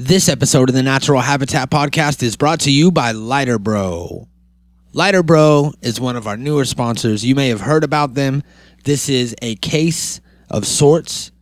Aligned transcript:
This 0.00 0.28
episode 0.28 0.68
of 0.68 0.76
the 0.76 0.84
Natural 0.84 1.20
Habitat 1.20 1.70
Podcast 1.70 2.22
is 2.22 2.36
brought 2.36 2.60
to 2.60 2.70
you 2.70 2.92
by 2.92 3.10
Lighter 3.10 3.58
Bro. 3.58 4.28
Lighter 4.92 5.24
Bro 5.24 5.72
is 5.82 6.00
one 6.00 6.14
of 6.14 6.28
our 6.28 6.36
newer 6.36 6.64
sponsors. 6.64 7.24
You 7.24 7.34
may 7.34 7.48
have 7.48 7.62
heard 7.62 7.82
about 7.82 8.14
them. 8.14 8.44
This 8.84 9.08
is 9.08 9.34
a 9.42 9.56
case 9.56 10.20
of 10.50 10.68
sorts 10.68 11.32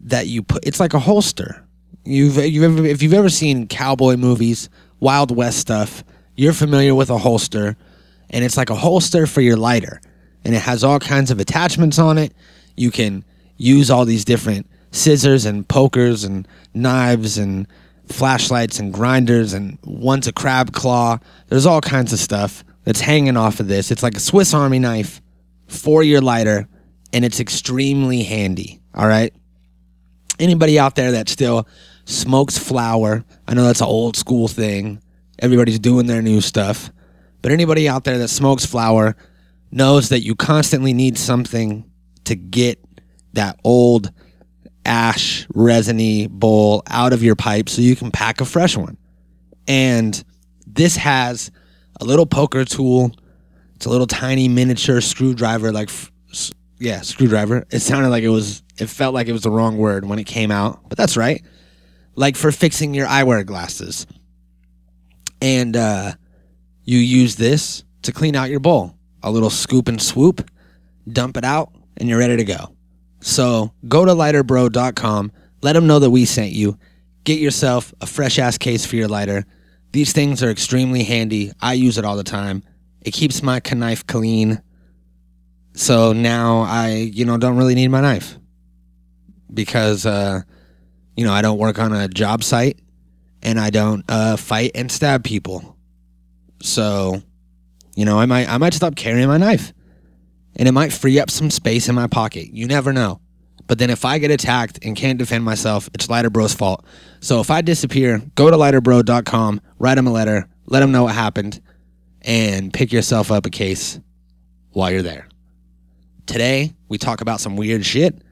that 0.00 0.26
you 0.26 0.42
put. 0.42 0.66
It's 0.66 0.78
like 0.78 0.92
a 0.92 0.98
holster. 0.98 1.66
You've, 2.04 2.36
you've 2.36 2.64
ever, 2.64 2.86
if 2.86 3.00
you've 3.00 3.14
ever 3.14 3.30
seen 3.30 3.66
cowboy 3.66 4.18
movies, 4.18 4.68
Wild 5.00 5.34
West 5.34 5.60
stuff, 5.60 6.04
you're 6.36 6.52
familiar 6.52 6.94
with 6.94 7.08
a 7.08 7.16
holster, 7.16 7.78
and 8.28 8.44
it's 8.44 8.58
like 8.58 8.68
a 8.68 8.74
holster 8.74 9.26
for 9.26 9.40
your 9.40 9.56
lighter, 9.56 10.02
and 10.44 10.54
it 10.54 10.60
has 10.60 10.84
all 10.84 10.98
kinds 10.98 11.30
of 11.30 11.40
attachments 11.40 11.98
on 11.98 12.18
it. 12.18 12.34
You 12.76 12.90
can 12.90 13.24
use 13.56 13.90
all 13.90 14.04
these 14.04 14.26
different 14.26 14.66
scissors 14.90 15.46
and 15.46 15.66
pokers 15.66 16.24
and 16.24 16.46
knives 16.74 17.38
and 17.38 17.66
flashlights 18.08 18.78
and 18.78 18.92
grinders 18.92 19.52
and 19.52 19.78
one's 19.84 20.26
a 20.26 20.32
crab 20.32 20.72
claw. 20.72 21.18
There's 21.48 21.66
all 21.66 21.80
kinds 21.80 22.12
of 22.12 22.18
stuff 22.18 22.64
that's 22.84 23.00
hanging 23.00 23.36
off 23.36 23.60
of 23.60 23.68
this. 23.68 23.90
It's 23.90 24.02
like 24.02 24.16
a 24.16 24.20
Swiss 24.20 24.54
Army 24.54 24.78
knife 24.78 25.20
for 25.68 26.02
your 26.02 26.20
lighter, 26.20 26.68
and 27.12 27.24
it's 27.24 27.40
extremely 27.40 28.22
handy. 28.22 28.80
All 28.94 29.06
right. 29.06 29.32
Anybody 30.38 30.78
out 30.78 30.96
there 30.96 31.12
that 31.12 31.28
still 31.28 31.68
smokes 32.04 32.58
flower, 32.58 33.24
I 33.46 33.54
know 33.54 33.64
that's 33.64 33.80
an 33.80 33.86
old 33.86 34.16
school 34.16 34.48
thing. 34.48 35.02
Everybody's 35.38 35.78
doing 35.78 36.06
their 36.06 36.22
new 36.22 36.40
stuff. 36.40 36.90
But 37.42 37.52
anybody 37.52 37.88
out 37.88 38.04
there 38.04 38.18
that 38.18 38.28
smokes 38.28 38.64
flower 38.64 39.16
knows 39.70 40.10
that 40.10 40.20
you 40.20 40.34
constantly 40.34 40.92
need 40.92 41.18
something 41.18 41.90
to 42.24 42.36
get 42.36 42.78
that 43.32 43.58
old 43.64 44.12
ash 44.84 45.46
resiny 45.54 46.26
bowl 46.26 46.82
out 46.88 47.12
of 47.12 47.22
your 47.22 47.36
pipe 47.36 47.68
so 47.68 47.82
you 47.82 47.96
can 47.96 48.10
pack 48.10 48.40
a 48.40 48.44
fresh 48.44 48.76
one. 48.76 48.96
And 49.68 50.22
this 50.66 50.96
has 50.96 51.50
a 52.00 52.04
little 52.04 52.26
poker 52.26 52.64
tool. 52.64 53.12
It's 53.76 53.86
a 53.86 53.90
little 53.90 54.06
tiny 54.06 54.48
miniature 54.48 55.00
screwdriver, 55.00 55.72
like 55.72 55.90
yeah, 56.78 57.02
screwdriver. 57.02 57.64
It 57.70 57.80
sounded 57.80 58.08
like 58.08 58.24
it 58.24 58.28
was. 58.28 58.62
It 58.78 58.88
felt 58.88 59.14
like 59.14 59.28
it 59.28 59.32
was 59.32 59.42
the 59.42 59.50
wrong 59.50 59.78
word 59.78 60.04
when 60.04 60.18
it 60.18 60.24
came 60.24 60.50
out, 60.50 60.88
but 60.88 60.98
that's 60.98 61.16
right. 61.16 61.42
Like 62.16 62.36
for 62.36 62.50
fixing 62.50 62.94
your 62.94 63.06
eyewear 63.06 63.46
glasses. 63.46 64.06
And 65.40 65.76
uh, 65.76 66.12
you 66.84 66.98
use 66.98 67.36
this 67.36 67.84
to 68.02 68.12
clean 68.12 68.34
out 68.34 68.50
your 68.50 68.60
bowl. 68.60 68.96
A 69.22 69.30
little 69.30 69.50
scoop 69.50 69.88
and 69.88 70.02
swoop, 70.02 70.50
dump 71.08 71.36
it 71.36 71.44
out, 71.44 71.72
and 71.96 72.08
you're 72.08 72.18
ready 72.18 72.36
to 72.36 72.44
go. 72.44 72.74
So 73.22 73.72
go 73.88 74.04
to 74.04 74.12
lighterbro.com. 74.12 75.32
Let 75.62 75.72
them 75.74 75.86
know 75.86 76.00
that 76.00 76.10
we 76.10 76.24
sent 76.24 76.50
you. 76.50 76.76
Get 77.24 77.38
yourself 77.38 77.94
a 78.00 78.06
fresh 78.06 78.38
ass 78.38 78.58
case 78.58 78.84
for 78.84 78.96
your 78.96 79.08
lighter. 79.08 79.46
These 79.92 80.12
things 80.12 80.42
are 80.42 80.50
extremely 80.50 81.04
handy. 81.04 81.52
I 81.60 81.74
use 81.74 81.98
it 81.98 82.04
all 82.04 82.16
the 82.16 82.24
time. 82.24 82.64
It 83.00 83.12
keeps 83.12 83.42
my 83.42 83.60
knife 83.72 84.06
clean. 84.06 84.60
So 85.74 86.12
now 86.12 86.62
I, 86.62 86.94
you 86.94 87.24
know, 87.24 87.38
don't 87.38 87.56
really 87.56 87.76
need 87.76 87.88
my 87.88 88.00
knife 88.00 88.38
because, 89.52 90.04
uh, 90.04 90.42
you 91.16 91.24
know, 91.24 91.32
I 91.32 91.42
don't 91.42 91.58
work 91.58 91.78
on 91.78 91.92
a 91.92 92.08
job 92.08 92.42
site 92.42 92.80
and 93.42 93.58
I 93.58 93.70
don't 93.70 94.04
uh, 94.08 94.36
fight 94.36 94.72
and 94.74 94.90
stab 94.90 95.22
people. 95.22 95.76
So, 96.60 97.22
you 97.94 98.04
know, 98.04 98.18
I 98.18 98.26
might 98.26 98.48
I 98.48 98.58
might 98.58 98.74
stop 98.74 98.96
carrying 98.96 99.28
my 99.28 99.38
knife 99.38 99.72
and 100.56 100.68
it 100.68 100.72
might 100.72 100.92
free 100.92 101.18
up 101.18 101.30
some 101.30 101.50
space 101.50 101.88
in 101.88 101.94
my 101.94 102.06
pocket. 102.06 102.48
You 102.52 102.66
never 102.66 102.92
know. 102.92 103.20
But 103.66 103.78
then 103.78 103.90
if 103.90 104.04
I 104.04 104.18
get 104.18 104.30
attacked 104.30 104.80
and 104.82 104.96
can't 104.96 105.18
defend 105.18 105.44
myself, 105.44 105.88
it's 105.94 106.10
Lighter 106.10 106.30
Bro's 106.30 106.54
fault. 106.54 106.84
So 107.20 107.40
if 107.40 107.50
I 107.50 107.62
disappear, 107.62 108.20
go 108.34 108.50
to 108.50 108.56
lighterbro.com, 108.56 109.60
write 109.78 109.98
him 109.98 110.06
a 110.06 110.12
letter, 110.12 110.48
let 110.66 110.82
him 110.82 110.92
know 110.92 111.04
what 111.04 111.14
happened, 111.14 111.60
and 112.22 112.72
pick 112.72 112.92
yourself 112.92 113.30
up 113.30 113.46
a 113.46 113.50
case 113.50 113.98
while 114.72 114.90
you're 114.90 115.02
there. 115.02 115.28
Today, 116.26 116.74
we 116.88 116.98
talk 116.98 117.20
about 117.20 117.40
some 117.40 117.56
weird 117.56 117.84
shit, 117.84 118.22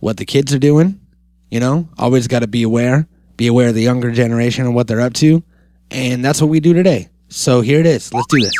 what 0.00 0.16
the 0.16 0.26
kids 0.26 0.52
are 0.54 0.58
doing. 0.58 1.00
You 1.50 1.60
know, 1.60 1.88
always 1.96 2.26
got 2.26 2.40
to 2.40 2.48
be 2.48 2.64
aware, 2.64 3.06
be 3.36 3.46
aware 3.46 3.68
of 3.68 3.74
the 3.74 3.82
younger 3.82 4.10
generation 4.10 4.66
and 4.66 4.74
what 4.74 4.88
they're 4.88 5.00
up 5.00 5.14
to. 5.14 5.42
And 5.90 6.24
that's 6.24 6.40
what 6.40 6.48
we 6.50 6.60
do 6.60 6.74
today. 6.74 7.08
So 7.28 7.60
here 7.60 7.80
it 7.80 7.86
is. 7.86 8.12
Let's 8.12 8.26
do 8.28 8.40
this. 8.40 8.52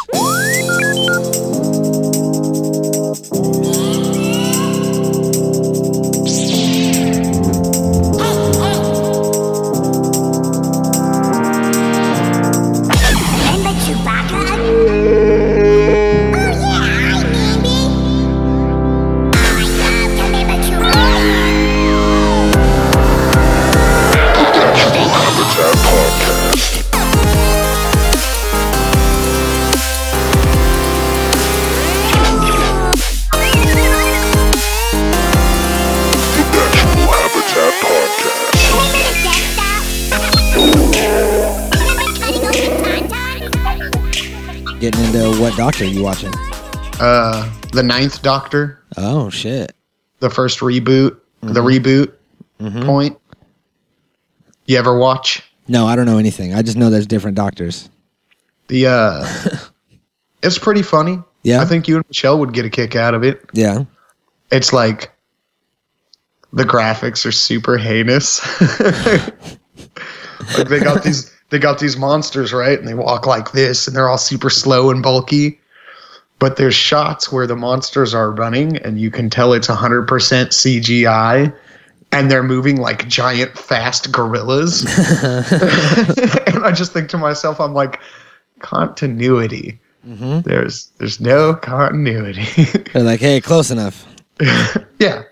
Getting 44.86 45.06
into 45.06 45.41
what 45.42 45.56
doctor 45.56 45.82
are 45.82 45.88
you 45.88 46.00
watching? 46.00 46.32
uh 47.00 47.52
the 47.72 47.82
ninth 47.82 48.22
doctor 48.22 48.84
Oh, 48.97 49.28
shit. 49.30 49.74
the 50.20 50.30
first 50.30 50.60
reboot 50.60 51.19
the 51.41 51.60
reboot 51.60 52.12
point 52.86 53.19
you 54.66 54.78
ever 54.78 54.96
watch 54.96 55.42
No, 55.66 55.88
I 55.88 55.96
don't 55.96 56.06
know 56.06 56.19
anything. 56.19 56.54
I 56.54 56.62
just 56.62 56.76
know 56.76 56.88
there's 56.88 57.08
different 57.08 57.36
doctors. 57.36 57.91
the 58.69 58.86
uh 58.86 59.26
it's 60.44 60.56
pretty 60.56 60.82
funny 60.82 61.19
Yeah? 61.42 61.60
i 61.62 61.64
think 61.64 61.88
you 61.88 61.96
and 61.96 62.04
michelle 62.06 62.38
would 62.38 62.52
get 62.52 62.64
a 62.64 62.70
kick 62.70 62.94
out 62.94 63.14
of 63.14 63.25
it 63.25 63.44
Yeah. 63.54 63.86
it's 64.52 64.72
like 64.72 65.10
the 66.52 66.62
graphics 66.64 67.26
are 67.26 67.32
super 67.32 67.76
heinous 67.76 68.41
like 70.56 70.69
they 70.69 70.78
got 70.78 71.02
these 71.02 71.32
they 71.50 71.58
got 71.58 71.78
these 71.78 71.96
monsters 71.96 72.52
right? 72.52 72.78
And 72.78 72.86
they 72.86 72.94
walk 72.94 73.26
like 73.26 73.52
this 73.52 73.86
and 73.86 73.96
they're 73.96 74.08
all 74.08 74.18
super 74.18 74.50
slow 74.50 74.90
and 74.90 75.02
bulky. 75.02 75.58
But 76.38 76.56
there's 76.56 76.74
shots 76.74 77.32
where 77.32 77.46
the 77.46 77.56
monsters 77.56 78.14
are 78.14 78.30
running 78.30 78.76
and 78.78 79.00
you 79.00 79.10
can 79.10 79.30
tell 79.30 79.54
it's 79.54 79.68
100% 79.68 80.06
cgi 80.06 81.56
and 82.12 82.30
they're 82.30 82.42
moving 82.42 82.76
like 82.76 83.08
giant 83.08 83.56
fast 83.56 84.12
gorillas. 84.12 84.84
And 86.46 86.64
i 86.64 86.72
just 86.72 86.92
think 86.92 87.08
to 87.10 87.18
myself 87.18 87.60
i'm 87.60 87.74
like 87.74 88.00
continuity. 88.60 89.78
Mm-hmm. 90.06 90.40
There's 90.48 90.86
there's 90.98 91.20
no 91.20 91.54
continuity. 91.54 92.64
They're 92.92 93.02
like, 93.02 93.20
hey, 93.20 93.40
close 93.40 93.70
enough. 93.70 94.06
yeah. 94.98 95.24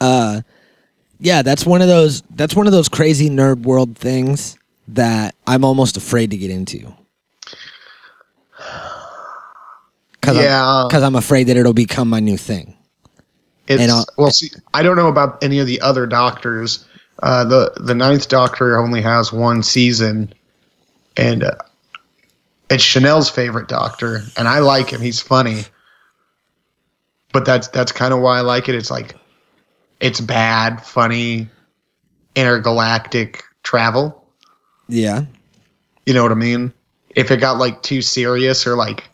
Uh, 0.00 0.42
yeah, 1.18 1.42
that's 1.42 1.66
one 1.66 1.82
of 1.82 1.88
those 1.88 2.22
that's 2.30 2.54
one 2.54 2.66
of 2.66 2.72
those 2.72 2.88
crazy 2.88 3.28
nerd 3.28 3.62
world 3.62 3.96
things 3.96 4.56
that 4.88 5.34
I'm 5.46 5.64
almost 5.64 5.96
afraid 5.96 6.30
to 6.30 6.36
get 6.36 6.50
into. 6.50 6.92
Cause 10.20 10.36
Yeah. 10.36 10.64
I'm, 10.64 10.90
Cause 10.90 11.02
I'm 11.02 11.16
afraid 11.16 11.44
that 11.44 11.56
it'll 11.56 11.72
become 11.72 12.08
my 12.08 12.20
new 12.20 12.36
thing. 12.36 12.76
It's 13.66 13.82
And, 13.82 14.04
well, 14.18 14.30
see, 14.30 14.50
I 14.74 14.82
don't 14.82 14.96
know 14.96 15.08
about 15.08 15.42
any 15.42 15.58
of 15.58 15.66
the 15.66 15.80
other 15.80 16.06
doctors. 16.06 16.84
Uh, 17.22 17.44
the 17.44 17.72
the 17.76 17.94
ninth 17.94 18.28
Doctor 18.28 18.76
only 18.76 19.00
has 19.00 19.32
one 19.32 19.62
season, 19.62 20.32
and 21.16 21.44
uh, 21.44 21.54
it's 22.68 22.82
Chanel's 22.82 23.30
favorite 23.30 23.68
Doctor, 23.68 24.22
and 24.36 24.48
I 24.48 24.58
like 24.58 24.90
him. 24.90 25.00
He's 25.00 25.20
funny, 25.20 25.62
but 27.32 27.44
that's 27.44 27.68
that's 27.68 27.92
kind 27.92 28.12
of 28.12 28.20
why 28.20 28.38
I 28.38 28.40
like 28.40 28.68
it. 28.68 28.74
It's 28.74 28.90
like 28.90 29.14
it's 30.00 30.20
bad, 30.20 30.82
funny, 30.82 31.48
intergalactic 32.34 33.44
travel. 33.62 34.23
Yeah. 34.88 35.24
You 36.06 36.14
know 36.14 36.22
what 36.22 36.32
I 36.32 36.36
mean? 36.36 36.72
If 37.10 37.30
it 37.30 37.38
got 37.38 37.58
like 37.58 37.82
too 37.82 38.02
serious 38.02 38.66
or 38.66 38.76
like 38.76 39.04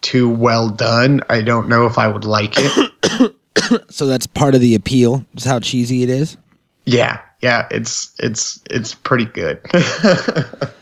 too 0.00 0.28
well 0.28 0.68
done, 0.68 1.20
I 1.28 1.42
don't 1.42 1.68
know 1.68 1.86
if 1.86 1.98
I 1.98 2.08
would 2.08 2.24
like 2.24 2.54
it. 2.56 2.90
So 3.88 4.06
that's 4.06 4.26
part 4.26 4.54
of 4.56 4.60
the 4.60 4.74
appeal. 4.74 5.24
Is 5.36 5.44
how 5.44 5.60
cheesy 5.60 6.02
it 6.02 6.10
is. 6.10 6.36
Yeah, 6.84 7.20
yeah, 7.40 7.66
it's 7.70 8.12
it's 8.18 8.60
it's 8.68 8.94
pretty 8.94 9.26
good. 9.26 9.60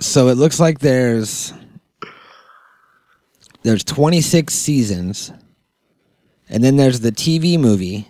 So 0.00 0.28
it 0.28 0.36
looks 0.36 0.58
like 0.58 0.78
there's 0.78 1.52
there's 3.62 3.84
26 3.84 4.52
seasons, 4.52 5.30
and 6.48 6.64
then 6.64 6.76
there's 6.76 7.00
the 7.00 7.12
TV 7.12 7.58
movie, 7.60 8.08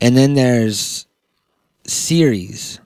and 0.00 0.16
then 0.16 0.32
there's 0.32 1.06
series 1.86 2.80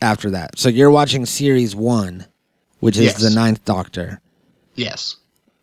after 0.00 0.30
that. 0.30 0.58
So 0.58 0.68
you're 0.68 0.90
watching 0.90 1.26
series 1.26 1.74
one, 1.74 2.26
which 2.80 2.96
is 2.96 3.04
Yes. 3.04 3.20
the 3.22 3.30
Ninth 3.30 3.64
Doctor, 3.64 4.20
Yes. 4.74 5.16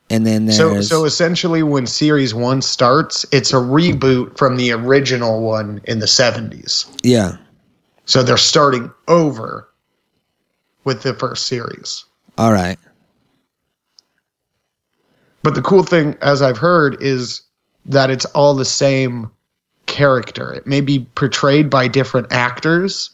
and 0.09 0.25
then 0.25 0.45
there's 0.45 0.57
So 0.57 0.81
so 0.81 1.05
essentially 1.05 1.63
when 1.63 1.85
series 1.87 2.33
1 2.33 2.61
starts, 2.61 3.25
it's 3.31 3.51
a 3.53 3.57
reboot 3.57 4.37
from 4.37 4.57
the 4.57 4.71
original 4.71 5.41
one 5.41 5.81
in 5.85 5.99
the 5.99 6.07
70s. 6.07 6.85
yeah. 7.03 7.37
So 8.05 8.23
they're 8.23 8.35
starting 8.37 8.91
over 9.07 9.69
with 10.83 11.03
the 11.03 11.13
first 11.13 11.47
series. 11.47 12.03
All 12.37 12.51
right. 12.51 12.77
But 15.43 15.55
the 15.55 15.61
cool 15.61 15.83
thing, 15.83 16.17
as 16.21 16.41
I've 16.41 16.57
heard, 16.57 16.97
is 17.01 17.41
that 17.85 18.09
it's 18.09 18.25
all 18.25 18.53
the 18.53 18.65
same 18.65 19.29
character. 19.87 20.51
It 20.53 20.67
may 20.67 20.81
be 20.81 21.07
portrayed 21.15 21.69
by 21.69 21.87
different 21.87 22.27
actors, 22.31 23.09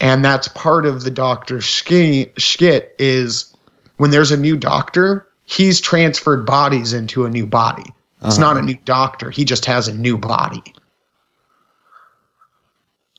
and 0.00 0.24
that's 0.24 0.48
part 0.48 0.86
of 0.86 1.02
the 1.02 1.10
Doctor 1.10 1.60
ski- 1.60 2.30
skit. 2.38 2.94
Is 2.98 3.54
when 3.96 4.10
there's 4.10 4.30
a 4.30 4.36
new 4.36 4.56
Doctor, 4.56 5.26
he's 5.44 5.80
transferred 5.80 6.46
bodies 6.46 6.92
into 6.92 7.24
a 7.24 7.30
new 7.30 7.46
body. 7.46 7.92
It's 8.24 8.38
not 8.38 8.56
a 8.56 8.60
uh-huh. 8.60 8.66
new 8.66 8.78
Doctor; 8.84 9.30
he 9.30 9.44
just 9.44 9.64
has 9.66 9.88
a 9.88 9.94
new 9.94 10.18
body. 10.18 10.62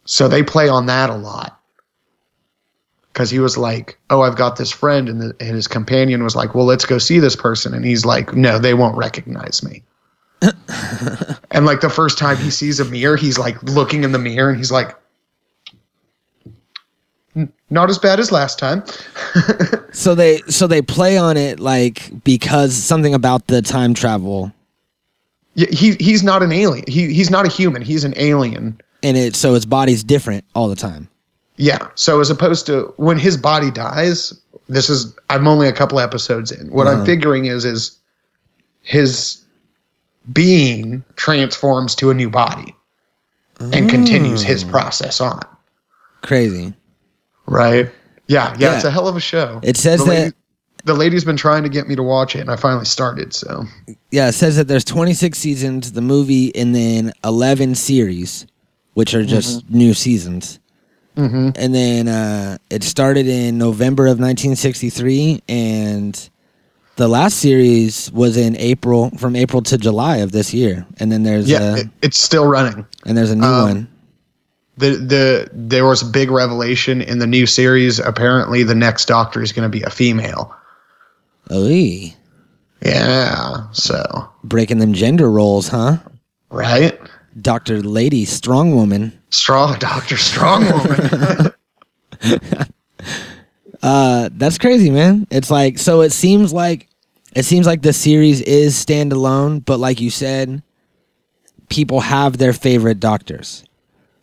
So 0.06 0.28
they 0.28 0.42
play 0.42 0.68
on 0.68 0.88
that 0.88 1.10
a 1.10 1.16
lot. 1.16 1.56
Because 3.14 3.30
he 3.30 3.40
was 3.40 3.58
like, 3.58 4.00
"Oh, 4.10 4.22
I've 4.22 4.36
got 4.36 4.56
this 4.56 4.72
friend," 4.72 5.08
and, 5.08 5.22
the, 5.22 5.36
and 5.40 5.56
his 5.56 5.68
companion 5.68 6.24
was 6.24 6.36
like, 6.36 6.56
"Well, 6.56 6.66
let's 6.66 6.86
go 6.86 6.98
see 6.98 7.20
this 7.20 7.36
person," 7.36 7.74
and 7.74 7.86
he's 7.86 8.06
like, 8.06 8.34
"No, 8.34 8.60
they 8.60 8.74
won't 8.74 8.98
recognize 8.98 9.64
me." 9.64 9.84
and 11.52 11.66
like 11.66 11.82
the 11.82 11.92
first 11.94 12.18
time 12.18 12.38
he 12.38 12.50
sees 12.50 12.80
a 12.80 12.86
mirror, 12.86 13.18
he's 13.18 13.38
like 13.38 13.62
looking 13.64 14.04
in 14.04 14.14
the 14.14 14.20
mirror, 14.20 14.50
and 14.50 14.58
he's 14.58 14.72
like, 14.72 14.90
"N- 14.90 14.96
"Not 17.70 17.90
as 17.90 17.98
bad 17.98 18.20
as 18.20 18.32
last 18.32 18.60
time." 18.60 18.84
So 19.92 20.14
they 20.14 20.38
so 20.48 20.68
they 20.68 20.82
play 20.82 21.18
on 21.18 21.36
it 21.36 21.60
like 21.60 22.24
because 22.24 22.76
something 22.76 23.14
about 23.14 23.48
the 23.48 23.62
time 23.62 23.94
travel, 23.94 24.52
Yeah, 25.56 25.68
he 25.72 25.96
he's 25.96 26.22
not 26.24 26.44
an 26.44 26.52
alien. 26.52 26.86
He 26.88 27.14
he's 27.14 27.32
not 27.32 27.46
a 27.46 27.50
human. 27.50 27.82
He's 27.82 28.04
an 28.04 28.14
alien. 28.16 28.80
and 29.02 29.18
it 29.18 29.36
so 29.36 29.56
his 29.56 29.66
body's 29.66 30.04
different 30.04 30.46
all 30.54 30.70
the 30.70 30.76
time. 30.76 31.10
Yeah. 31.56 31.90
So 31.96 32.20
as 32.20 32.30
opposed 32.30 32.66
to 32.68 32.94
when 32.98 33.18
his 33.18 33.36
body 33.36 33.72
dies, 33.72 34.34
this 34.68 34.90
is 34.90 35.14
I'm 35.30 35.48
only 35.48 35.68
a 35.68 35.74
couple 35.74 36.00
episodes 36.00 36.52
in. 36.52 36.72
What 36.72 36.88
I'm 36.88 36.98
uh-huh. 36.98 37.06
figuring 37.06 37.46
is 37.46 37.66
is 37.66 37.98
his 38.84 39.44
being 40.32 41.04
transforms 41.16 41.96
to 41.96 42.12
a 42.12 42.14
new 42.14 42.30
body 42.30 42.76
and 43.60 43.90
continues 43.90 44.42
his 44.42 44.64
mm. 44.64 44.72
process 44.72 45.20
on. 45.20 45.42
Crazy. 46.22 46.74
Right? 47.50 47.92
Yeah, 48.28 48.56
yeah, 48.60 48.76
it's 48.76 48.86
a 48.86 48.92
hell 48.92 49.08
of 49.08 49.16
a 49.16 49.20
show. 49.20 49.60
It 49.64 49.76
says 49.76 50.00
the 50.02 50.06
that- 50.06 50.12
lady, 50.12 50.34
the 50.86 50.94
lady's 50.94 51.26
been 51.26 51.36
trying 51.38 51.64
to 51.64 51.70
get 51.70 51.88
me 51.88 51.96
to 51.96 52.04
watch 52.04 52.36
it 52.36 52.40
and 52.40 52.50
I 52.52 52.56
finally 52.56 52.86
started, 52.86 53.34
so 53.34 53.66
Yeah, 54.12 54.30
it 54.30 54.34
says 54.34 54.56
that 54.56 54.68
there's 54.68 54.86
26 54.86 55.38
seasons, 55.38 55.92
the 55.92 56.02
movie, 56.02 56.56
and 56.56 56.74
then 56.74 57.12
11 57.24 57.76
series, 57.76 58.46
which 58.94 59.14
are 59.14 59.26
just 59.26 59.70
new 59.70 59.94
seasons. 59.94 60.60
Mhm. 61.18 61.54
And 61.58 61.76
then 61.76 62.08
uh, 62.08 62.58
it 62.70 62.84
started 62.84 63.28
in 63.28 63.58
November 63.58 64.06
of 64.06 64.20
1963, 64.20 65.42
and 65.50 66.30
the 66.96 67.08
last 67.10 67.38
series 67.40 68.12
was 68.14 68.38
in 68.38 68.56
April, 68.58 69.10
from 69.18 69.36
April 69.36 69.62
to 69.64 69.78
July 69.78 70.18
of 70.18 70.32
this 70.32 70.54
year. 70.54 70.86
And 71.00 71.12
then 71.12 71.24
there's 71.24 71.50
yeah, 71.50 71.76
a, 71.76 71.78
it, 71.80 71.88
it's 72.02 72.22
still 72.22 72.46
running. 72.46 72.86
and 73.06 73.18
there's 73.18 73.32
a 73.32 73.36
new 73.36 73.44
um, 73.46 73.68
one. 73.68 73.88
The 74.80 74.92
the 74.92 75.50
there 75.54 75.86
was 75.86 76.02
a 76.02 76.06
big 76.06 76.32
revelation 76.32 77.02
in 77.02 77.20
the 77.20 77.28
new 77.28 77.46
series. 77.46 78.00
Apparently, 78.00 78.64
the 78.64 78.76
next 78.76 79.06
Doctor 79.06 79.42
is 79.42 79.52
going 79.52 79.70
to 79.70 79.78
be 79.78 79.84
a 79.84 79.90
female. 79.90 80.56
Oy. 81.52 82.14
Yeah, 82.82 83.68
so 83.74 84.30
breaking 84.44 84.80
them 84.80 84.94
gender 84.94 85.30
roles, 85.30 85.68
huh? 85.68 85.98
right, 86.50 86.98
Doctor 87.42 87.82
Lady, 87.82 88.24
strong 88.24 88.74
woman. 88.74 89.20
strong 89.30 89.78
Doctor 89.80 90.16
Strong 90.16 90.66
Woman. 90.72 91.54
Uh, 93.82 94.30
that's 94.34 94.58
crazy, 94.58 94.90
man. 94.90 95.26
It's 95.30 95.50
like 95.50 95.80
so. 95.80 96.02
It 96.02 96.12
seems 96.12 96.52
like 96.52 96.90
it 97.34 97.44
seems 97.44 97.66
like 97.66 97.82
the 97.82 97.94
series 97.94 98.42
is 98.42 98.76
standalone, 98.76 99.64
but 99.64 99.80
like 99.80 100.02
you 100.02 100.10
said, 100.10 100.62
people 101.70 102.02
have 102.02 102.38
their 102.38 102.54
favorite 102.54 103.00
doctors. 103.00 103.64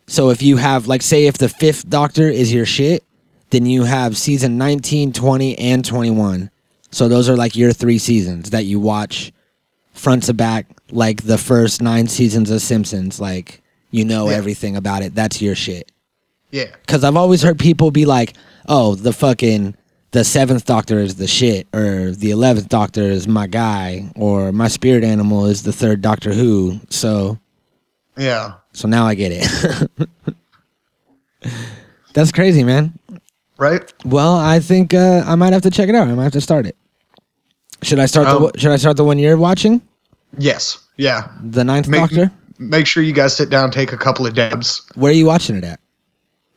So 0.07 0.29
if 0.29 0.41
you 0.41 0.57
have, 0.57 0.87
like, 0.87 1.01
say, 1.01 1.27
if 1.27 1.37
the 1.37 1.49
fifth 1.49 1.89
Doctor 1.89 2.27
is 2.29 2.53
your 2.53 2.65
shit, 2.65 3.03
then 3.49 3.65
you 3.65 3.83
have 3.83 4.17
season 4.17 4.57
19, 4.57 5.13
20, 5.13 5.57
and 5.59 5.83
21. 5.83 6.49
So 6.91 7.07
those 7.09 7.27
are 7.29 7.35
like 7.37 7.55
your 7.55 7.73
three 7.73 7.97
seasons 7.97 8.51
that 8.51 8.65
you 8.65 8.79
watch 8.79 9.31
front 9.93 10.23
to 10.23 10.33
back, 10.33 10.67
like 10.91 11.23
the 11.23 11.37
first 11.37 11.81
nine 11.81 12.07
seasons 12.07 12.49
of 12.49 12.61
Simpsons. 12.61 13.19
Like 13.19 13.61
you 13.91 14.05
know 14.05 14.29
Yeah. 14.29 14.35
everything 14.37 14.75
about 14.75 15.01
it. 15.01 15.13
That's 15.15 15.41
your 15.41 15.55
shit. 15.55 15.91
yeah, 16.51 16.65
Because 16.85 17.03
I've 17.03 17.17
always 17.17 17.41
heard 17.41 17.59
people 17.59 17.91
be 17.91 18.05
like, 18.05 18.33
"Oh, 18.69 18.95
the 18.95 19.11
fucking 19.13 19.75
the 20.11 20.23
seventh 20.23 20.65
Doctor 20.65 20.99
is 20.99 21.15
the 21.15 21.27
shit," 21.27 21.67
or 21.73 22.11
"The 22.11 22.31
eleventh 22.31 22.69
Doctor 22.69 23.03
is 23.03 23.27
my 23.27 23.47
guy," 23.47 24.09
or 24.15 24.51
"My 24.53 24.67
spirit 24.69 25.03
animal 25.03 25.45
is 25.47 25.63
the 25.63 25.73
third 25.73 26.01
Doctor 26.01 26.33
Who." 26.33 26.79
So, 26.89 27.37
yeah. 28.17 28.53
so 28.73 28.87
now 28.87 29.05
I 29.05 29.15
get 29.15 29.31
it. 29.33 29.89
That's 32.13 32.31
crazy, 32.31 32.63
man. 32.63 32.97
Right. 33.57 33.91
Well, 34.05 34.35
I 34.37 34.59
think 34.59 34.93
uh, 34.93 35.23
I 35.25 35.35
might 35.35 35.53
have 35.53 35.61
to 35.63 35.71
check 35.71 35.89
it 35.89 35.95
out. 35.95 36.07
I 36.07 36.13
might 36.13 36.23
have 36.23 36.31
to 36.33 36.41
start 36.41 36.65
it. 36.65 36.75
Should 37.83 37.99
I 37.99 38.05
start 38.07 38.27
Um, 38.27 38.49
the 38.53 38.59
Should 38.59 38.71
I 38.71 38.77
start 38.77 38.97
the 38.97 39.03
one 39.03 39.19
you're 39.19 39.37
watching, 39.37 39.81
Yes. 40.37 40.79
Yeah. 40.97 41.29
the 41.43 41.63
ninth 41.63 41.87
Make, 41.87 42.01
Doctor? 42.01 42.31
make 42.59 42.87
sure 42.87 43.03
you 43.03 43.13
guys 43.13 43.35
sit 43.35 43.49
down, 43.49 43.69
take 43.71 43.91
a 43.93 43.97
couple 43.97 44.25
of 44.25 44.33
dabs. 44.33 44.81
Where 44.95 45.11
are 45.11 45.15
you 45.15 45.25
watching 45.27 45.55
it 45.55 45.63
at? 45.63 45.79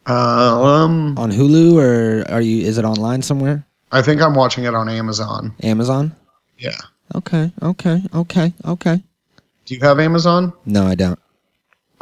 Uh, 0.06 0.62
um, 0.62 1.18
On 1.18 1.30
Hulu 1.30 1.74
or 1.76 2.30
are 2.32 2.40
you? 2.40 2.66
Is 2.66 2.78
it 2.78 2.84
online 2.86 3.20
somewhere? 3.22 3.64
I 3.92 4.00
think 4.02 4.22
I'm 4.22 4.34
watching 4.34 4.64
it 4.64 4.74
on 4.74 4.88
Amazon. 4.88 5.54
Amazon? 5.62 6.16
Yeah. 6.58 6.76
Okay, 7.14 7.52
okay, 7.62 8.02
okay, 8.14 8.52
okay. 8.64 9.02
Do 9.66 9.74
you 9.74 9.80
have 9.80 9.98
Amazon? 10.00 10.52
No, 10.64 10.86
I 10.86 10.94
don't. 10.94 11.18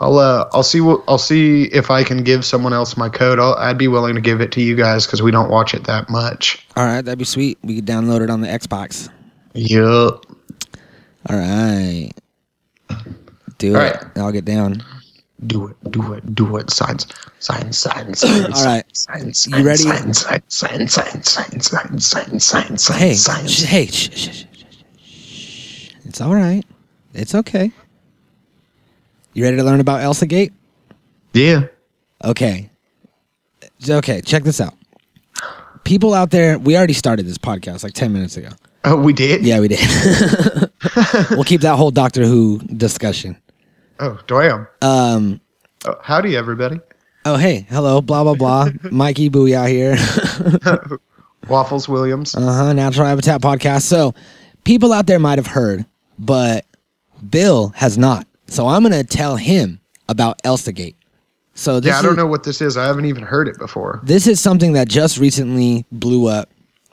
I'll 0.01 0.19
uh, 0.19 0.49
I'll 0.53 0.63
see 0.63 0.81
what 0.81 1.03
I'll 1.09 1.19
see 1.19 1.65
if 1.65 1.91
I 1.91 2.05
can 2.05 2.23
give 2.23 2.45
someone 2.45 2.73
else 2.73 2.97
my 2.97 3.09
code. 3.09 3.41
I'll, 3.41 3.55
I'd 3.55 3.79
be 3.79 3.89
willing 3.89 4.15
to 4.15 4.21
give 4.21 4.41
it 4.41 4.53
to 4.53 4.61
you 4.63 4.77
guys 4.77 5.07
because 5.07 5.23
we 5.23 5.31
don't 5.31 5.51
watch 5.51 5.75
it 5.75 5.85
that 5.85 6.09
much. 6.09 6.65
All 6.77 6.85
right, 6.85 7.05
that'd 7.05 7.19
be 7.19 7.25
sweet. 7.25 7.59
We 7.63 7.77
could 7.77 7.87
download 7.87 8.23
it 8.23 8.31
on 8.31 8.41
the 8.41 8.49
Xbox. 8.49 9.11
Yup. 9.55 10.25
All 11.29 11.37
right. 11.37 12.11
Do 13.59 13.75
All 13.75 13.81
it. 13.83 13.97
right. 13.97 14.19
I'll 14.19 14.31
get 14.33 14.45
down. 14.45 14.85
Do 15.47 15.69
it. 15.69 15.91
Do 15.91 16.13
it. 16.13 16.35
Do 16.35 16.57
it. 16.57 16.71
Science. 16.71 17.07
Science. 17.41 17.79
Science. 17.79 18.21
Science. 18.21 18.59
All 18.59 18.65
right. 18.65 18.85
Science. 18.97 19.47
You 19.49 19.65
ready? 19.65 19.79
Science. 19.79 20.21
Science. 20.21 20.93
Science. 20.93 20.93
Science. 20.95 21.31
Science. 21.31 22.07
Science. 22.07 22.45
Science. 22.45 22.85
Science. 22.85 23.63
Hey, 23.63 23.85
hey, 23.85 23.87
shh, 23.87 24.11
shh, 24.11 24.31
shh, 24.31 24.45
shh, 24.45 24.45
shh. 24.63 25.91
It's 26.05 26.21
all 26.21 26.35
right. 26.35 26.65
It's 27.15 27.35
okay. 27.35 27.73
You 29.39 29.45
ready 29.45 29.57
to 29.59 29.63
learn 29.63 29.79
about 29.79 30.01
Elsa 30.01 30.27
Gate? 30.27 30.53
Yeah. 31.33 31.69
Okay. 32.25 32.71
Okay, 33.89 34.21
check 34.21 34.43
this 34.43 34.61
out. 34.61 34.75
People 35.85 36.13
out 36.13 36.33
there, 36.33 36.59
we 36.59 36.77
already 36.77 36.93
started 36.93 37.25
this 37.25 37.39
podcast 37.39 37.85
like 37.85 37.93
10 37.93 38.13
minutes 38.13 38.37
ago. 38.37 38.49
Oh, 38.85 38.97
we 38.97 39.13
did. 39.13 39.47
Yeah, 39.47 39.61
we 39.61 39.69
did. 39.69 39.79
we'll 41.31 41.45
keep 41.45 41.61
that 41.61 41.77
whole 41.77 41.93
Doctor 41.93 42.25
Who 42.27 42.59
discussion. 42.59 43.41
Oh, 44.01 44.19
damn. 44.27 44.67
Um, 44.83 45.41
Oh, 45.87 45.95
howdy, 46.03 46.35
everybody. 46.37 46.81
oh, 47.25 47.37
hey, 47.37 47.65
hello, 47.71 48.01
blah, 48.01 48.25
blah, 48.25 48.35
blah. 48.35 48.71
Mikey 48.91 49.31
Booyah 49.31 49.69
here. 49.69 50.99
Waffles 51.49 51.89
Williams. 51.89 52.35
Uh 52.35 52.41
huh. 52.41 52.73
Natural 52.73 53.07
Habitat 53.07 53.41
Podcast. 53.41 53.83
So, 53.83 54.15
people 54.65 54.93
out 54.93 55.07
there 55.07 55.21
might 55.21 55.39
have 55.39 55.47
heard, 55.47 55.87
but 56.19 56.67
Bill 57.31 57.69
has 57.77 57.97
not. 57.97 58.27
So 58.49 58.67
I'm 58.67 58.83
gonna 58.83 59.05
tell 59.05 59.37
him 59.37 59.81
about 60.09 60.41
Elsa 60.45 60.73
Gate. 60.73 60.97
So 61.55 61.81
this 61.81 61.91
yeah, 61.91 61.99
I 61.99 62.03
don't 62.03 62.13
is, 62.13 62.17
know 62.19 62.27
what 62.27 62.45
this 62.45 62.61
is. 62.61 62.77
I 62.77 62.85
haven't 62.87 63.07
even 63.07 63.23
heard 63.23 63.49
it 63.49 63.59
before. 63.59 64.01
This 64.05 64.27
is 64.27 64.41
something 64.41 64.75
that 64.75 64.89
just 64.89 65.19
recently 65.19 65.85
blew 65.91 66.27
up, 66.29 66.49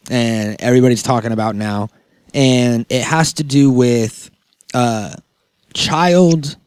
and 0.10 0.60
everybody's 0.60 1.04
talking 1.04 1.32
about 1.32 1.56
now, 1.56 1.90
and 2.34 2.86
it 2.90 3.04
has 3.04 3.34
to 3.34 3.44
do 3.44 3.70
with 3.72 4.30
uh, 4.74 5.16
child, 5.74 6.58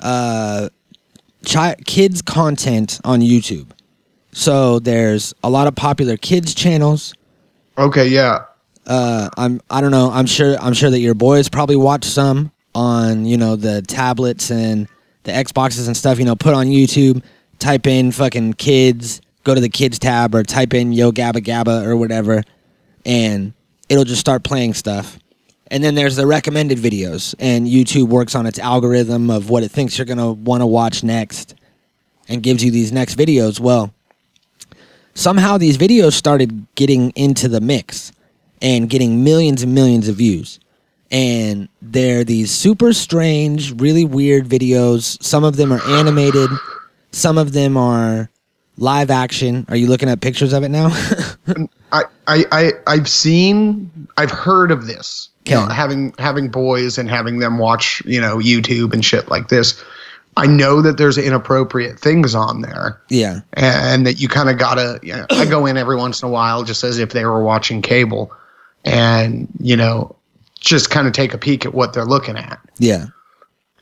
uh, 0.00 0.68
chi- 1.48 1.76
kids 1.86 2.20
content 2.20 3.00
on 3.04 3.20
YouTube. 3.20 3.68
So 4.32 4.78
there's 4.78 5.34
a 5.42 5.50
lot 5.50 5.66
of 5.66 5.74
popular 5.74 6.16
kids 6.16 6.54
channels 6.54 7.14
Okay, 7.78 8.08
yeah. 8.08 8.44
uh, 8.86 9.28
I'm 9.36 9.60
I 9.70 9.80
don't 9.80 9.90
know. 9.92 10.10
I'm 10.10 10.26
sure 10.26 10.56
I'm 10.60 10.74
sure 10.74 10.90
that 10.90 10.98
your 11.00 11.14
boys 11.14 11.48
probably 11.48 11.76
watch 11.76 12.04
some 12.04 12.52
on 12.80 13.26
you 13.26 13.36
know 13.36 13.56
the 13.56 13.82
tablets 13.82 14.50
and 14.50 14.88
the 15.24 15.32
Xboxes 15.32 15.86
and 15.86 15.96
stuff. 15.96 16.18
You 16.18 16.24
know, 16.24 16.36
put 16.36 16.54
on 16.54 16.66
YouTube, 16.66 17.22
type 17.58 17.86
in 17.86 18.10
fucking 18.10 18.54
kids 18.54 19.20
go 19.44 19.54
to 19.54 19.60
the 19.60 19.68
kids 19.68 19.98
tab 19.98 20.34
or 20.34 20.42
type 20.42 20.74
in 20.74 20.92
Yo 20.92 21.12
Gabba 21.12 21.38
Gabba 21.38 21.84
or 21.84 21.96
whatever, 21.96 22.42
and 23.04 23.52
it'll 23.88 24.04
just 24.04 24.20
start 24.20 24.44
playing 24.44 24.74
stuff. 24.74 25.18
And 25.68 25.84
then 25.84 25.94
there's 25.94 26.16
the 26.16 26.26
recommended 26.26 26.78
videos, 26.78 27.34
and 27.38 27.66
YouTube 27.66 28.08
works 28.08 28.34
on 28.34 28.46
its 28.46 28.58
algorithm 28.58 29.30
of 29.30 29.50
what 29.50 29.62
it 29.62 29.70
thinks 29.70 29.96
you're 29.96 30.04
gonna 30.04 30.32
want 30.32 30.62
to 30.62 30.66
watch 30.66 31.04
next, 31.04 31.54
and 32.28 32.42
gives 32.42 32.64
you 32.64 32.70
these 32.70 32.92
next 32.92 33.16
videos. 33.16 33.60
Well, 33.60 33.94
somehow 35.14 35.58
these 35.58 35.78
videos 35.78 36.12
started 36.12 36.66
getting 36.74 37.10
into 37.10 37.48
the 37.48 37.60
mix 37.60 38.12
and 38.60 38.90
getting 38.90 39.24
millions 39.24 39.62
and 39.62 39.74
millions 39.74 40.08
of 40.08 40.16
views. 40.16 40.58
And 41.10 41.68
they're 41.82 42.22
these 42.22 42.52
super 42.52 42.92
strange, 42.92 43.80
really 43.80 44.04
weird 44.04 44.46
videos. 44.46 45.20
Some 45.22 45.42
of 45.42 45.56
them 45.56 45.72
are 45.72 45.82
animated, 45.88 46.50
some 47.10 47.36
of 47.36 47.52
them 47.52 47.76
are 47.76 48.30
live 48.76 49.10
action. 49.10 49.66
Are 49.68 49.76
you 49.76 49.88
looking 49.88 50.08
at 50.08 50.20
pictures 50.20 50.52
of 50.52 50.62
it 50.62 50.68
now? 50.68 50.88
I, 51.92 52.04
I, 52.26 52.44
I, 52.52 52.72
I've 52.86 53.08
seen, 53.08 54.08
I've 54.16 54.30
heard 54.30 54.70
of 54.70 54.86
this. 54.86 55.30
You 55.46 55.54
know, 55.56 55.66
having 55.66 56.14
having 56.18 56.48
boys 56.48 56.98
and 56.98 57.10
having 57.10 57.38
them 57.38 57.58
watch, 57.58 58.02
you 58.04 58.20
know, 58.20 58.36
YouTube 58.36 58.92
and 58.92 59.04
shit 59.04 59.28
like 59.28 59.48
this. 59.48 59.82
I 60.36 60.46
know 60.46 60.80
that 60.80 60.96
there's 60.96 61.18
inappropriate 61.18 61.98
things 61.98 62.34
on 62.34 62.60
there, 62.60 63.00
yeah. 63.08 63.40
and 63.54 64.06
that 64.06 64.20
you 64.20 64.28
kind 64.28 64.48
of 64.48 64.58
gotta. 64.58 65.00
You 65.02 65.14
know, 65.14 65.26
I 65.30 65.46
go 65.46 65.66
in 65.66 65.76
every 65.76 65.96
once 65.96 66.22
in 66.22 66.28
a 66.28 66.30
while, 66.30 66.62
just 66.62 66.84
as 66.84 66.98
if 66.98 67.10
they 67.10 67.24
were 67.24 67.42
watching 67.42 67.82
cable, 67.82 68.32
and 68.84 69.48
you 69.58 69.76
know, 69.76 70.14
just 70.60 70.90
kind 70.90 71.06
of 71.06 71.12
take 71.12 71.34
a 71.34 71.38
peek 71.38 71.64
at 71.66 71.74
what 71.74 71.92
they're 71.92 72.04
looking 72.04 72.36
at. 72.36 72.58
Yeah. 72.78 73.06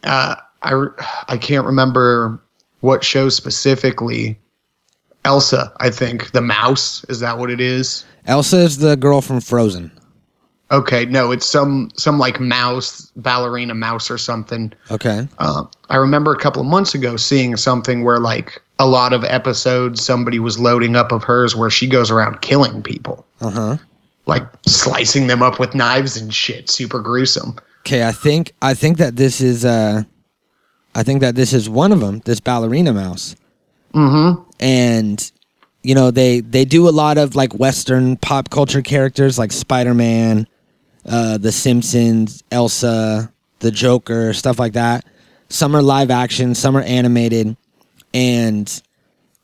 uh, 0.04 0.37
I 0.62 0.87
I 1.28 1.37
can't 1.37 1.66
remember 1.66 2.40
what 2.80 3.04
show 3.04 3.28
specifically. 3.28 4.38
Elsa, 5.25 5.73
I 5.80 5.90
think 5.90 6.30
the 6.32 6.40
mouse 6.40 7.04
is 7.08 7.20
that 7.20 7.38
what 7.38 7.50
it 7.50 7.61
is? 7.61 8.04
Elsa 8.26 8.58
is 8.58 8.78
the 8.78 8.97
girl 8.97 9.20
from 9.20 9.40
Frozen. 9.40 9.90
Okay, 10.70 11.06
no, 11.06 11.30
it's 11.30 11.47
some 11.47 11.90
some 11.97 12.18
like 12.18 12.40
mouse 12.40 13.11
ballerina 13.16 13.75
mouse 13.75 14.11
or 14.11 14.18
something. 14.18 14.73
Okay. 14.90 15.26
Uh, 15.38 15.64
I 15.88 15.97
remember 15.97 16.32
a 16.32 16.38
couple 16.38 16.61
of 16.61 16.68
months 16.68 16.94
ago 16.94 17.16
seeing 17.16 17.56
something 17.56 18.04
where 18.04 18.18
like 18.18 18.61
a 18.78 18.87
lot 18.87 19.12
of 19.12 19.25
episodes 19.25 20.04
somebody 20.04 20.38
was 20.38 20.58
loading 20.58 20.94
up 20.94 21.11
of 21.11 21.25
hers 21.25 21.56
where 21.56 21.70
she 21.70 21.87
goes 21.88 22.11
around 22.11 22.42
killing 22.42 22.82
people, 22.82 23.26
Uh 23.40 23.50
huh. 23.50 23.76
Like 24.28 24.47
slicing 24.66 25.26
them 25.26 25.42
up 25.42 25.58
with 25.58 25.75
knives 25.75 26.16
and 26.16 26.32
shit, 26.32 26.70
super 26.70 27.00
gruesome. 27.00 27.56
Okay, 27.80 28.06
I 28.06 28.12
think 28.12 28.52
I 28.62 28.75
think 28.75 28.99
that 28.99 29.16
this 29.16 29.40
is 29.40 29.64
uh 29.64 30.04
I 30.94 31.02
think 31.02 31.20
that 31.20 31.35
this 31.35 31.52
is 31.52 31.68
one 31.68 31.90
of 31.90 32.00
them, 32.00 32.20
this 32.20 32.38
ballerina 32.38 32.92
mouse. 32.92 33.35
Mm-hmm. 33.94 34.42
And 34.61 35.32
you 35.82 35.94
know, 35.94 36.11
they 36.11 36.40
they 36.40 36.64
do 36.64 36.88
a 36.88 36.90
lot 36.90 37.18
of 37.18 37.35
like 37.35 37.54
western 37.54 38.16
pop 38.16 38.50
culture 38.50 38.82
characters 38.82 39.38
like 39.38 39.50
Spider-Man, 39.50 40.47
uh 41.06 41.38
The 41.38 41.50
Simpsons, 41.52 42.44
Elsa, 42.52 43.32
the 43.61 43.70
Joker, 43.70 44.35
stuff 44.35 44.58
like 44.58 44.75
that. 44.75 45.04
Some 45.49 45.75
are 45.75 45.82
live 45.82 46.11
action, 46.11 46.54
some 46.54 46.76
are 46.76 46.82
animated 46.82 47.56
and 48.12 48.82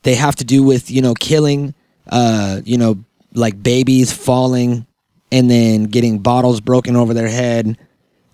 they 0.03 0.13
have 0.15 0.35
to 0.35 0.43
do 0.43 0.61
with, 0.61 0.91
you 0.91 1.01
know, 1.01 1.15
killing 1.15 1.73
uh, 2.09 2.61
you 2.63 2.77
know, 2.77 3.03
like 3.35 3.61
babies 3.61 4.11
falling 4.11 4.85
and 5.31 5.49
then 5.49 5.85
getting 5.85 6.19
bottles 6.19 6.61
broken 6.61 6.95
over 6.95 7.13
their 7.13 7.27
head 7.27 7.77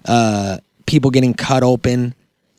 uh, 0.06 0.58
people 0.86 1.12
getting 1.12 1.34
cut 1.34 1.64
open. 1.64 2.14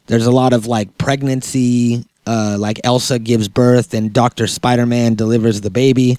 There's 0.06 0.26
a 0.26 0.32
lot 0.32 0.52
of 0.52 0.66
like 0.66 0.96
pregnancy, 0.98 2.04
uh, 2.26 2.56
like 2.58 2.80
Elsa 2.84 3.18
gives 3.18 3.48
birth 3.48 3.94
and 3.94 4.12
Doctor 4.12 4.46
Spider 4.46 4.86
Man 4.86 5.14
delivers 5.14 5.60
the 5.60 5.70
baby. 5.70 6.18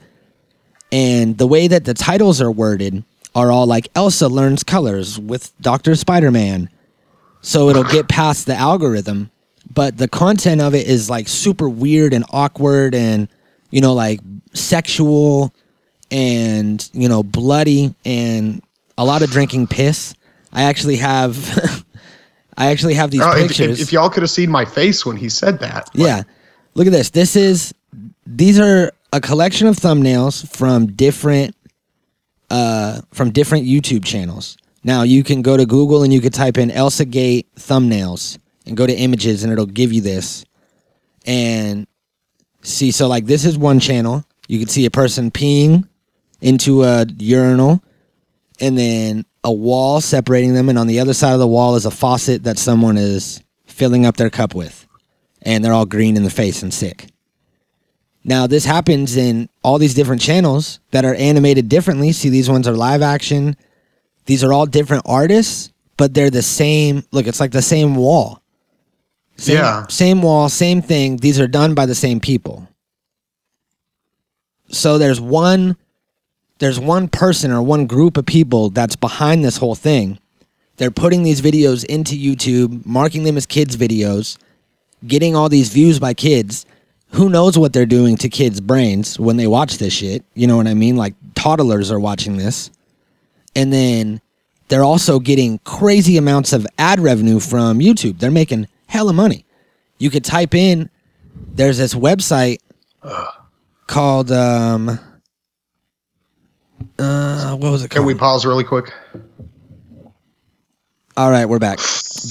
And 0.91 1.37
the 1.37 1.47
way 1.47 1.67
that 1.67 1.85
the 1.85 1.93
titles 1.93 2.41
are 2.41 2.51
worded 2.51 3.03
are 3.35 3.51
all 3.51 3.65
like 3.65 3.87
Elsa 3.95 4.27
learns 4.27 4.63
colors 4.63 5.19
with 5.19 5.51
Doctor 5.59 5.95
Spider 5.95 6.31
Man. 6.31 6.69
So 7.41 7.69
it'll 7.69 7.83
get 7.83 8.07
past 8.07 8.45
the 8.45 8.55
algorithm. 8.55 9.31
But 9.73 9.97
the 9.97 10.07
content 10.07 10.61
of 10.61 10.75
it 10.75 10.87
is 10.87 11.09
like 11.09 11.27
super 11.27 11.67
weird 11.67 12.13
and 12.13 12.25
awkward 12.31 12.93
and, 12.93 13.27
you 13.71 13.81
know, 13.81 13.93
like 13.93 14.19
sexual 14.53 15.53
and, 16.13 16.87
you 16.93 17.09
know, 17.09 17.23
bloody 17.23 17.93
and 18.05 18.61
a 18.97 19.03
lot 19.03 19.23
of 19.23 19.31
drinking 19.31 19.65
piss. 19.67 20.13
I 20.53 20.63
actually 20.63 20.97
have 20.97 21.83
I 22.57 22.67
actually 22.67 22.93
have 22.93 23.09
these 23.09 23.21
Oh, 23.21 23.31
if, 23.31 23.47
pictures. 23.47 23.81
if, 23.81 23.87
if 23.87 23.93
y'all 23.93 24.09
could 24.11 24.21
have 24.21 24.29
seen 24.29 24.51
my 24.51 24.63
face 24.63 25.05
when 25.05 25.17
he 25.17 25.27
said 25.27 25.59
that, 25.59 25.89
like, 25.95 26.07
yeah. 26.07 26.23
Look 26.75 26.85
at 26.87 26.93
this. 26.93 27.09
This 27.09 27.35
is 27.35 27.73
these 28.27 28.59
are 28.59 28.91
a 29.11 29.19
collection 29.19 29.67
of 29.67 29.75
thumbnails 29.75 30.47
from 30.55 30.87
different 30.87 31.55
uh 32.51 33.01
from 33.11 33.31
different 33.31 33.65
YouTube 33.65 34.05
channels. 34.05 34.55
Now 34.83 35.01
you 35.03 35.23
can 35.23 35.41
go 35.41 35.57
to 35.57 35.65
Google 35.65 36.03
and 36.03 36.13
you 36.13 36.21
could 36.21 36.33
type 36.33 36.57
in 36.59 36.69
Elsa 36.69 37.05
Gate 37.05 37.47
thumbnails 37.55 38.37
and 38.67 38.77
go 38.77 38.85
to 38.85 38.93
images 38.93 39.43
and 39.43 39.51
it'll 39.51 39.65
give 39.65 39.91
you 39.91 40.01
this. 40.01 40.45
And 41.25 41.87
see 42.61 42.91
so 42.91 43.07
like 43.07 43.25
this 43.25 43.45
is 43.45 43.57
one 43.57 43.79
channel. 43.79 44.23
You 44.47 44.59
can 44.59 44.67
see 44.67 44.85
a 44.85 44.91
person 44.91 45.31
peeing 45.31 45.87
into 46.43 46.83
a 46.83 47.05
urinal 47.17 47.81
and 48.59 48.77
then 48.77 49.25
a 49.43 49.51
wall 49.51 50.01
separating 50.01 50.53
them 50.53 50.69
and 50.69 50.77
on 50.77 50.87
the 50.87 50.99
other 50.99 51.13
side 51.13 51.33
of 51.33 51.39
the 51.39 51.47
wall 51.47 51.75
is 51.75 51.85
a 51.85 51.91
faucet 51.91 52.43
that 52.43 52.59
someone 52.59 52.97
is 52.97 53.41
filling 53.65 54.05
up 54.05 54.17
their 54.17 54.29
cup 54.29 54.53
with 54.53 54.85
and 55.41 55.63
they're 55.63 55.73
all 55.73 55.85
green 55.85 56.17
in 56.17 56.23
the 56.23 56.29
face 56.29 56.61
and 56.61 56.73
sick. 56.73 57.07
Now, 58.25 58.47
this 58.47 58.65
happens 58.65 59.17
in 59.17 59.49
all 59.63 59.77
these 59.77 59.93
different 59.93 60.21
channels 60.21 60.79
that 60.91 61.03
are 61.03 61.15
animated 61.15 61.67
differently. 61.67 62.11
See, 62.13 62.29
these 62.29 62.49
ones 62.49 62.67
are 62.67 62.75
live 62.75 63.01
action. 63.01 63.57
These 64.25 64.43
are 64.43 64.53
all 64.53 64.65
different 64.65 65.03
artists, 65.05 65.73
but 65.97 66.13
they're 66.13 66.29
the 66.29 66.41
same. 66.41 67.03
Look, 67.11 67.27
it's 67.27 67.41
like 67.41 67.51
the 67.51 67.61
same 67.61 67.95
wall. 67.95 68.41
Same, 69.35 69.57
Yeah. 69.57 69.87
Same 69.87 70.21
wall, 70.21 70.47
same 70.47 70.81
thing. 70.81 71.17
These 71.17 71.39
are 71.39 71.47
done 71.47 71.73
by 71.73 71.85
the 71.85 71.95
same 71.95 72.21
people. 72.21 72.67
So 74.69 74.97
there's 74.97 75.19
one 75.19 75.75
there's 76.59 76.79
one 76.79 77.07
person 77.07 77.51
or 77.51 77.61
one 77.61 77.85
group 77.85 78.17
of 78.17 78.25
people 78.25 78.69
that's 78.69 78.95
behind 78.95 79.43
this 79.43 79.57
whole 79.57 79.75
thing. 79.75 80.19
They're 80.77 80.91
putting 80.91 81.23
these 81.23 81.41
videos 81.41 81.85
into 81.85 82.15
YouTube, 82.15 82.85
marking 82.85 83.23
them 83.23 83.37
as 83.37 83.45
kids 83.45 83.77
videos, 83.77 84.37
getting 85.05 85.35
all 85.35 85.49
these 85.49 85.69
views 85.69 85.99
by 85.99 86.13
kids. 86.13 86.65
Who 87.11 87.29
knows 87.29 87.57
what 87.57 87.73
they're 87.73 87.85
doing 87.85 88.17
to 88.17 88.29
kids' 88.29 88.59
brains 88.59 89.19
when 89.19 89.37
they 89.37 89.45
watch 89.45 89.77
this 89.77 89.93
shit? 89.93 90.25
You 90.33 90.47
know 90.47 90.57
what 90.57 90.67
I 90.67 90.73
mean? 90.73 90.95
Like 90.95 91.13
toddlers 91.35 91.91
are 91.91 91.99
watching 91.99 92.37
this. 92.37 92.71
And 93.55 93.71
then 93.71 94.21
they're 94.67 94.83
also 94.83 95.19
getting 95.19 95.59
crazy 95.59 96.17
amounts 96.17 96.53
of 96.53 96.65
ad 96.79 96.99
revenue 96.99 97.39
from 97.39 97.79
YouTube. 97.79 98.17
They're 98.17 98.31
making 98.31 98.67
hella 98.87 99.13
money. 99.13 99.45
You 99.99 100.09
could 100.09 100.25
type 100.25 100.55
in 100.55 100.89
there's 101.53 101.77
this 101.77 101.93
website 101.93 102.59
called 103.87 104.31
um 104.31 104.99
uh 106.99 107.55
what 107.55 107.71
was 107.71 107.83
it 107.83 107.89
Can 107.91 108.05
we 108.05 108.13
pause 108.15 108.45
really 108.45 108.63
quick? 108.63 108.91
All 111.15 111.29
right, 111.29 111.45
we're 111.45 111.59
back. 111.59 111.79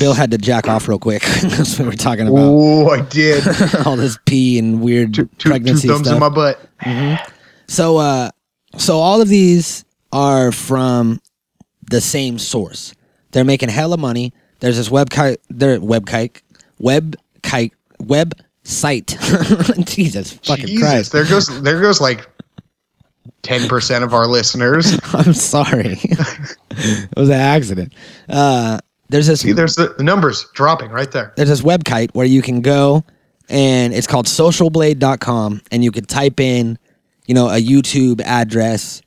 Bill 0.00 0.12
had 0.12 0.32
to 0.32 0.38
jack 0.38 0.68
off 0.68 0.88
real 0.88 0.98
quick. 0.98 1.22
That's 1.42 1.78
what 1.78 1.80
we 1.80 1.86
were 1.86 1.92
talking 1.92 2.26
about. 2.26 2.40
Oh, 2.40 2.88
I 2.88 3.00
did. 3.02 3.44
All 3.86 3.96
this 3.96 4.18
pee 4.26 4.58
and 4.58 4.82
weird 4.82 5.14
two, 5.14 5.24
two, 5.24 5.30
two 5.38 5.48
pregnancy 5.50 5.86
thumbs 5.86 6.06
stuff. 6.08 6.14
in 6.14 6.20
my 6.20 6.28
butt. 6.28 7.30
So 7.68 7.96
uh 7.98 8.30
so 8.78 8.98
all 8.98 9.20
of 9.20 9.28
these 9.28 9.84
are 10.12 10.50
from 10.50 11.20
the 11.90 12.00
same 12.00 12.38
source. 12.38 12.94
They're 13.32 13.44
making 13.44 13.68
hella 13.68 13.96
money. 13.98 14.32
There's 14.60 14.76
this 14.76 14.88
webkite 14.88 15.36
their 15.50 15.78
webkite 15.78 16.40
webkite 16.80 17.72
website. 18.02 19.86
Jesus 19.86 20.32
fucking 20.32 20.66
Jesus, 20.66 20.82
Christ. 20.82 21.12
there 21.12 21.24
goes 21.24 21.62
there 21.62 21.80
goes 21.80 22.00
like 22.00 22.28
ten 23.42 23.68
percent 23.68 24.04
of 24.04 24.14
our 24.14 24.26
listeners. 24.26 24.98
I'm 25.12 25.32
sorry. 25.34 25.98
it 26.02 27.16
was 27.16 27.28
an 27.28 27.34
accident. 27.40 27.92
Uh 28.28 28.78
there's 29.08 29.26
this 29.26 29.40
See, 29.40 29.52
there's 29.52 29.76
the, 29.76 29.94
numbers 30.00 30.46
dropping 30.54 30.90
right 30.90 31.10
there. 31.12 31.34
there's 31.36 31.50
this 31.50 31.60
webkite 31.60 32.14
where 32.14 32.24
you 32.24 32.40
can 32.40 32.62
go 32.62 33.04
and 33.50 33.92
it's 33.92 34.06
called 34.06 34.24
socialblade.com 34.26 35.60
and 35.70 35.84
you 35.84 35.90
could 35.92 36.08
type 36.08 36.40
in 36.40 36.78
you 37.26 37.34
know 37.34 37.48
a 37.48 37.60
youtube 37.60 38.22
address 38.22 39.02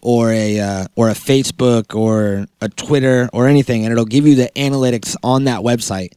or 0.00 0.30
a 0.32 0.58
uh, 0.60 0.86
or 0.96 1.10
a 1.10 1.12
facebook 1.14 1.94
or 1.94 2.46
a 2.62 2.70
twitter 2.70 3.28
or 3.34 3.46
anything 3.48 3.84
and 3.84 3.92
it'll 3.92 4.06
give 4.06 4.26
you 4.26 4.34
the 4.34 4.50
analytics 4.56 5.14
on 5.22 5.44
that 5.44 5.60
website 5.60 6.12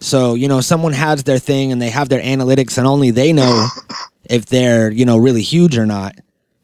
so 0.00 0.34
you 0.34 0.48
know 0.48 0.60
someone 0.60 0.92
has 0.92 1.22
their 1.22 1.38
thing 1.38 1.70
and 1.70 1.80
they 1.80 1.90
have 1.90 2.08
their 2.08 2.22
analytics 2.22 2.78
and 2.78 2.86
only 2.86 3.12
they 3.12 3.32
know 3.32 3.68
if 4.24 4.46
they're 4.46 4.90
you 4.90 5.04
know 5.04 5.16
really 5.16 5.42
huge 5.42 5.78
or 5.78 5.86
not 5.86 6.16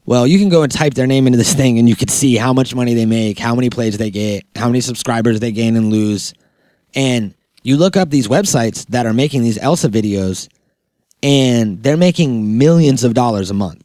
well 0.07 0.27
you 0.27 0.39
can 0.39 0.49
go 0.49 0.63
and 0.63 0.73
type 0.73 0.95
their 0.95 1.07
name 1.07 1.27
into 1.27 1.39
this 1.39 1.55
thing 1.55 1.79
and 1.79 1.89
you 1.89 1.97
could 1.97 2.11
see 2.11 2.37
how 2.37 2.53
much 2.53 2.75
money 2.75 2.95
they 2.95 3.07
make 3.07 3.39
how 3.39 3.55
many 3.55 3.71
plays 3.71 3.99
they 3.99 4.11
get 4.11 4.45
how 4.57 4.67
many 4.67 4.81
subscribers 4.81 5.41
they 5.41 5.53
gain 5.53 5.77
and 5.77 5.91
lose 5.91 6.35
and 6.95 7.35
you 7.65 7.79
look 7.79 7.97
up 7.97 8.11
these 8.11 8.29
websites 8.29 8.87
that 8.89 9.07
are 9.07 9.13
making 9.13 9.43
these 9.43 9.59
Elsa 9.59 9.89
videos, 9.89 10.49
and 11.23 11.83
they're 11.83 11.97
making 11.97 12.59
millions 12.59 13.03
of 13.03 13.15
dollars 13.15 13.51
a 13.51 13.55
month. 13.55 13.83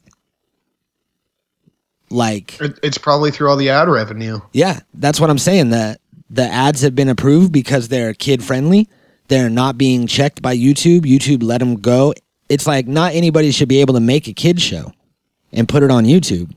like 2.11 2.57
it's 2.59 2.97
probably 2.97 3.31
through 3.31 3.49
all 3.49 3.55
the 3.55 3.69
ad 3.69 3.87
revenue. 3.87 4.39
yeah, 4.51 4.79
that's 4.93 5.19
what 5.19 5.29
I'm 5.29 5.37
saying. 5.37 5.69
That 5.69 6.01
the 6.29 6.43
ads 6.43 6.81
have 6.81 6.93
been 6.93 7.09
approved 7.09 7.51
because 7.51 7.87
they're 7.87 8.13
kid 8.13 8.43
friendly. 8.43 8.87
They're 9.29 9.49
not 9.49 9.77
being 9.77 10.07
checked 10.07 10.41
by 10.41 10.57
YouTube. 10.57 11.01
YouTube 11.01 11.43
let 11.43 11.59
them 11.59 11.75
go. 11.75 12.13
It's 12.49 12.67
like 12.67 12.87
not 12.87 13.13
anybody 13.13 13.51
should 13.51 13.69
be 13.69 13.79
able 13.79 13.93
to 13.93 13.99
make 13.99 14.27
a 14.27 14.33
kid 14.33 14.59
show 14.61 14.91
and 15.53 15.67
put 15.67 15.83
it 15.83 15.91
on 15.91 16.05
YouTube. 16.05 16.51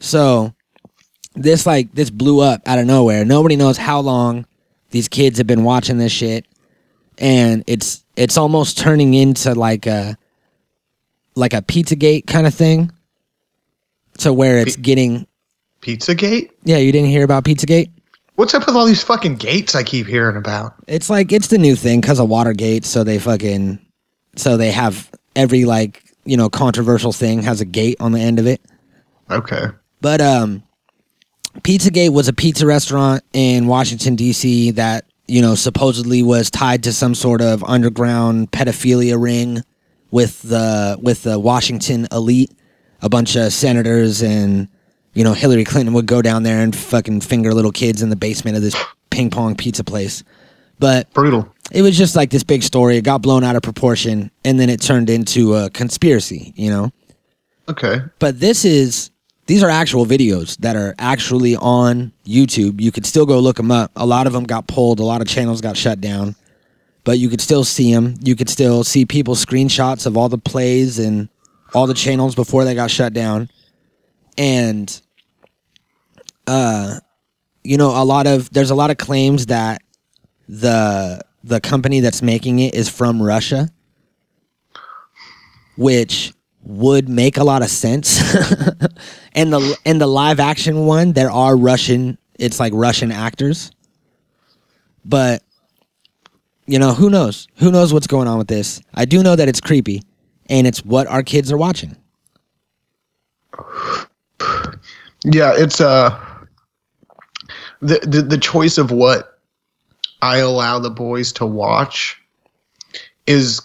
So 0.00 0.54
this 1.34 1.66
like 1.66 1.92
this 1.94 2.10
blew 2.10 2.40
up 2.40 2.62
out 2.66 2.78
of 2.78 2.86
nowhere. 2.86 3.24
Nobody 3.24 3.56
knows 3.56 3.76
how 3.76 4.00
long 4.00 4.46
these 4.90 5.08
kids 5.08 5.38
have 5.38 5.46
been 5.46 5.64
watching 5.64 5.98
this 5.98 6.12
shit, 6.12 6.46
and 7.18 7.64
it's 7.66 8.04
it's 8.16 8.36
almost 8.36 8.78
turning 8.78 9.14
into 9.14 9.54
like 9.54 9.86
a 9.86 10.16
like 11.34 11.52
a 11.54 11.62
Pizzagate 11.62 12.26
kind 12.26 12.46
of 12.46 12.54
thing. 12.54 12.90
to 14.18 14.32
where 14.32 14.58
it's 14.58 14.76
Pi- 14.76 14.82
getting 14.82 15.26
Pizzagate? 15.82 16.50
yeah, 16.64 16.78
you 16.78 16.92
didn't 16.92 17.10
hear 17.10 17.24
about 17.24 17.44
Pizzagate? 17.44 17.90
What's 18.36 18.52
up 18.54 18.66
with 18.66 18.76
all 18.76 18.84
these 18.86 19.02
fucking 19.02 19.36
gates 19.36 19.74
I 19.74 19.82
keep 19.82 20.06
hearing 20.06 20.36
about? 20.36 20.74
It's 20.86 21.08
like 21.08 21.32
it's 21.32 21.48
the 21.48 21.58
new 21.58 21.74
thing 21.74 22.00
because 22.02 22.18
of 22.20 22.28
Watergate. 22.28 22.84
So 22.84 23.02
they 23.04 23.18
fucking 23.18 23.78
so 24.36 24.56
they 24.58 24.70
have 24.72 25.10
every 25.34 25.64
like 25.64 26.02
you 26.26 26.36
know 26.36 26.50
controversial 26.50 27.12
thing 27.12 27.42
has 27.42 27.60
a 27.60 27.64
gate 27.64 27.96
on 28.00 28.12
the 28.12 28.20
end 28.20 28.38
of 28.38 28.46
it. 28.46 28.60
Okay. 29.30 29.66
But 30.00 30.20
um, 30.20 30.62
Pizzagate 31.60 32.12
was 32.12 32.28
a 32.28 32.32
pizza 32.32 32.66
restaurant 32.66 33.22
in 33.32 33.66
Washington 33.66 34.16
D.C. 34.16 34.72
that 34.72 35.06
you 35.26 35.40
know 35.42 35.54
supposedly 35.54 36.22
was 36.22 36.50
tied 36.50 36.84
to 36.84 36.92
some 36.92 37.14
sort 37.14 37.40
of 37.40 37.64
underground 37.64 38.52
pedophilia 38.52 39.20
ring 39.20 39.62
with 40.10 40.42
the 40.42 40.98
with 41.00 41.22
the 41.22 41.38
Washington 41.38 42.06
elite. 42.12 42.52
A 43.02 43.08
bunch 43.08 43.36
of 43.36 43.52
senators 43.52 44.22
and 44.22 44.68
you 45.12 45.22
know 45.22 45.32
Hillary 45.32 45.64
Clinton 45.64 45.94
would 45.94 46.06
go 46.06 46.22
down 46.22 46.42
there 46.42 46.62
and 46.62 46.74
fucking 46.74 47.20
finger 47.20 47.52
little 47.54 47.72
kids 47.72 48.02
in 48.02 48.10
the 48.10 48.16
basement 48.16 48.56
of 48.56 48.62
this 48.62 48.76
ping 49.10 49.30
pong 49.30 49.54
pizza 49.54 49.84
place. 49.84 50.24
But 50.78 51.12
Brutal. 51.12 51.52
It 51.72 51.82
was 51.82 51.96
just 51.96 52.14
like 52.16 52.30
this 52.30 52.44
big 52.44 52.62
story. 52.62 52.96
It 52.96 53.02
got 53.04 53.22
blown 53.22 53.42
out 53.44 53.56
of 53.56 53.62
proportion, 53.62 54.30
and 54.44 54.58
then 54.58 54.70
it 54.70 54.80
turned 54.80 55.10
into 55.10 55.54
a 55.54 55.70
conspiracy. 55.70 56.52
You 56.56 56.70
know 56.70 56.92
Okay. 57.68 58.00
but 58.18 58.38
this 58.38 58.64
is 58.64 59.10
these 59.46 59.62
are 59.62 59.70
actual 59.70 60.06
videos 60.06 60.56
that 60.58 60.76
are 60.76 60.94
actually 60.98 61.56
on 61.56 62.12
YouTube. 62.24 62.80
You 62.80 62.90
could 62.92 63.06
still 63.06 63.26
go 63.26 63.38
look 63.40 63.56
them 63.56 63.70
up. 63.70 63.90
A 63.96 64.06
lot 64.06 64.26
of 64.26 64.32
them 64.32 64.44
got 64.44 64.66
pulled, 64.66 65.00
a 65.00 65.04
lot 65.04 65.20
of 65.20 65.28
channels 65.28 65.60
got 65.60 65.76
shut 65.76 66.00
down, 66.00 66.34
but 67.04 67.18
you 67.18 67.28
could 67.28 67.40
still 67.40 67.64
see 67.64 67.92
them. 67.92 68.14
You 68.22 68.34
could 68.36 68.48
still 68.48 68.82
see 68.84 69.04
people's 69.04 69.44
screenshots 69.44 70.06
of 70.06 70.16
all 70.16 70.28
the 70.28 70.38
plays 70.38 70.98
and 70.98 71.28
all 71.74 71.86
the 71.86 71.94
channels 71.94 72.34
before 72.34 72.64
they 72.64 72.74
got 72.74 72.90
shut 72.90 73.12
down. 73.12 73.48
And 74.38 75.00
uh 76.46 77.00
you 77.64 77.76
know, 77.76 78.00
a 78.00 78.04
lot 78.04 78.28
of 78.28 78.48
there's 78.50 78.70
a 78.70 78.74
lot 78.76 78.90
of 78.92 78.96
claims 78.96 79.46
that 79.46 79.82
the 80.48 81.20
the 81.46 81.60
company 81.60 82.00
that's 82.00 82.22
making 82.22 82.58
it 82.58 82.74
is 82.74 82.88
from 82.88 83.22
Russia, 83.22 83.70
which 85.76 86.32
would 86.62 87.08
make 87.08 87.36
a 87.36 87.44
lot 87.44 87.62
of 87.62 87.70
sense. 87.70 88.18
and 89.32 89.52
the 89.52 89.78
and 89.84 90.00
the 90.00 90.08
live 90.08 90.40
action 90.40 90.86
one, 90.86 91.12
there 91.12 91.30
are 91.30 91.56
Russian. 91.56 92.18
It's 92.38 92.58
like 92.58 92.72
Russian 92.74 93.12
actors, 93.12 93.70
but 95.04 95.42
you 96.66 96.80
know 96.80 96.92
who 96.92 97.10
knows? 97.10 97.46
Who 97.58 97.70
knows 97.70 97.94
what's 97.94 98.08
going 98.08 98.26
on 98.26 98.38
with 98.38 98.48
this? 98.48 98.80
I 98.92 99.04
do 99.04 99.22
know 99.22 99.36
that 99.36 99.48
it's 99.48 99.60
creepy, 99.60 100.02
and 100.46 100.66
it's 100.66 100.84
what 100.84 101.06
our 101.06 101.22
kids 101.22 101.52
are 101.52 101.56
watching. 101.56 101.96
Yeah, 105.24 105.54
it's 105.56 105.80
uh 105.80 106.10
the, 107.80 108.00
the 108.00 108.22
the 108.22 108.38
choice 108.38 108.78
of 108.78 108.90
what 108.90 109.35
I 110.22 110.38
allow 110.38 110.78
the 110.78 110.90
boys 110.90 111.32
to 111.34 111.46
watch 111.46 112.20
is 113.26 113.60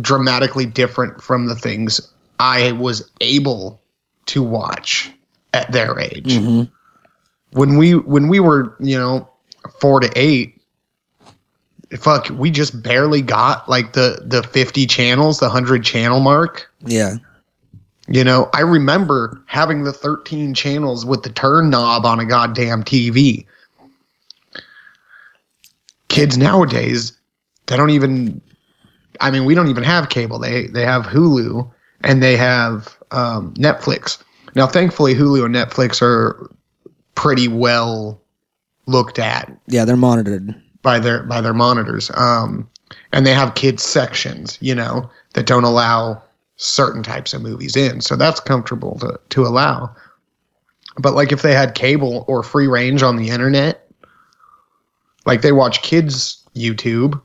dramatically 0.00 0.66
different 0.66 1.22
from 1.22 1.46
the 1.46 1.54
things 1.54 2.00
I 2.40 2.72
was 2.72 3.08
able 3.20 3.80
to 4.26 4.42
watch 4.42 5.10
at 5.52 5.70
their 5.72 5.98
age. 5.98 6.36
Mm-hmm. 6.36 6.62
When 7.58 7.76
we 7.76 7.94
when 7.94 8.28
we 8.28 8.40
were, 8.40 8.74
you 8.80 8.98
know, 8.98 9.28
4 9.80 10.00
to 10.00 10.10
8 10.16 10.54
fuck, 11.98 12.28
we 12.30 12.50
just 12.50 12.82
barely 12.82 13.22
got 13.22 13.68
like 13.68 13.92
the 13.92 14.22
the 14.24 14.42
50 14.42 14.86
channels, 14.86 15.38
the 15.38 15.46
100 15.46 15.84
channel 15.84 16.20
mark. 16.20 16.70
Yeah, 16.80 17.16
You 18.08 18.24
know, 18.24 18.50
I 18.52 18.60
remember 18.60 19.42
having 19.46 19.84
the 19.84 19.92
13 19.92 20.54
channels 20.54 21.06
with 21.06 21.22
the 21.22 21.30
turn 21.30 21.70
knob 21.70 22.04
on 22.04 22.20
a 22.20 22.24
goddamn 22.24 22.82
TV. 22.84 23.46
Kids 26.14 26.38
nowadays, 26.38 27.12
they 27.66 27.76
don't 27.76 27.90
even 27.90 28.40
I 29.20 29.30
mean, 29.30 29.44
we 29.44 29.54
don't 29.54 29.68
even 29.68 29.84
have 29.84 30.08
cable. 30.08 30.38
They 30.38 30.66
they 30.68 30.84
have 30.84 31.04
Hulu 31.04 31.70
and 32.02 32.22
they 32.22 32.36
have 32.36 32.96
um, 33.10 33.54
Netflix. 33.54 34.22
Now, 34.54 34.66
thankfully, 34.66 35.14
Hulu 35.14 35.44
and 35.44 35.54
Netflix 35.54 36.02
are 36.02 36.50
pretty 37.14 37.48
well 37.48 38.20
looked 38.86 39.18
at 39.18 39.50
yeah, 39.66 39.84
they're 39.84 39.96
monitored. 39.96 40.54
by 40.82 40.98
their 40.98 41.22
by 41.22 41.40
their 41.40 41.54
monitors. 41.54 42.10
Um, 42.14 42.68
and 43.12 43.26
they 43.26 43.32
have 43.32 43.54
kids 43.54 43.82
sections, 43.82 44.58
you 44.60 44.74
know, 44.74 45.08
that 45.34 45.46
don't 45.46 45.64
allow 45.64 46.22
certain 46.56 47.02
types 47.02 47.34
of 47.34 47.42
movies 47.42 47.76
in. 47.76 48.00
So 48.00 48.16
that's 48.16 48.40
comfortable 48.40 48.98
to 49.00 49.18
to 49.30 49.42
allow. 49.42 49.94
But 50.98 51.14
like 51.14 51.32
if 51.32 51.42
they 51.42 51.54
had 51.54 51.74
cable 51.74 52.24
or 52.28 52.42
free 52.42 52.66
range 52.66 53.02
on 53.02 53.16
the 53.16 53.30
internet, 53.30 53.83
like 55.26 55.42
they 55.42 55.52
watch 55.52 55.82
kids 55.82 56.42
YouTube, 56.54 57.20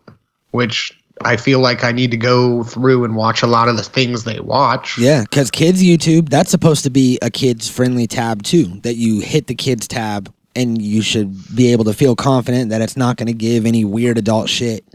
which 0.52 1.00
I 1.22 1.36
feel 1.36 1.60
like 1.60 1.84
I 1.84 1.92
need 1.92 2.12
to 2.12 2.18
go 2.18 2.64
through 2.64 3.04
and 3.04 3.16
watch 3.16 3.42
a 3.42 3.48
lot 3.48 3.68
of 3.68 3.78
the 3.78 3.84
things 3.84 4.24
they 4.24 4.40
watch. 4.40 4.98
Yeah, 4.98 5.24
because 5.24 5.52
kids 5.52 5.84
YouTube, 5.84 6.30
that's 6.30 6.50
supposed 6.50 6.84
to 6.84 6.90
be 6.90 7.20
a 7.22 7.30
kids 7.30 7.70
friendly 7.70 8.08
tab 8.08 8.44
too. 8.44 8.80
That 8.82 8.96
you 8.96 9.20
hit 9.20 9.48
the 9.48 9.56
kids 9.56 9.88
tab 9.88 10.34
and 10.56 10.82
you 10.82 11.02
should 11.02 11.56
be 11.56 11.72
able 11.72 11.86
to 11.86 11.94
feel 11.94 12.16
confident 12.16 12.70
that 12.70 12.82
it's 12.82 12.98
not 12.98 13.18
going 13.18 13.28
to 13.28 13.34
give 13.34 13.66
any 13.66 13.86
weird 13.86 14.18
adult 14.18 14.50
shit 14.50 14.86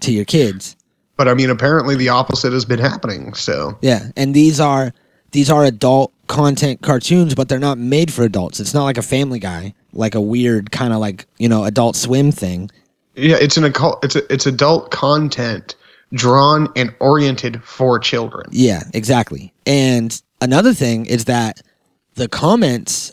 to 0.00 0.12
your 0.12 0.24
kids. 0.24 0.76
But 1.16 1.28
I 1.28 1.34
mean 1.34 1.50
apparently 1.50 1.96
the 1.96 2.08
opposite 2.08 2.52
has 2.52 2.64
been 2.64 2.78
happening. 2.78 3.34
So 3.34 3.78
Yeah, 3.80 4.10
and 4.16 4.34
these 4.34 4.60
are 4.60 4.92
these 5.32 5.50
are 5.50 5.64
adult 5.64 6.12
content 6.28 6.80
cartoons, 6.82 7.34
but 7.34 7.48
they're 7.48 7.58
not 7.58 7.78
made 7.78 8.12
for 8.12 8.22
adults. 8.22 8.60
It's 8.60 8.74
not 8.74 8.84
like 8.84 8.98
a 8.98 9.02
Family 9.02 9.38
Guy, 9.38 9.74
like 9.92 10.14
a 10.14 10.20
weird 10.20 10.70
kind 10.70 10.92
of 10.92 11.00
like 11.00 11.26
you 11.38 11.48
know 11.48 11.64
Adult 11.64 11.96
Swim 11.96 12.32
thing. 12.32 12.70
Yeah, 13.14 13.36
it's 13.40 13.56
an 13.56 13.64
occult, 13.64 14.02
it's 14.04 14.16
a, 14.16 14.32
it's 14.32 14.46
adult 14.46 14.90
content 14.90 15.74
drawn 16.12 16.68
and 16.76 16.94
oriented 17.00 17.62
for 17.62 17.98
children. 17.98 18.46
Yeah, 18.50 18.82
exactly. 18.94 19.52
And 19.66 20.20
another 20.40 20.72
thing 20.72 21.06
is 21.06 21.26
that 21.26 21.60
the 22.14 22.28
comments 22.28 23.12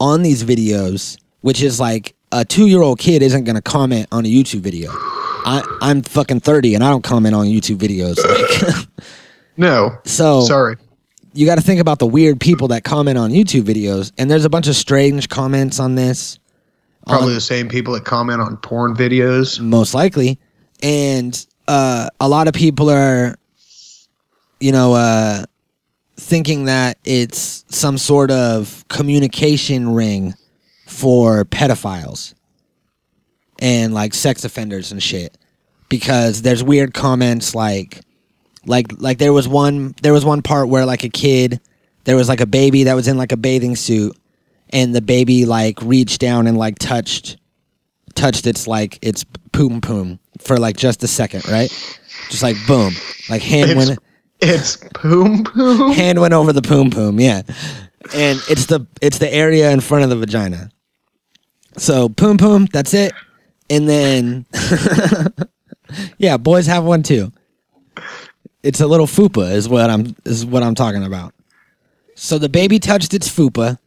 on 0.00 0.22
these 0.22 0.44
videos, 0.44 1.18
which 1.40 1.62
is 1.62 1.78
like 1.80 2.14
a 2.32 2.44
two 2.44 2.66
year 2.66 2.82
old 2.82 2.98
kid 2.98 3.22
isn't 3.22 3.44
going 3.44 3.56
to 3.56 3.62
comment 3.62 4.06
on 4.12 4.24
a 4.24 4.28
YouTube 4.28 4.60
video. 4.60 4.90
I, 4.92 5.62
I'm 5.80 6.02
fucking 6.02 6.40
30 6.40 6.74
and 6.74 6.84
I 6.84 6.90
don't 6.90 7.04
comment 7.04 7.34
on 7.34 7.46
YouTube 7.46 7.76
videos. 7.76 8.18
Like, 8.18 8.86
No, 9.56 9.96
so 10.04 10.42
sorry. 10.42 10.76
You 11.38 11.46
got 11.46 11.54
to 11.54 11.60
think 11.62 11.80
about 11.80 12.00
the 12.00 12.06
weird 12.06 12.40
people 12.40 12.68
that 12.68 12.82
comment 12.82 13.16
on 13.16 13.30
YouTube 13.30 13.62
videos. 13.62 14.10
And 14.18 14.28
there's 14.28 14.44
a 14.44 14.50
bunch 14.50 14.66
of 14.66 14.74
strange 14.74 15.28
comments 15.28 15.78
on 15.78 15.94
this. 15.94 16.40
Probably 17.06 17.28
on- 17.28 17.34
the 17.34 17.40
same 17.40 17.68
people 17.68 17.94
that 17.94 18.04
comment 18.04 18.40
on 18.40 18.56
porn 18.56 18.96
videos. 18.96 19.60
most 19.60 19.94
likely 19.94 20.38
and 20.82 21.46
uh, 21.66 22.08
a 22.20 22.28
lot 22.28 22.48
of 22.48 22.54
people 22.54 22.90
are 22.90 23.36
you 24.60 24.72
know 24.72 24.94
uh, 24.94 25.44
thinking 26.16 26.64
that 26.64 26.98
it's 27.04 27.64
some 27.68 27.98
sort 27.98 28.30
of 28.30 28.84
communication 28.88 29.94
ring 29.94 30.34
for 30.86 31.44
pedophiles 31.44 32.34
and 33.60 33.94
like 33.94 34.14
sex 34.14 34.44
offenders 34.44 34.92
and 34.92 35.02
shit 35.02 35.36
because 35.88 36.42
there's 36.42 36.62
weird 36.62 36.94
comments 36.94 37.54
like 37.54 38.00
like 38.68 38.86
like 38.98 39.18
there 39.18 39.32
was 39.32 39.48
one 39.48 39.94
there 40.02 40.12
was 40.12 40.24
one 40.24 40.42
part 40.42 40.68
where 40.68 40.86
like 40.86 41.04
a 41.04 41.08
kid 41.08 41.60
there 42.04 42.16
was 42.16 42.28
like 42.28 42.40
a 42.40 42.46
baby 42.46 42.84
that 42.84 42.94
was 42.94 43.08
in 43.08 43.16
like 43.18 43.32
a 43.32 43.36
bathing 43.36 43.76
suit 43.76 44.16
and 44.70 44.94
the 44.94 45.00
baby 45.00 45.46
like 45.46 45.80
reached 45.82 46.20
down 46.20 46.46
and 46.46 46.56
like 46.56 46.78
touched 46.78 47.36
touched 48.14 48.46
its 48.46 48.66
like 48.66 48.98
its 49.02 49.24
poom 49.52 49.80
poom 49.80 50.18
for 50.40 50.58
like 50.58 50.76
just 50.76 51.02
a 51.02 51.08
second, 51.08 51.46
right? 51.48 51.70
Just 52.30 52.42
like 52.42 52.56
boom, 52.66 52.92
like 53.30 53.42
hand 53.42 53.70
It's, 53.70 53.88
went 53.88 53.98
it's 54.40 54.76
poom 54.94 55.44
poom. 55.44 55.92
hand 55.92 56.20
went 56.20 56.34
over 56.34 56.52
the 56.52 56.62
poom 56.62 56.90
poom, 56.90 57.20
yeah. 57.20 57.42
And 58.14 58.40
it's 58.48 58.66
the 58.66 58.86
it's 59.00 59.18
the 59.18 59.32
area 59.32 59.70
in 59.70 59.80
front 59.80 60.04
of 60.04 60.10
the 60.10 60.16
vagina. 60.16 60.70
So 61.76 62.08
poom 62.08 62.38
poom, 62.38 62.66
that's 62.66 62.94
it. 62.94 63.12
And 63.70 63.88
then 63.88 64.46
yeah, 66.18 66.36
boys 66.36 66.66
have 66.66 66.84
one 66.84 67.02
too. 67.02 67.32
It's 68.62 68.80
a 68.80 68.86
little 68.86 69.06
fupa 69.06 69.52
is 69.52 69.68
what 69.68 69.88
I'm 69.88 70.16
is 70.24 70.44
what 70.44 70.62
I'm 70.62 70.74
talking 70.74 71.04
about. 71.04 71.34
So 72.14 72.38
the 72.38 72.48
baby 72.48 72.78
touched 72.78 73.14
its 73.14 73.28
fupa. 73.28 73.78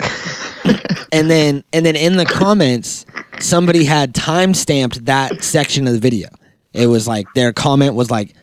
and 1.12 1.30
then 1.30 1.64
and 1.72 1.86
then 1.86 1.96
in 1.96 2.16
the 2.16 2.26
comments, 2.26 3.06
somebody 3.38 3.84
had 3.84 4.14
time 4.14 4.54
stamped 4.54 5.04
that 5.06 5.42
section 5.44 5.86
of 5.86 5.92
the 5.92 6.00
video. 6.00 6.28
It 6.72 6.86
was 6.86 7.06
like 7.06 7.26
their 7.34 7.52
comment 7.52 7.94
was 7.94 8.10
like, 8.10 8.34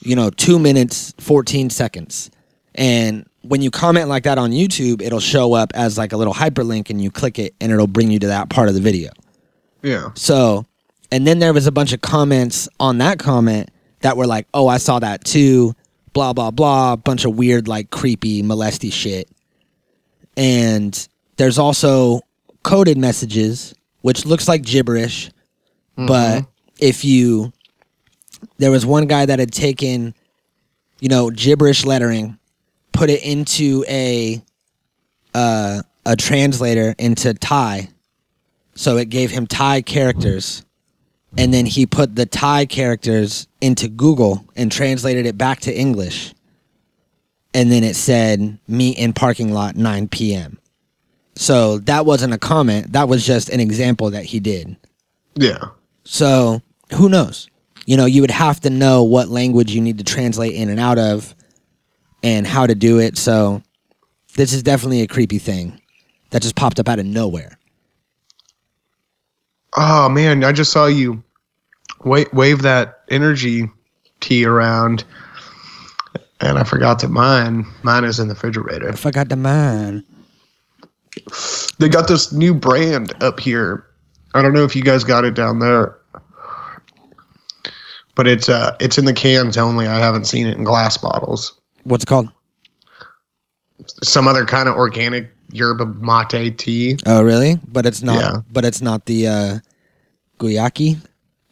you 0.00 0.16
know, 0.16 0.30
two 0.30 0.58
minutes, 0.58 1.14
14 1.18 1.70
seconds. 1.70 2.30
And 2.74 3.26
when 3.42 3.62
you 3.62 3.70
comment 3.70 4.08
like 4.08 4.24
that 4.24 4.38
on 4.38 4.50
YouTube, 4.50 5.02
it'll 5.02 5.20
show 5.20 5.52
up 5.52 5.72
as 5.74 5.98
like 5.98 6.12
a 6.12 6.16
little 6.16 6.34
hyperlink 6.34 6.90
and 6.90 7.00
you 7.00 7.10
click 7.10 7.38
it 7.38 7.54
and 7.60 7.72
it'll 7.72 7.86
bring 7.86 8.10
you 8.10 8.18
to 8.20 8.26
that 8.28 8.50
part 8.50 8.68
of 8.68 8.74
the 8.74 8.80
video. 8.80 9.10
Yeah. 9.82 10.10
So, 10.14 10.66
and 11.10 11.26
then 11.26 11.38
there 11.38 11.52
was 11.52 11.66
a 11.66 11.72
bunch 11.72 11.92
of 11.92 12.00
comments 12.00 12.68
on 12.78 12.98
that 12.98 13.18
comment 13.18 13.70
that 14.02 14.16
were 14.16 14.26
like, 14.26 14.46
"Oh, 14.54 14.68
I 14.68 14.78
saw 14.78 14.98
that 14.98 15.24
too." 15.24 15.74
Blah 16.12 16.34
blah 16.34 16.50
blah, 16.50 16.96
bunch 16.96 17.24
of 17.24 17.36
weird 17.36 17.68
like 17.68 17.90
creepy 17.90 18.42
molesty 18.42 18.90
shit. 18.90 19.28
And 20.36 21.08
there's 21.36 21.58
also 21.58 22.20
coded 22.62 22.98
messages 22.98 23.74
which 24.02 24.26
looks 24.26 24.46
like 24.46 24.62
gibberish, 24.62 25.30
but 25.96 26.44
if 26.78 27.04
you 27.04 27.52
there 28.58 28.70
was 28.70 28.84
one 28.84 29.06
guy 29.06 29.24
that 29.24 29.38
had 29.38 29.52
taken 29.52 30.14
you 31.00 31.08
know, 31.08 31.30
gibberish 31.30 31.84
lettering, 31.84 32.38
put 32.92 33.10
it 33.10 33.24
into 33.24 33.84
a 33.88 34.42
uh 35.34 35.82
a 36.04 36.16
translator 36.16 36.94
into 36.98 37.32
Thai 37.34 37.88
so 38.74 38.96
it 38.96 39.08
gave 39.08 39.30
him 39.30 39.46
Thai 39.46 39.82
characters. 39.82 40.64
And 41.38 41.52
then 41.52 41.64
he 41.64 41.86
put 41.86 42.14
the 42.14 42.26
Thai 42.26 42.66
characters 42.66 43.46
into 43.60 43.88
Google 43.88 44.44
and 44.54 44.70
translated 44.70 45.24
it 45.26 45.38
back 45.38 45.60
to 45.60 45.74
English. 45.74 46.34
And 47.54 47.70
then 47.70 47.84
it 47.84 47.96
said, 47.96 48.58
meet 48.68 48.98
in 48.98 49.12
parking 49.12 49.52
lot 49.52 49.76
9 49.76 50.08
p.m. 50.08 50.58
So 51.34 51.78
that 51.80 52.04
wasn't 52.04 52.34
a 52.34 52.38
comment. 52.38 52.92
That 52.92 53.08
was 53.08 53.26
just 53.26 53.48
an 53.48 53.60
example 53.60 54.10
that 54.10 54.24
he 54.24 54.40
did. 54.40 54.76
Yeah. 55.34 55.68
So 56.04 56.60
who 56.94 57.08
knows? 57.08 57.48
You 57.86 57.96
know, 57.96 58.06
you 58.06 58.20
would 58.20 58.30
have 58.30 58.60
to 58.60 58.70
know 58.70 59.02
what 59.02 59.28
language 59.28 59.72
you 59.72 59.80
need 59.80 59.98
to 59.98 60.04
translate 60.04 60.54
in 60.54 60.68
and 60.68 60.78
out 60.78 60.98
of 60.98 61.34
and 62.22 62.46
how 62.46 62.66
to 62.66 62.74
do 62.74 63.00
it. 63.00 63.18
So 63.18 63.62
this 64.36 64.52
is 64.52 64.62
definitely 64.62 65.02
a 65.02 65.06
creepy 65.06 65.38
thing 65.38 65.80
that 66.30 66.42
just 66.42 66.56
popped 66.56 66.78
up 66.78 66.88
out 66.88 66.98
of 66.98 67.06
nowhere. 67.06 67.58
Oh 69.74 70.08
man, 70.08 70.44
I 70.44 70.52
just 70.52 70.72
saw 70.72 70.86
you 70.86 71.22
wave 72.04 72.32
wave 72.32 72.62
that 72.62 73.00
energy 73.08 73.70
tea 74.20 74.44
around, 74.44 75.04
and 76.40 76.58
I 76.58 76.64
forgot 76.64 77.00
that 77.00 77.08
mine 77.08 77.66
mine 77.82 78.04
is 78.04 78.18
in 78.18 78.28
the 78.28 78.34
refrigerator. 78.34 78.90
I 78.90 78.96
forgot 78.96 79.28
the 79.28 79.36
mine. 79.36 80.04
They 81.78 81.88
got 81.88 82.08
this 82.08 82.32
new 82.32 82.54
brand 82.54 83.14
up 83.22 83.40
here. 83.40 83.86
I 84.34 84.42
don't 84.42 84.54
know 84.54 84.64
if 84.64 84.74
you 84.74 84.82
guys 84.82 85.04
got 85.04 85.24
it 85.24 85.34
down 85.34 85.58
there, 85.58 85.98
but 88.14 88.26
it's 88.26 88.48
uh 88.48 88.76
it's 88.80 88.98
in 88.98 89.04
the 89.04 89.12
cans 89.12 89.56
only. 89.56 89.86
I 89.86 89.98
haven't 89.98 90.26
seen 90.26 90.46
it 90.46 90.56
in 90.56 90.64
glass 90.64 90.96
bottles. 90.96 91.58
What's 91.84 92.04
it 92.04 92.08
called? 92.08 92.30
Some 94.02 94.28
other 94.28 94.44
kind 94.44 94.68
of 94.68 94.76
organic 94.76 95.30
yerba 95.52 95.86
mate 95.86 96.58
tea. 96.58 96.96
Oh, 97.06 97.22
really? 97.22 97.58
But 97.68 97.86
it's 97.86 98.02
not. 98.02 98.20
Yeah. 98.20 98.36
But 98.50 98.64
it's 98.64 98.80
not 98.82 99.06
the 99.06 99.26
uh, 99.28 99.58
Guayaki. 100.38 100.98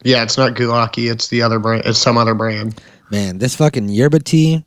Yeah, 0.03 0.23
it's 0.23 0.39
not 0.39 0.55
Gulaki. 0.55 1.11
It's 1.11 1.29
the 1.29 1.43
other 1.43 1.59
brand. 1.59 1.83
It's 1.85 1.99
some 1.99 2.17
other 2.17 2.35
brand. 2.35 2.81
Man, 3.11 3.39
this 3.39 3.55
fucking 3.57 3.89
yerba 3.89 4.21
tea. 4.21 4.65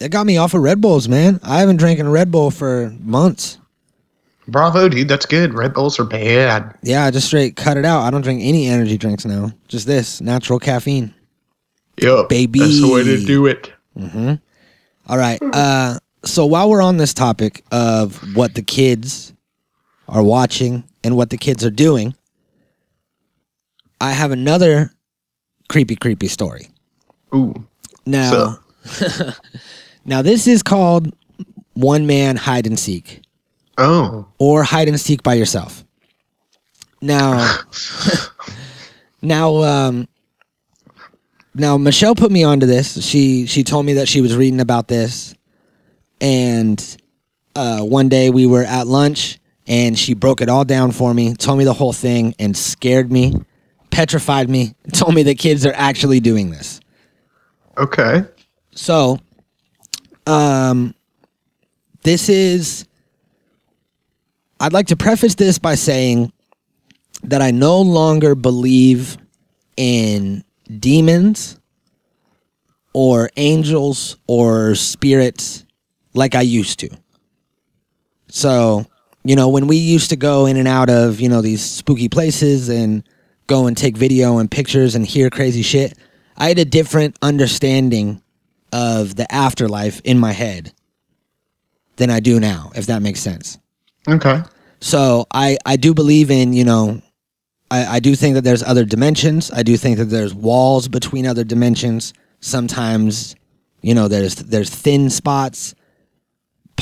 It 0.00 0.10
got 0.10 0.26
me 0.26 0.36
off 0.36 0.54
of 0.54 0.62
Red 0.62 0.80
Bulls, 0.80 1.08
man. 1.08 1.40
I 1.42 1.60
haven't 1.60 1.76
drank 1.76 1.98
a 1.98 2.08
Red 2.08 2.30
Bull 2.30 2.50
for 2.50 2.94
months. 3.00 3.58
Bravo, 4.46 4.88
dude. 4.88 5.08
That's 5.08 5.26
good. 5.26 5.54
Red 5.54 5.72
Bulls 5.72 5.98
are 5.98 6.04
bad. 6.04 6.76
Yeah, 6.82 7.04
I 7.04 7.10
just 7.10 7.28
straight 7.28 7.56
cut 7.56 7.76
it 7.76 7.84
out. 7.84 8.02
I 8.02 8.10
don't 8.10 8.20
drink 8.22 8.42
any 8.42 8.66
energy 8.66 8.98
drinks 8.98 9.24
now. 9.24 9.52
Just 9.68 9.86
this 9.86 10.20
natural 10.20 10.58
caffeine. 10.58 11.14
Yep, 12.00 12.28
Baby. 12.28 12.58
That's 12.58 12.80
the 12.80 12.92
way 12.92 13.04
to 13.04 13.24
do 13.24 13.46
it. 13.46 13.72
Mm-hmm. 13.96 14.34
All 15.06 15.18
right. 15.18 15.40
Uh, 15.40 15.98
so 16.24 16.46
while 16.46 16.68
we're 16.70 16.82
on 16.82 16.96
this 16.96 17.14
topic 17.14 17.64
of 17.70 18.16
what 18.36 18.54
the 18.54 18.62
kids 18.62 19.32
are 20.08 20.22
watching 20.22 20.84
and 21.02 21.16
what 21.16 21.30
the 21.30 21.36
kids 21.38 21.64
are 21.64 21.70
doing, 21.70 22.14
I 24.00 24.12
have 24.12 24.32
another 24.32 24.90
creepy, 25.68 25.96
creepy 25.96 26.28
story. 26.28 26.68
Ooh. 27.34 27.54
Now, 28.06 28.58
now 30.04 30.22
this 30.22 30.46
is 30.46 30.62
called 30.62 31.14
one 31.74 32.06
man 32.06 32.36
hide 32.36 32.66
and 32.66 32.78
seek 32.78 33.22
Oh. 33.78 34.26
or 34.38 34.62
hide 34.62 34.88
and 34.88 35.00
seek 35.00 35.22
by 35.22 35.34
yourself. 35.34 35.84
Now, 37.00 37.58
now, 39.22 39.56
um, 39.62 40.08
now 41.54 41.76
Michelle 41.76 42.14
put 42.14 42.30
me 42.30 42.44
onto 42.44 42.66
this. 42.66 43.04
She 43.04 43.46
she 43.46 43.64
told 43.64 43.84
me 43.86 43.94
that 43.94 44.08
she 44.08 44.20
was 44.20 44.36
reading 44.36 44.60
about 44.60 44.88
this, 44.88 45.34
and 46.20 46.96
uh, 47.56 47.80
one 47.80 48.08
day 48.08 48.30
we 48.30 48.46
were 48.46 48.64
at 48.64 48.86
lunch, 48.86 49.38
and 49.66 49.98
she 49.98 50.14
broke 50.14 50.40
it 50.40 50.48
all 50.48 50.64
down 50.64 50.92
for 50.92 51.12
me, 51.14 51.34
told 51.34 51.58
me 51.58 51.64
the 51.64 51.72
whole 51.72 51.92
thing, 51.92 52.34
and 52.38 52.56
scared 52.56 53.10
me, 53.10 53.34
petrified 53.90 54.48
me, 54.50 54.74
told 54.92 55.14
me 55.14 55.22
that 55.24 55.38
kids 55.38 55.64
are 55.64 55.74
actually 55.74 56.20
doing 56.20 56.50
this. 56.50 56.80
Okay. 57.76 58.24
So, 58.72 59.18
um, 60.26 60.94
this 62.02 62.28
is. 62.28 62.86
I'd 64.60 64.72
like 64.72 64.86
to 64.86 64.96
preface 64.96 65.34
this 65.34 65.58
by 65.58 65.74
saying 65.74 66.32
that 67.24 67.42
I 67.42 67.50
no 67.50 67.80
longer 67.80 68.34
believe 68.34 69.18
in 69.76 70.44
demons 70.78 71.58
or 72.92 73.30
angels 73.36 74.16
or 74.26 74.74
spirits 74.74 75.63
like 76.14 76.34
I 76.34 76.42
used 76.42 76.80
to. 76.80 76.90
So, 78.28 78.86
you 79.24 79.36
know, 79.36 79.48
when 79.48 79.66
we 79.66 79.76
used 79.76 80.10
to 80.10 80.16
go 80.16 80.46
in 80.46 80.56
and 80.56 80.68
out 80.68 80.90
of, 80.90 81.20
you 81.20 81.28
know, 81.28 81.40
these 81.40 81.62
spooky 81.62 82.08
places 82.08 82.68
and 82.68 83.02
go 83.46 83.66
and 83.66 83.76
take 83.76 83.96
video 83.96 84.38
and 84.38 84.50
pictures 84.50 84.94
and 84.94 85.06
hear 85.06 85.30
crazy 85.30 85.62
shit, 85.62 85.96
I 86.36 86.48
had 86.48 86.58
a 86.58 86.64
different 86.64 87.16
understanding 87.22 88.22
of 88.72 89.14
the 89.16 89.32
afterlife 89.32 90.00
in 90.04 90.18
my 90.18 90.32
head 90.32 90.72
than 91.96 92.10
I 92.10 92.20
do 92.20 92.40
now, 92.40 92.72
if 92.74 92.86
that 92.86 93.02
makes 93.02 93.20
sense. 93.20 93.58
Okay. 94.08 94.42
So 94.80 95.26
I, 95.32 95.56
I 95.64 95.76
do 95.76 95.94
believe 95.94 96.30
in, 96.30 96.52
you 96.52 96.64
know, 96.64 97.00
I, 97.70 97.96
I 97.96 98.00
do 98.00 98.14
think 98.14 98.34
that 98.34 98.42
there's 98.42 98.62
other 98.62 98.84
dimensions. 98.84 99.50
I 99.50 99.62
do 99.62 99.76
think 99.76 99.98
that 99.98 100.06
there's 100.06 100.34
walls 100.34 100.88
between 100.88 101.26
other 101.26 101.44
dimensions. 101.44 102.12
Sometimes, 102.40 103.36
you 103.80 103.94
know, 103.94 104.08
there's 104.08 104.34
there's 104.36 104.70
thin 104.70 105.08
spots. 105.08 105.74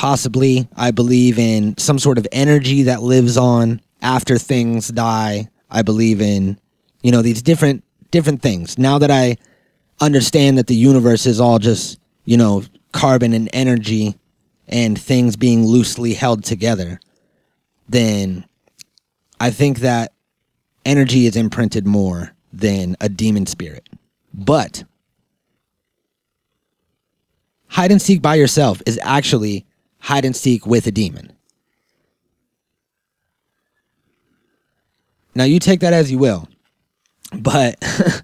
Possibly, 0.02 0.68
I 0.74 0.90
believe 0.90 1.38
in 1.38 1.78
some 1.78 1.96
sort 1.96 2.18
of 2.18 2.26
energy 2.32 2.82
that 2.82 3.02
lives 3.02 3.36
on 3.36 3.80
after 4.00 4.36
things 4.36 4.88
die. 4.88 5.48
I 5.70 5.82
believe 5.82 6.20
in, 6.20 6.58
you 7.04 7.12
know, 7.12 7.22
these 7.22 7.40
different 7.40 7.84
different 8.10 8.42
things. 8.42 8.76
Now 8.76 8.98
that 8.98 9.12
I 9.12 9.36
understand 10.00 10.58
that 10.58 10.66
the 10.66 10.74
universe 10.74 11.24
is 11.24 11.38
all 11.38 11.60
just, 11.60 12.00
you 12.24 12.36
know, 12.36 12.64
carbon 12.90 13.32
and 13.32 13.48
energy 13.52 14.16
and 14.66 15.00
things 15.00 15.36
being 15.36 15.64
loosely 15.64 16.14
held 16.14 16.42
together, 16.42 16.98
then 17.88 18.44
I 19.38 19.52
think 19.52 19.78
that 19.78 20.12
energy 20.84 21.26
is 21.26 21.36
imprinted 21.36 21.86
more 21.86 22.34
than 22.52 22.96
a 23.00 23.08
demon 23.08 23.46
spirit. 23.46 23.88
But 24.34 24.82
hide 27.68 27.92
and 27.92 28.02
seek 28.02 28.20
by 28.20 28.34
yourself 28.34 28.82
is 28.84 28.98
actually 29.00 29.64
hide 30.02 30.24
and 30.24 30.36
seek 30.36 30.66
with 30.66 30.86
a 30.86 30.90
demon. 30.90 31.32
Now 35.34 35.44
you 35.44 35.58
take 35.58 35.80
that 35.80 35.92
as 35.92 36.10
you 36.10 36.18
will. 36.18 36.48
But 37.32 37.76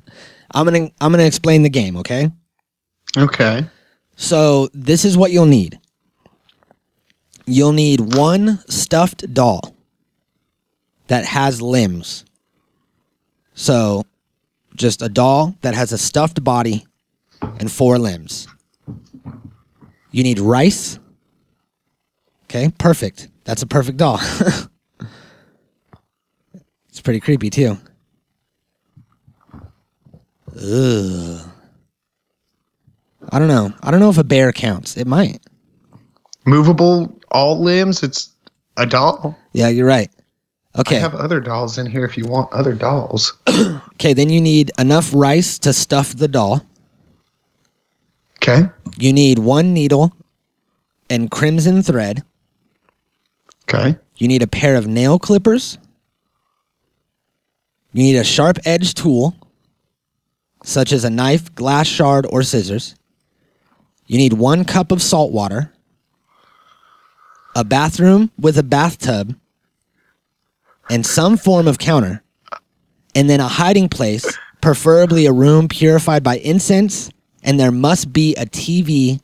I'm 0.51 0.67
to 0.67 0.93
I'm 1.01 1.13
to 1.13 1.25
explain 1.25 1.63
the 1.63 1.71
game, 1.71 1.97
okay? 1.97 2.31
Okay. 3.17 3.65
So 4.17 4.69
this 4.75 5.05
is 5.05 5.17
what 5.17 5.31
you'll 5.31 5.47
need. 5.47 5.79
You'll 7.47 7.73
need 7.73 8.15
one 8.15 8.59
stuffed 8.69 9.33
doll 9.33 9.75
that 11.07 11.25
has 11.25 11.63
limbs. 11.63 12.25
So 13.55 14.05
just 14.75 15.01
a 15.01 15.09
doll 15.09 15.57
that 15.63 15.75
has 15.75 15.93
a 15.93 15.99
stuffed 15.99 16.45
body 16.45 16.87
and 17.41 17.71
four 17.71 17.99
limbs. 17.99 18.49
You 20.11 20.23
need 20.23 20.39
rice. 20.39 20.99
Okay, 22.51 22.73
perfect. 22.79 23.29
That's 23.45 23.63
a 23.63 23.67
perfect 23.67 23.99
doll. 23.99 24.19
it's 26.89 27.01
pretty 27.03 27.21
creepy 27.21 27.51
too. 27.51 27.77
Ugh. 30.57 31.41
I 33.31 33.39
don't 33.39 33.49
know. 33.49 33.73
I 33.83 33.91
don't 33.91 34.01
know 34.01 34.09
if 34.09 34.17
a 34.19 34.25
bear 34.25 34.53
counts. 34.53 34.97
It 34.97 35.07
might. 35.07 35.41
movable 36.47 37.15
all 37.31 37.63
limbs. 37.63 38.03
It's 38.03 38.31
a 38.79 38.87
doll. 38.87 39.39
Yeah, 39.53 39.69
you're 39.69 39.87
right. 39.87 40.11
Okay. 40.79 40.97
I 40.97 41.01
have 41.01 41.15
other 41.15 41.41
dolls 41.41 41.77
in 41.77 41.85
here 41.87 42.05
if 42.05 42.17
you 42.17 42.27
want 42.27 42.51
other 42.53 42.75
dolls. 42.75 43.35
Okay, 43.99 44.13
then 44.13 44.31
you 44.31 44.41
need 44.41 44.71
enough 44.79 45.13
rice 45.13 45.59
to 45.59 45.73
stuff 45.73 46.15
the 46.15 46.29
doll. 46.29 46.65
Okay. 48.37 48.69
You 48.97 49.13
need 49.13 49.41
one 49.41 49.75
needle 49.75 50.13
and 51.11 51.29
crimson 51.33 51.83
thread. 51.83 52.23
Okay. 53.69 53.99
You 54.17 54.29
need 54.29 54.43
a 54.43 54.47
pair 54.47 54.77
of 54.77 54.87
nail 54.87 55.19
clippers. 55.19 55.79
You 57.93 58.03
need 58.03 58.17
a 58.17 58.25
sharp 58.25 58.59
edged 58.65 58.97
tool, 58.97 59.37
such 60.63 60.93
as 60.93 61.05
a 61.05 61.11
knife, 61.11 61.55
glass 61.55 61.87
shard, 61.87 62.27
or 62.31 62.43
scissors. 62.43 62.95
You 64.07 64.19
need 64.19 64.33
one 64.33 64.65
cup 64.65 64.91
of 64.91 65.03
salt 65.03 65.33
water, 65.33 65.73
a 67.55 67.65
bathroom 67.65 68.31
with 68.39 68.57
a 68.57 68.63
bathtub, 68.63 69.37
and 70.89 71.05
some 71.05 71.37
form 71.37 71.69
of 71.69 71.79
counter, 71.79 72.23
and 73.15 73.29
then 73.29 73.41
a 73.41 73.49
hiding 73.49 73.89
place, 73.89 74.39
preferably 74.63 75.27
a 75.27 75.33
room 75.33 75.69
purified 75.69 76.23
by 76.23 76.39
incense, 76.39 77.11
and 77.43 77.61
there 77.61 77.73
must 77.73 78.13
be 78.13 78.35
a 78.37 78.47
TV 78.47 79.21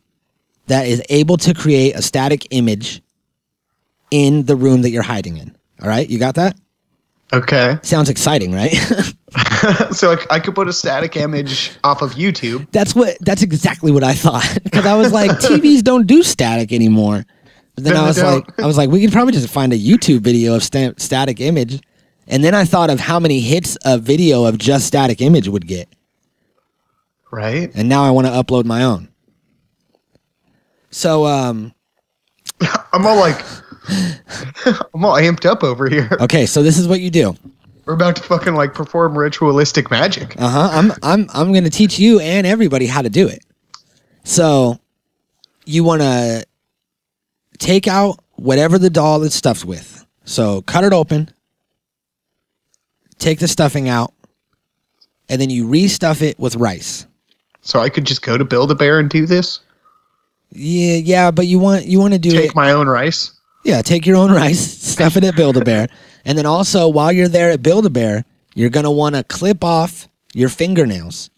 that 0.66 0.86
is 0.86 1.02
able 1.08 1.38
to 1.38 1.54
create 1.54 1.94
a 1.94 2.02
static 2.02 2.46
image 2.50 3.02
in 4.14 4.44
the 4.44 4.54
room 4.54 4.82
that 4.82 4.90
you're 4.90 5.02
hiding 5.02 5.38
in. 5.38 5.56
All 5.82 5.88
right, 5.88 6.08
you 6.08 6.20
got 6.20 6.36
that? 6.36 6.56
Okay. 7.32 7.78
Sounds 7.82 8.08
exciting, 8.08 8.52
right? 8.52 8.70
so 9.90 10.12
I, 10.12 10.36
I 10.36 10.38
could 10.40 10.54
put 10.54 10.68
a 10.68 10.72
static 10.72 11.16
image 11.16 11.72
off 11.82 12.00
of 12.00 12.12
YouTube. 12.12 12.70
that's 12.70 12.94
what. 12.94 13.16
That's 13.20 13.42
exactly 13.42 13.90
what 13.90 14.04
I 14.04 14.14
thought 14.14 14.58
because 14.64 14.86
I 14.86 14.94
was 14.94 15.12
like, 15.12 15.30
TVs 15.32 15.82
don't 15.82 16.06
do 16.06 16.22
static 16.22 16.72
anymore. 16.72 17.24
But 17.74 17.82
then 17.84 17.94
No, 17.94 18.04
I 18.04 18.06
was 18.06 18.22
like, 18.22 18.60
I 18.62 18.66
was 18.66 18.76
like, 18.76 18.88
we 18.90 19.00
could 19.00 19.10
probably 19.12 19.32
just 19.32 19.48
find 19.48 19.72
a 19.72 19.76
YouTube 19.78 20.20
video 20.20 20.54
of 20.54 20.62
sta- 20.62 20.94
static 20.98 21.40
image, 21.40 21.80
and 22.28 22.44
then 22.44 22.54
I 22.54 22.64
thought 22.64 22.88
of 22.88 23.00
how 23.00 23.18
many 23.18 23.40
hits 23.40 23.76
a 23.84 23.98
video 23.98 24.44
of 24.44 24.58
just 24.58 24.86
static 24.86 25.20
image 25.20 25.48
would 25.48 25.66
get, 25.66 25.88
Right. 27.32 27.72
and 27.74 27.88
now 27.88 28.04
I 28.04 28.12
want 28.12 28.28
to 28.28 28.32
upload 28.32 28.64
my 28.64 28.84
own. 28.84 29.08
So, 30.90 31.26
um, 31.26 31.74
I'm 32.92 33.04
all 33.04 33.16
like, 33.18 33.44
I'm 34.94 35.04
all 35.04 35.14
amped 35.14 35.46
up 35.46 35.62
over 35.62 35.88
here. 35.88 36.08
okay, 36.20 36.46
so 36.46 36.62
this 36.62 36.78
is 36.78 36.88
what 36.88 37.00
you 37.00 37.10
do. 37.10 37.36
We're 37.84 37.94
about 37.94 38.16
to 38.16 38.22
fucking 38.22 38.54
like 38.54 38.72
perform 38.72 39.16
ritualistic 39.16 39.90
magic. 39.90 40.34
Uh 40.40 40.48
huh. 40.48 40.68
I'm 40.72 40.92
I'm 41.02 41.28
I'm 41.34 41.52
gonna 41.52 41.68
teach 41.70 41.98
you 41.98 42.18
and 42.20 42.46
everybody 42.46 42.86
how 42.86 43.02
to 43.02 43.10
do 43.10 43.28
it. 43.28 43.44
So 44.24 44.78
you 45.66 45.84
want 45.84 46.00
to 46.00 46.46
take 47.58 47.86
out 47.86 48.20
whatever 48.36 48.78
the 48.78 48.88
doll 48.90 49.22
is 49.22 49.34
stuffed 49.34 49.64
with. 49.66 50.06
So 50.24 50.62
cut 50.62 50.84
it 50.84 50.94
open, 50.94 51.30
take 53.18 53.38
the 53.38 53.48
stuffing 53.48 53.88
out, 53.88 54.14
and 55.28 55.38
then 55.38 55.50
you 55.50 55.66
restuff 55.66 56.22
it 56.22 56.38
with 56.38 56.56
rice. 56.56 57.06
So 57.60 57.80
I 57.80 57.90
could 57.90 58.06
just 58.06 58.22
go 58.22 58.38
to 58.38 58.44
Build 58.46 58.70
a 58.70 58.74
Bear 58.74 58.98
and 58.98 59.10
do 59.10 59.26
this. 59.26 59.60
Yeah, 60.50 60.96
yeah, 60.96 61.30
but 61.30 61.46
you 61.46 61.58
want 61.58 61.84
you 61.84 61.98
want 62.00 62.14
to 62.14 62.18
do 62.18 62.30
Take 62.30 62.50
it. 62.50 62.54
my 62.54 62.70
own 62.72 62.88
rice. 62.88 63.33
Yeah, 63.64 63.82
take 63.82 64.06
your 64.06 64.16
own 64.16 64.30
rice, 64.42 64.60
stuff 64.60 65.16
it 65.16 65.24
at 65.24 65.36
Build 65.36 65.56
a 65.56 65.64
Bear, 65.64 65.88
and 66.24 66.38
then 66.38 66.46
also 66.46 66.88
while 66.88 67.10
you're 67.10 67.28
there 67.28 67.50
at 67.50 67.62
Build 67.62 67.86
a 67.86 67.90
Bear, 67.90 68.24
you're 68.54 68.70
gonna 68.70 68.90
want 68.90 69.16
to 69.16 69.24
clip 69.24 69.64
off 69.64 70.08
your 70.32 70.48
fingernails, 70.48 71.30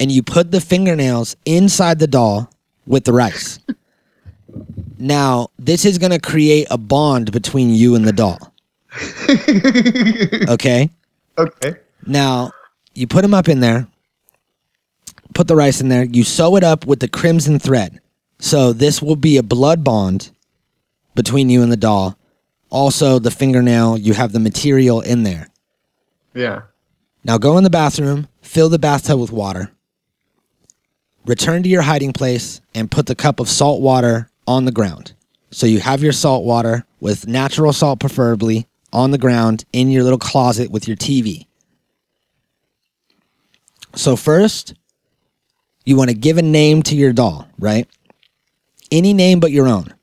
and 0.00 0.10
you 0.10 0.22
put 0.22 0.50
the 0.50 0.60
fingernails 0.60 1.36
inside 1.44 1.98
the 1.98 2.06
doll 2.06 2.50
with 2.86 3.04
the 3.04 3.12
rice. 3.12 3.60
now, 4.98 5.48
this 5.58 5.84
is 5.84 5.98
gonna 5.98 6.18
create 6.18 6.66
a 6.70 6.78
bond 6.78 7.30
between 7.30 7.70
you 7.70 7.94
and 7.94 8.06
the 8.06 8.12
doll. 8.12 8.52
okay. 10.48 10.88
Okay. 11.38 11.74
Now, 12.06 12.50
you 12.94 13.06
put 13.06 13.22
them 13.22 13.34
up 13.34 13.48
in 13.48 13.60
there, 13.60 13.86
put 15.34 15.48
the 15.48 15.56
rice 15.56 15.80
in 15.80 15.88
there, 15.88 16.04
you 16.04 16.24
sew 16.24 16.56
it 16.56 16.64
up 16.64 16.86
with 16.86 17.00
the 17.00 17.08
crimson 17.08 17.58
thread. 17.58 18.00
So 18.38 18.72
this 18.72 19.02
will 19.02 19.16
be 19.16 19.36
a 19.36 19.42
blood 19.42 19.84
bond 19.84 20.30
between 21.16 21.50
you 21.50 21.62
and 21.62 21.72
the 21.72 21.76
doll. 21.76 22.16
Also, 22.70 23.18
the 23.18 23.32
fingernail, 23.32 23.98
you 23.98 24.14
have 24.14 24.30
the 24.30 24.38
material 24.38 25.00
in 25.00 25.24
there. 25.24 25.48
Yeah. 26.34 26.62
Now 27.24 27.38
go 27.38 27.58
in 27.58 27.64
the 27.64 27.70
bathroom, 27.70 28.28
fill 28.42 28.68
the 28.68 28.78
bathtub 28.78 29.18
with 29.18 29.32
water, 29.32 29.72
return 31.24 31.64
to 31.64 31.68
your 31.68 31.82
hiding 31.82 32.12
place, 32.12 32.60
and 32.74 32.90
put 32.90 33.06
the 33.06 33.16
cup 33.16 33.40
of 33.40 33.48
salt 33.48 33.80
water 33.80 34.30
on 34.46 34.64
the 34.64 34.72
ground. 34.72 35.14
So 35.50 35.66
you 35.66 35.80
have 35.80 36.02
your 36.02 36.12
salt 36.12 36.44
water 36.44 36.84
with 37.00 37.26
natural 37.26 37.72
salt, 37.72 37.98
preferably, 37.98 38.68
on 38.92 39.10
the 39.10 39.18
ground 39.18 39.64
in 39.72 39.88
your 39.88 40.04
little 40.04 40.18
closet 40.18 40.70
with 40.70 40.86
your 40.86 40.96
TV. 40.96 41.46
So, 43.94 44.14
first, 44.14 44.74
you 45.84 45.96
want 45.96 46.10
to 46.10 46.16
give 46.16 46.36
a 46.36 46.42
name 46.42 46.82
to 46.84 46.94
your 46.94 47.12
doll, 47.12 47.48
right? 47.58 47.88
Any 48.90 49.14
name 49.14 49.40
but 49.40 49.52
your 49.52 49.66
own. 49.66 49.95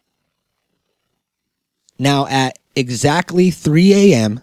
Now, 2.04 2.28
at 2.28 2.60
exactly 2.76 3.50
3 3.50 3.94
a.m., 3.94 4.42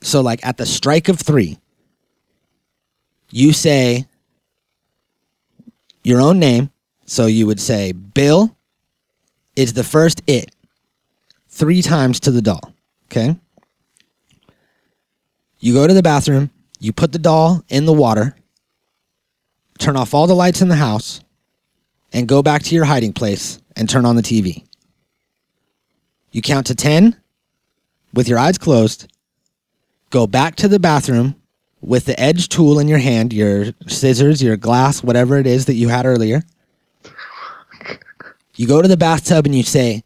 so, 0.00 0.20
like 0.20 0.46
at 0.46 0.58
the 0.58 0.64
strike 0.64 1.08
of 1.08 1.18
three, 1.18 1.58
you 3.30 3.52
say 3.52 4.06
your 6.04 6.20
own 6.20 6.38
name. 6.38 6.70
So, 7.04 7.26
you 7.26 7.48
would 7.48 7.58
say, 7.58 7.90
Bill 7.90 8.56
is 9.56 9.72
the 9.72 9.82
first 9.82 10.22
it 10.28 10.54
three 11.48 11.82
times 11.82 12.20
to 12.20 12.30
the 12.30 12.42
doll. 12.42 12.72
Okay. 13.06 13.34
You 15.58 15.74
go 15.74 15.88
to 15.88 15.94
the 15.94 16.02
bathroom, 16.02 16.50
you 16.78 16.92
put 16.92 17.10
the 17.10 17.18
doll 17.18 17.64
in 17.68 17.86
the 17.86 17.92
water, 17.92 18.36
turn 19.80 19.96
off 19.96 20.14
all 20.14 20.28
the 20.28 20.34
lights 20.36 20.62
in 20.62 20.68
the 20.68 20.76
house, 20.76 21.22
and 22.12 22.28
go 22.28 22.40
back 22.40 22.62
to 22.62 22.74
your 22.76 22.84
hiding 22.84 23.14
place 23.14 23.60
and 23.74 23.88
turn 23.88 24.06
on 24.06 24.14
the 24.14 24.22
TV. 24.22 24.64
You 26.34 26.42
count 26.42 26.66
to 26.66 26.74
10 26.74 27.16
with 28.12 28.28
your 28.28 28.40
eyes 28.40 28.58
closed 28.58 29.06
go 30.10 30.26
back 30.26 30.56
to 30.56 30.66
the 30.66 30.80
bathroom 30.80 31.36
with 31.80 32.06
the 32.06 32.18
edge 32.20 32.48
tool 32.48 32.80
in 32.80 32.88
your 32.88 32.98
hand, 32.98 33.32
your 33.32 33.66
scissors, 33.86 34.42
your 34.42 34.56
glass, 34.56 35.02
whatever 35.02 35.38
it 35.38 35.46
is 35.46 35.66
that 35.66 35.74
you 35.74 35.88
had 35.88 36.06
earlier. 36.06 36.42
You 38.56 38.66
go 38.66 38.82
to 38.82 38.88
the 38.88 38.96
bathtub 38.96 39.46
and 39.46 39.54
you 39.54 39.62
say, 39.62 40.02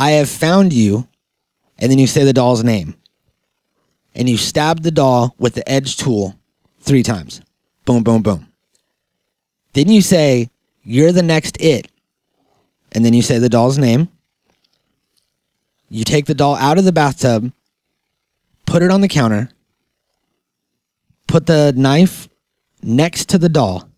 I 0.00 0.12
have 0.12 0.28
found 0.28 0.72
you. 0.72 1.06
And 1.78 1.90
then 1.90 1.98
you 1.98 2.08
say 2.08 2.24
the 2.24 2.32
doll's 2.32 2.64
name. 2.64 2.94
And 4.14 4.28
you 4.28 4.36
stab 4.36 4.82
the 4.82 4.90
doll 4.90 5.34
with 5.38 5.54
the 5.54 5.68
edge 5.68 5.96
tool 5.96 6.36
three 6.80 7.04
times. 7.04 7.40
Boom, 7.84 8.02
boom, 8.02 8.22
boom. 8.22 8.48
Then 9.74 9.88
you 9.88 10.02
say, 10.02 10.50
You're 10.82 11.12
the 11.12 11.22
next 11.22 11.60
it. 11.60 11.88
And 12.92 13.04
then 13.04 13.14
you 13.14 13.22
say 13.22 13.38
the 13.38 13.48
doll's 13.48 13.78
name. 13.78 14.08
You 15.90 16.04
take 16.04 16.26
the 16.26 16.34
doll 16.34 16.54
out 16.56 16.78
of 16.78 16.84
the 16.84 16.92
bathtub 16.92 17.52
put 18.70 18.82
it 18.84 18.90
on 18.92 19.00
the 19.00 19.08
counter, 19.08 19.50
put 21.26 21.46
the 21.46 21.72
knife 21.76 22.28
next 22.82 23.28
to 23.30 23.36
the 23.38 23.48
doll, 23.48 23.88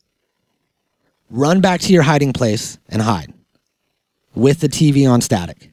run 1.30 1.60
back 1.60 1.78
to 1.82 1.92
your 1.92 2.02
hiding 2.02 2.32
place 2.32 2.78
and 2.88 3.02
hide 3.02 3.34
with 4.34 4.60
the 4.60 4.68
TV 4.68 5.08
on 5.08 5.20
static. 5.20 5.72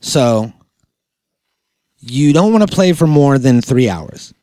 So 0.00 0.52
you 2.00 2.32
don't 2.32 2.52
want 2.52 2.68
to 2.68 2.74
play 2.74 2.92
for 2.92 3.06
more 3.06 3.38
than 3.38 3.62
three 3.62 3.88
hours. 3.88 4.34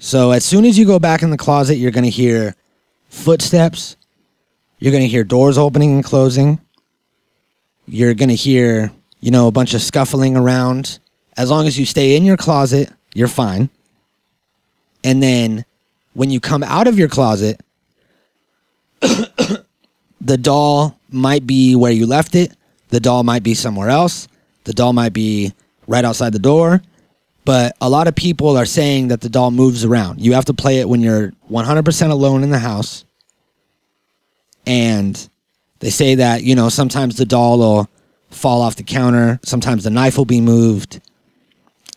So 0.00 0.32
as 0.32 0.44
soon 0.44 0.64
as 0.64 0.76
you 0.76 0.86
go 0.86 0.98
back 0.98 1.22
in 1.22 1.30
the 1.30 1.38
closet, 1.38 1.76
you're 1.76 1.92
going 1.92 2.02
to 2.02 2.10
hear 2.10 2.56
footsteps. 3.10 3.96
You're 4.80 4.90
going 4.90 5.04
to 5.04 5.08
hear 5.08 5.22
doors 5.22 5.56
opening 5.56 5.94
and 5.94 6.04
closing. 6.04 6.60
You're 7.86 8.14
going 8.14 8.28
to 8.28 8.34
hear, 8.34 8.90
you 9.24 9.30
know, 9.30 9.46
a 9.46 9.50
bunch 9.50 9.72
of 9.72 9.80
scuffling 9.80 10.36
around 10.36 10.98
as 11.38 11.48
long 11.48 11.66
as 11.66 11.78
you 11.78 11.86
stay 11.86 12.14
in 12.14 12.26
your 12.26 12.36
closet, 12.36 12.90
you're 13.14 13.26
fine. 13.26 13.70
And 15.02 15.22
then 15.22 15.64
when 16.12 16.30
you 16.30 16.40
come 16.40 16.62
out 16.62 16.86
of 16.86 16.98
your 16.98 17.08
closet, 17.08 17.58
the 19.00 20.36
doll 20.38 20.98
might 21.10 21.46
be 21.46 21.74
where 21.74 21.90
you 21.90 22.04
left 22.06 22.34
it. 22.34 22.54
The 22.90 23.00
doll 23.00 23.22
might 23.22 23.42
be 23.42 23.54
somewhere 23.54 23.88
else. 23.88 24.28
The 24.64 24.74
doll 24.74 24.92
might 24.92 25.14
be 25.14 25.54
right 25.86 26.04
outside 26.04 26.34
the 26.34 26.38
door. 26.38 26.82
But 27.46 27.78
a 27.80 27.88
lot 27.88 28.08
of 28.08 28.14
people 28.14 28.58
are 28.58 28.66
saying 28.66 29.08
that 29.08 29.22
the 29.22 29.30
doll 29.30 29.50
moves 29.50 29.86
around. 29.86 30.20
You 30.20 30.34
have 30.34 30.44
to 30.44 30.54
play 30.54 30.80
it 30.80 30.88
when 30.88 31.00
you're 31.00 31.32
100% 31.50 32.10
alone 32.10 32.42
in 32.42 32.50
the 32.50 32.58
house. 32.58 33.06
And 34.66 35.16
they 35.78 35.88
say 35.88 36.16
that, 36.16 36.42
you 36.42 36.54
know, 36.54 36.68
sometimes 36.68 37.16
the 37.16 37.24
doll 37.24 37.58
will 37.58 37.88
fall 38.34 38.62
off 38.62 38.76
the 38.76 38.82
counter, 38.82 39.40
sometimes 39.44 39.84
the 39.84 39.90
knife 39.90 40.18
will 40.18 40.24
be 40.24 40.40
moved 40.40 41.00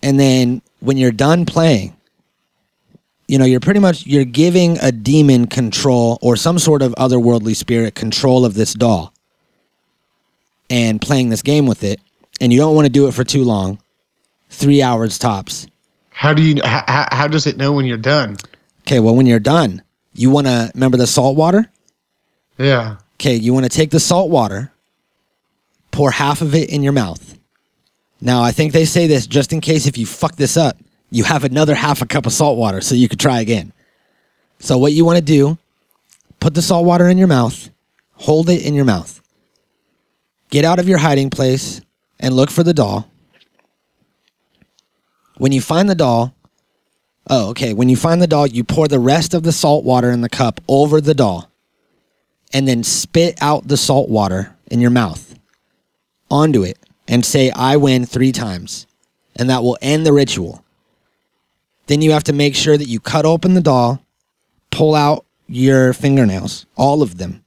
and 0.04 0.20
then 0.20 0.62
when 0.80 0.98
you're 0.98 1.12
done 1.12 1.46
playing 1.46 1.98
you 3.28 3.38
know 3.38 3.46
you're 3.46 3.60
pretty 3.60 3.80
much 3.80 4.06
you're 4.06 4.26
giving 4.26 4.78
a 4.80 4.92
demon 4.92 5.48
control 5.48 6.18
or 6.22 6.36
some 6.36 6.58
sort 6.58 6.82
of 6.82 6.94
otherworldly 6.96 7.56
spirit 7.56 7.96
control 7.96 8.46
of 8.46 8.54
this 8.54 8.74
doll 8.74 9.14
and 10.70 11.02
playing 11.02 11.30
this 11.30 11.42
game 11.42 11.66
with 11.66 11.84
it, 11.84 12.00
and 12.42 12.52
you 12.52 12.60
don't 12.60 12.76
want 12.76 12.86
to 12.86 12.92
do 12.92 13.08
it 13.08 13.14
for 13.14 13.24
too 13.24 13.44
long, 13.44 13.80
three 14.50 14.82
hours 14.82 15.18
tops. 15.18 15.68
How 16.10 16.34
do 16.34 16.42
you? 16.42 16.62
How, 16.64 17.08
how 17.12 17.28
does 17.28 17.48
it 17.48 17.58
know 17.58 17.72
when 17.72 17.86
you're 17.86 17.98
done? 17.98 18.38
Okay, 18.82 19.00
well, 19.00 19.16
when 19.16 19.26
you're 19.26 19.40
done, 19.40 19.82
you 20.14 20.30
want 20.30 20.48
to 20.48 20.72
remember 20.74 20.98
the 20.98 21.08
salt 21.08 21.38
water. 21.38 21.70
Yeah. 22.58 22.98
Okay, 23.16 23.36
you 23.36 23.54
want 23.54 23.66
to 23.66 23.70
take 23.70 23.92
the 23.92 24.00
salt 24.00 24.30
water, 24.30 24.72
pour 25.92 26.12
half 26.12 26.42
of 26.42 26.54
it 26.54 26.70
in 26.70 26.84
your 26.84 26.94
mouth. 26.94 27.38
Now, 28.22 28.42
I 28.42 28.52
think 28.52 28.74
they 28.74 28.86
say 28.86 29.08
this 29.08 29.28
just 29.28 29.54
in 29.54 29.62
case 29.62 29.86
if 29.86 29.98
you 29.98 30.06
fuck 30.06 30.36
this 30.36 30.58
up, 30.58 30.78
you 31.10 31.24
have 31.24 31.44
another 31.44 31.76
half 31.76 32.02
a 32.02 32.06
cup 32.06 32.26
of 32.26 32.34
salt 32.34 32.58
water 32.58 32.82
so 32.82 32.96
you 32.96 33.08
could 33.08 33.20
try 33.20 33.40
again. 33.40 33.72
So, 34.60 34.78
what 34.78 34.94
you 34.94 35.06
want 35.06 35.18
to 35.18 35.24
do, 35.24 35.58
put 36.40 36.56
the 36.56 36.62
salt 36.62 36.86
water 36.86 37.08
in 37.08 37.18
your 37.18 37.28
mouth, 37.28 37.70
hold 38.14 38.50
it 38.50 38.66
in 38.66 38.74
your 38.74 38.86
mouth, 38.86 39.22
get 40.50 40.66
out 40.66 40.80
of 40.80 40.90
your 40.90 40.98
hiding 40.98 41.30
place, 41.30 41.82
and 42.20 42.36
look 42.36 42.50
for 42.50 42.64
the 42.64 42.74
doll. 42.74 43.10
When 45.38 45.52
you 45.52 45.62
find 45.62 45.88
the 45.88 45.96
doll, 45.96 46.34
oh, 47.30 47.50
okay, 47.50 47.74
when 47.74 47.90
you 47.90 47.96
find 47.96 48.20
the 48.20 48.28
doll, 48.28 48.48
you 48.48 48.64
pour 48.64 48.88
the 48.88 49.00
rest 49.00 49.36
of 49.36 49.44
the 49.44 49.52
salt 49.52 49.84
water 49.84 50.10
in 50.10 50.22
the 50.22 50.30
cup 50.30 50.60
over 50.68 51.00
the 51.00 51.14
doll 51.14 51.52
and 52.52 52.68
then 52.68 52.84
spit 52.84 53.38
out 53.42 53.68
the 53.68 53.78
salt 53.78 54.10
water 54.10 54.56
in 54.72 54.82
your 54.82 54.90
mouth 54.90 55.37
onto 56.30 56.64
it 56.64 56.78
and 57.08 57.26
say, 57.26 57.52
I 57.52 57.78
win 57.78 58.06
three 58.06 58.32
times. 58.32 58.86
And 59.36 59.50
that 59.50 59.62
will 59.64 59.78
end 59.82 60.06
the 60.06 60.14
ritual. 60.14 60.64
Then 61.86 62.02
you 62.02 62.12
have 62.12 62.24
to 62.26 62.34
make 62.34 62.56
sure 62.56 62.78
that 62.78 62.88
you 62.88 63.00
cut 63.00 63.26
open 63.26 63.54
the 63.54 63.62
doll, 63.62 64.02
pull 64.72 64.96
out 64.96 65.26
your 65.48 65.94
fingernails, 65.94 66.66
all 66.76 67.02
of 67.02 67.18
them. 67.18 67.44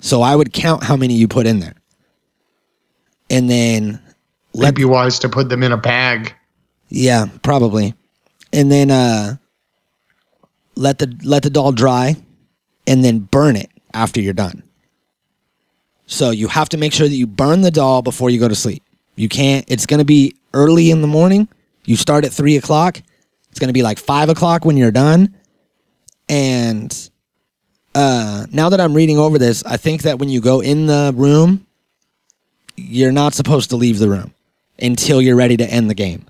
So 0.00 0.22
I 0.22 0.36
would 0.36 0.52
count 0.52 0.84
how 0.84 0.96
many 0.96 1.14
you 1.14 1.26
put 1.28 1.46
in 1.46 1.60
there. 1.60 1.74
And 3.28 3.50
then 3.50 4.00
It'd 4.54 4.74
be 4.74 4.84
wise 4.84 5.18
to 5.18 5.28
put 5.28 5.48
them 5.48 5.62
in 5.62 5.72
a 5.72 5.76
bag. 5.76 6.32
yeah, 6.88 7.26
probably. 7.42 7.94
And 8.52 8.70
then 8.70 8.90
uh 8.90 9.36
let 10.76 10.98
the 10.98 11.14
let 11.24 11.42
the 11.42 11.50
doll 11.50 11.72
dry 11.72 12.16
and 12.86 13.04
then 13.04 13.18
burn 13.18 13.56
it 13.56 13.70
after 13.92 14.20
you're 14.20 14.32
done. 14.32 14.62
So 16.06 16.30
you 16.30 16.48
have 16.48 16.68
to 16.70 16.76
make 16.76 16.92
sure 16.92 17.08
that 17.08 17.14
you 17.14 17.26
burn 17.26 17.60
the 17.60 17.70
doll 17.70 18.02
before 18.02 18.30
you 18.30 18.38
go 18.38 18.48
to 18.48 18.54
sleep. 18.54 18.82
You 19.16 19.28
can't 19.28 19.64
it's 19.68 19.86
gonna 19.86 20.04
be 20.04 20.36
early 20.54 20.90
in 20.90 21.00
the 21.00 21.08
morning. 21.08 21.48
You 21.84 21.96
start 21.96 22.24
at 22.24 22.32
three 22.32 22.56
o'clock. 22.56 23.00
It's 23.50 23.58
gonna 23.58 23.72
be 23.72 23.82
like 23.82 23.98
five 23.98 24.28
o'clock 24.28 24.64
when 24.64 24.76
you're 24.76 24.90
done. 24.90 25.34
And 26.28 27.10
uh 27.94 28.46
now 28.52 28.68
that 28.68 28.80
I'm 28.80 28.94
reading 28.94 29.18
over 29.18 29.38
this, 29.38 29.64
I 29.64 29.76
think 29.76 30.02
that 30.02 30.18
when 30.18 30.28
you 30.28 30.40
go 30.40 30.60
in 30.60 30.86
the 30.86 31.12
room, 31.14 31.66
you're 32.76 33.12
not 33.12 33.34
supposed 33.34 33.70
to 33.70 33.76
leave 33.76 33.98
the 33.98 34.08
room 34.08 34.32
until 34.78 35.20
you're 35.20 35.36
ready 35.36 35.56
to 35.56 35.64
end 35.64 35.90
the 35.90 35.94
game. 35.94 36.26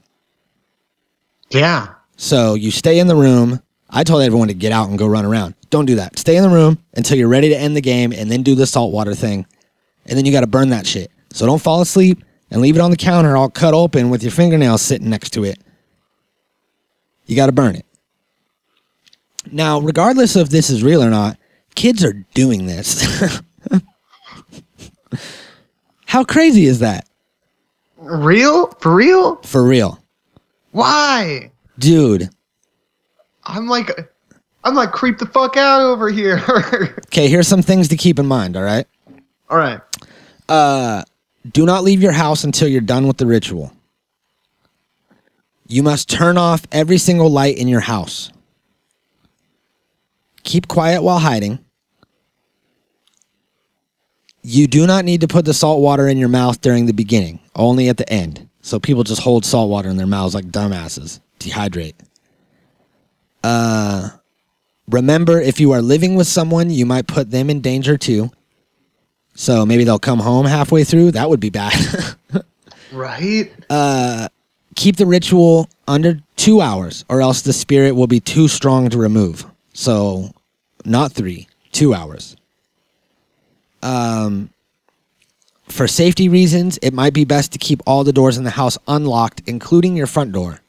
Yeah. 1.50 1.88
So 2.16 2.54
you 2.54 2.70
stay 2.70 2.98
in 2.98 3.08
the 3.08 3.16
room. 3.16 3.60
I 3.90 4.04
told 4.04 4.22
everyone 4.22 4.48
to 4.48 4.54
get 4.54 4.72
out 4.72 4.88
and 4.88 4.98
go 4.98 5.06
run 5.06 5.24
around. 5.24 5.54
Don't 5.70 5.86
do 5.86 5.96
that. 5.96 6.18
Stay 6.18 6.36
in 6.36 6.42
the 6.42 6.48
room 6.48 6.78
until 6.94 7.16
you're 7.16 7.28
ready 7.28 7.48
to 7.50 7.56
end 7.56 7.76
the 7.76 7.80
game 7.80 8.12
and 8.12 8.30
then 8.30 8.42
do 8.42 8.54
the 8.54 8.66
saltwater 8.66 9.14
thing. 9.14 9.46
And 10.06 10.16
then 10.16 10.24
you 10.24 10.32
got 10.32 10.40
to 10.40 10.46
burn 10.46 10.70
that 10.70 10.86
shit. 10.86 11.10
So 11.32 11.46
don't 11.46 11.60
fall 11.60 11.80
asleep 11.80 12.22
and 12.50 12.60
leave 12.60 12.76
it 12.76 12.80
on 12.80 12.90
the 12.90 12.96
counter 12.96 13.36
all 13.36 13.50
cut 13.50 13.74
open 13.74 14.08
with 14.10 14.22
your 14.22 14.32
fingernails 14.32 14.82
sitting 14.82 15.10
next 15.10 15.30
to 15.30 15.44
it. 15.44 15.58
You 17.26 17.36
got 17.36 17.46
to 17.46 17.52
burn 17.52 17.74
it. 17.74 17.84
Now, 19.50 19.80
regardless 19.80 20.36
of 20.36 20.50
this 20.50 20.70
is 20.70 20.82
real 20.82 21.02
or 21.02 21.10
not, 21.10 21.38
kids 21.74 22.04
are 22.04 22.12
doing 22.34 22.66
this. 22.66 23.04
How 26.06 26.24
crazy 26.24 26.66
is 26.66 26.78
that? 26.80 27.08
Real? 27.96 28.68
For 28.80 28.94
real? 28.94 29.36
For 29.42 29.64
real. 29.64 29.98
Why? 30.72 31.50
Dude. 31.78 32.30
I'm 33.44 33.66
like, 33.68 33.90
I'm 34.64 34.74
like 34.74 34.92
creep 34.92 35.18
the 35.18 35.26
fuck 35.26 35.56
out 35.56 35.80
over 35.80 36.08
here. 36.10 36.42
Okay, 37.06 37.28
here's 37.28 37.48
some 37.48 37.62
things 37.62 37.88
to 37.88 37.96
keep 37.96 38.18
in 38.18 38.26
mind, 38.26 38.58
all 38.58 38.62
right? 38.62 38.86
All 39.48 39.56
right. 39.56 39.80
Do 40.48 41.64
not 41.64 41.84
leave 41.84 42.02
your 42.02 42.12
house 42.12 42.44
until 42.44 42.68
you're 42.68 42.80
done 42.80 43.06
with 43.06 43.18
the 43.18 43.26
ritual. 43.26 43.72
You 45.68 45.82
must 45.82 46.08
turn 46.08 46.38
off 46.38 46.66
every 46.70 46.98
single 46.98 47.28
light 47.28 47.58
in 47.58 47.68
your 47.68 47.80
house. 47.80 48.30
Keep 50.44 50.68
quiet 50.68 51.02
while 51.02 51.18
hiding. 51.18 51.58
You 54.42 54.68
do 54.68 54.86
not 54.86 55.04
need 55.04 55.22
to 55.22 55.28
put 55.28 55.44
the 55.44 55.54
salt 55.54 55.80
water 55.80 56.06
in 56.06 56.18
your 56.18 56.28
mouth 56.28 56.60
during 56.60 56.86
the 56.86 56.92
beginning, 56.92 57.40
only 57.56 57.88
at 57.88 57.96
the 57.96 58.08
end. 58.08 58.48
So 58.60 58.78
people 58.78 59.02
just 59.02 59.22
hold 59.22 59.44
salt 59.44 59.70
water 59.70 59.88
in 59.88 59.96
their 59.96 60.06
mouths 60.06 60.34
like 60.34 60.46
dumbasses. 60.46 61.18
Dehydrate. 61.40 61.94
Uh, 63.42 64.10
remember, 64.88 65.40
if 65.40 65.58
you 65.58 65.72
are 65.72 65.82
living 65.82 66.14
with 66.14 66.28
someone, 66.28 66.70
you 66.70 66.86
might 66.86 67.08
put 67.08 67.32
them 67.32 67.50
in 67.50 67.60
danger 67.60 67.98
too. 67.98 68.30
So 69.36 69.64
maybe 69.64 69.84
they'll 69.84 69.98
come 69.98 70.18
home 70.18 70.46
halfway 70.46 70.82
through. 70.82 71.12
That 71.12 71.30
would 71.30 71.40
be 71.40 71.50
bad. 71.50 71.72
Right? 72.92 73.52
Uh, 73.68 74.28
Keep 74.76 74.96
the 74.96 75.06
ritual 75.06 75.70
under 75.88 76.20
two 76.36 76.60
hours, 76.60 77.04
or 77.08 77.22
else 77.22 77.40
the 77.40 77.52
spirit 77.54 77.92
will 77.92 78.06
be 78.06 78.20
too 78.20 78.46
strong 78.46 78.90
to 78.90 78.98
remove. 78.98 79.44
So, 79.72 80.32
not 80.84 81.12
three, 81.12 81.48
two 81.72 81.94
hours. 81.94 82.36
Um, 83.82 84.50
for 85.66 85.88
safety 85.88 86.28
reasons, 86.28 86.78
it 86.82 86.92
might 86.92 87.14
be 87.14 87.24
best 87.24 87.52
to 87.52 87.58
keep 87.58 87.82
all 87.86 88.04
the 88.04 88.12
doors 88.12 88.36
in 88.36 88.44
the 88.44 88.50
house 88.50 88.76
unlocked, 88.86 89.42
including 89.46 89.96
your 89.96 90.06
front 90.06 90.32
door. 90.32 90.60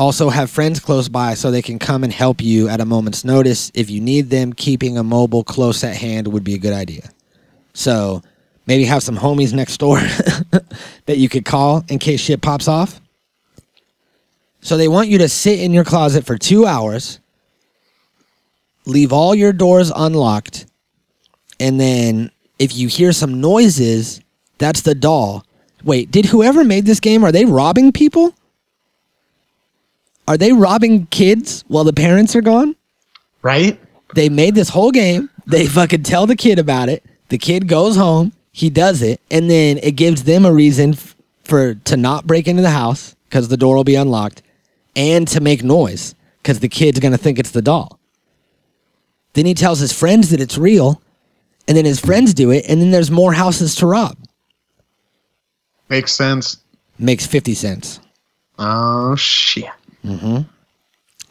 Also, 0.00 0.30
have 0.30 0.50
friends 0.50 0.80
close 0.80 1.10
by 1.10 1.34
so 1.34 1.50
they 1.50 1.60
can 1.60 1.78
come 1.78 2.04
and 2.04 2.10
help 2.10 2.40
you 2.40 2.70
at 2.70 2.80
a 2.80 2.86
moment's 2.86 3.22
notice. 3.22 3.70
If 3.74 3.90
you 3.90 4.00
need 4.00 4.30
them, 4.30 4.54
keeping 4.54 4.96
a 4.96 5.02
mobile 5.04 5.44
close 5.44 5.84
at 5.84 5.94
hand 5.94 6.28
would 6.28 6.42
be 6.42 6.54
a 6.54 6.58
good 6.58 6.72
idea. 6.72 7.10
So, 7.74 8.22
maybe 8.66 8.84
have 8.84 9.02
some 9.02 9.18
homies 9.18 9.52
next 9.52 9.76
door 9.76 9.98
that 11.04 11.18
you 11.18 11.28
could 11.28 11.44
call 11.44 11.84
in 11.90 11.98
case 11.98 12.18
shit 12.18 12.40
pops 12.40 12.66
off. 12.66 12.98
So, 14.62 14.78
they 14.78 14.88
want 14.88 15.10
you 15.10 15.18
to 15.18 15.28
sit 15.28 15.60
in 15.60 15.74
your 15.74 15.84
closet 15.84 16.24
for 16.24 16.38
two 16.38 16.64
hours, 16.64 17.20
leave 18.86 19.12
all 19.12 19.34
your 19.34 19.52
doors 19.52 19.92
unlocked, 19.94 20.64
and 21.60 21.78
then 21.78 22.30
if 22.58 22.74
you 22.74 22.88
hear 22.88 23.12
some 23.12 23.42
noises, 23.42 24.22
that's 24.56 24.80
the 24.80 24.94
doll. 24.94 25.44
Wait, 25.84 26.10
did 26.10 26.24
whoever 26.24 26.64
made 26.64 26.86
this 26.86 27.00
game, 27.00 27.22
are 27.22 27.32
they 27.32 27.44
robbing 27.44 27.92
people? 27.92 28.34
Are 30.30 30.36
they 30.38 30.52
robbing 30.52 31.06
kids 31.06 31.64
while 31.66 31.82
the 31.82 31.92
parents 31.92 32.36
are 32.36 32.40
gone? 32.40 32.76
Right? 33.42 33.80
They 34.14 34.28
made 34.28 34.54
this 34.54 34.68
whole 34.68 34.92
game. 34.92 35.28
They 35.44 35.66
fucking 35.76 36.04
tell 36.04 36.24
the 36.28 36.36
kid 36.36 36.60
about 36.60 36.88
it. 36.88 37.04
The 37.30 37.38
kid 37.38 37.66
goes 37.66 37.96
home, 37.96 38.32
he 38.52 38.70
does 38.70 39.02
it, 39.02 39.20
and 39.28 39.50
then 39.50 39.78
it 39.78 39.96
gives 39.96 40.22
them 40.22 40.44
a 40.46 40.52
reason 40.52 40.92
f- 40.92 41.16
for 41.42 41.74
to 41.74 41.96
not 41.96 42.28
break 42.28 42.46
into 42.46 42.62
the 42.62 42.70
house 42.70 43.16
because 43.24 43.48
the 43.48 43.56
door 43.56 43.74
will 43.74 43.82
be 43.82 43.96
unlocked, 43.96 44.42
and 44.94 45.26
to 45.26 45.40
make 45.40 45.64
noise 45.64 46.14
because 46.40 46.60
the 46.60 46.68
kid's 46.68 47.00
gonna 47.00 47.18
think 47.18 47.40
it's 47.40 47.50
the 47.50 47.60
doll. 47.60 47.98
Then 49.32 49.46
he 49.46 49.54
tells 49.54 49.80
his 49.80 49.92
friends 49.92 50.30
that 50.30 50.40
it's 50.40 50.56
real, 50.56 51.02
and 51.66 51.76
then 51.76 51.84
his 51.84 51.98
friends 51.98 52.34
do 52.34 52.52
it, 52.52 52.66
and 52.68 52.80
then 52.80 52.92
there's 52.92 53.10
more 53.10 53.32
houses 53.32 53.74
to 53.76 53.86
rob. 53.86 54.16
Makes 55.88 56.12
sense. 56.12 56.58
Makes 57.00 57.26
fifty 57.26 57.54
cents. 57.54 57.98
Oh 58.60 59.16
shit. 59.16 59.70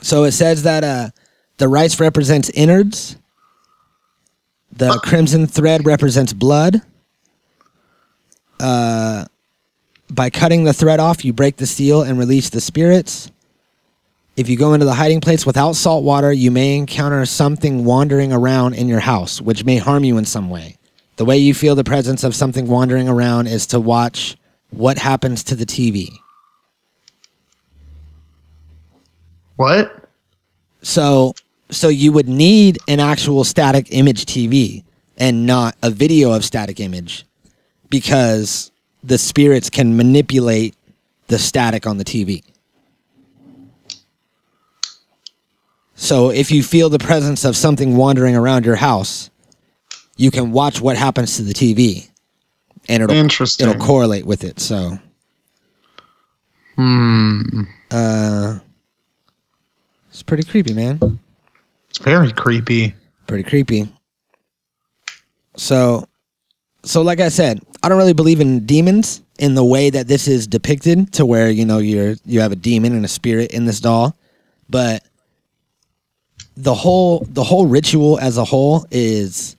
So 0.02 0.24
it 0.24 0.32
says 0.32 0.64
that 0.64 0.84
uh, 0.84 1.10
the 1.58 1.68
rice 1.68 2.00
represents 2.00 2.50
innards. 2.50 3.18
The 4.72 5.00
crimson 5.04 5.48
thread 5.48 5.86
represents 5.86 6.32
blood. 6.32 6.82
Uh, 8.60 9.26
by 10.12 10.30
cutting 10.30 10.64
the 10.64 10.74
thread 10.74 11.00
off, 11.00 11.24
you 11.24 11.34
break 11.34 11.58
the 11.58 11.66
seal 11.66 12.02
and 12.02 12.18
release 12.18 12.50
the 12.50 12.62
spirits. 12.62 13.32
If 14.38 14.48
you 14.48 14.58
go 14.58 14.74
into 14.74 14.86
the 14.86 14.94
hiding 14.94 15.22
place 15.22 15.46
without 15.46 15.74
salt 15.74 16.04
water, 16.04 16.32
you 16.32 16.50
may 16.50 16.78
encounter 16.78 17.26
something 17.26 17.84
wandering 17.84 18.32
around 18.32 18.74
in 18.76 18.88
your 18.88 19.02
house, 19.02 19.42
which 19.42 19.66
may 19.66 19.78
harm 19.78 20.04
you 20.04 20.18
in 20.18 20.26
some 20.26 20.50
way. 20.50 20.78
The 21.18 21.26
way 21.26 21.38
you 21.38 21.54
feel 21.54 21.76
the 21.76 21.84
presence 21.84 22.24
of 22.24 22.34
something 22.34 22.68
wandering 22.68 23.10
around 23.10 23.48
is 23.48 23.68
to 23.68 23.80
watch 23.80 24.38
what 24.70 24.98
happens 24.98 25.44
to 25.46 25.56
the 25.56 25.66
TV. 25.66 26.10
What? 29.60 30.08
So 30.84 31.36
so 31.70 31.90
you 31.90 32.14
would 32.14 32.30
need 32.30 32.78
an 32.88 33.02
actual 33.02 33.44
static 33.44 33.88
image 33.92 34.26
TV 34.26 34.86
and 35.18 35.46
not 35.46 35.76
a 35.84 35.90
video 35.90 36.32
of 36.32 36.46
static 36.46 36.80
image 36.80 37.26
because 37.90 38.72
the 39.04 39.18
spirits 39.18 39.70
can 39.70 39.98
manipulate 39.98 40.76
the 41.28 41.38
static 41.38 41.86
on 41.86 41.98
the 41.98 42.06
TV. 42.06 42.42
So 45.96 46.30
if 46.30 46.52
you 46.52 46.64
feel 46.64 46.88
the 46.88 46.98
presence 46.98 47.44
of 47.44 47.58
something 47.58 47.98
wandering 47.98 48.38
around 48.38 48.66
your 48.66 48.78
house, 48.78 49.30
you 50.16 50.32
can 50.32 50.54
watch 50.54 50.80
what 50.80 50.96
happens 50.96 51.36
to 51.36 51.42
the 51.42 51.54
TV 51.54 52.10
and 52.88 53.04
it'll 53.04 53.14
it'll 53.60 53.76
correlate 53.86 54.26
with 54.26 54.46
it. 54.46 54.62
So, 54.62 55.00
Hmm. 56.78 57.64
uh, 57.92 58.60
it's 60.20 60.24
pretty 60.26 60.44
creepy, 60.44 60.74
man. 60.74 61.00
It's 61.90 62.00
very 62.00 62.34
creepy. 62.34 62.94
Pretty 63.26 63.44
creepy. 63.44 63.88
So, 65.56 66.10
so 66.84 67.02
like 67.02 67.22
I 67.22 67.30
said, 67.30 67.62
I 67.82 67.88
don't 67.88 67.98
really 67.98 68.12
believe 68.12 68.42
in 68.42 68.66
demons 68.66 69.22
in 69.38 69.56
the 69.56 69.64
way 69.64 69.90
that 69.90 70.10
this 70.10 70.28
is 70.28 70.46
depicted, 70.46 71.14
to 71.14 71.26
where 71.26 71.50
you 71.50 71.64
know 71.64 71.78
you're 71.78 72.16
you 72.26 72.42
have 72.42 72.52
a 72.52 72.58
demon 72.58 72.92
and 72.92 73.06
a 73.06 73.08
spirit 73.08 73.52
in 73.52 73.64
this 73.64 73.80
doll, 73.80 74.14
but 74.70 75.06
the 76.58 76.74
whole 76.74 77.26
the 77.30 77.46
whole 77.46 77.66
ritual 77.66 78.20
as 78.20 78.38
a 78.38 78.44
whole 78.44 78.86
is 78.92 79.56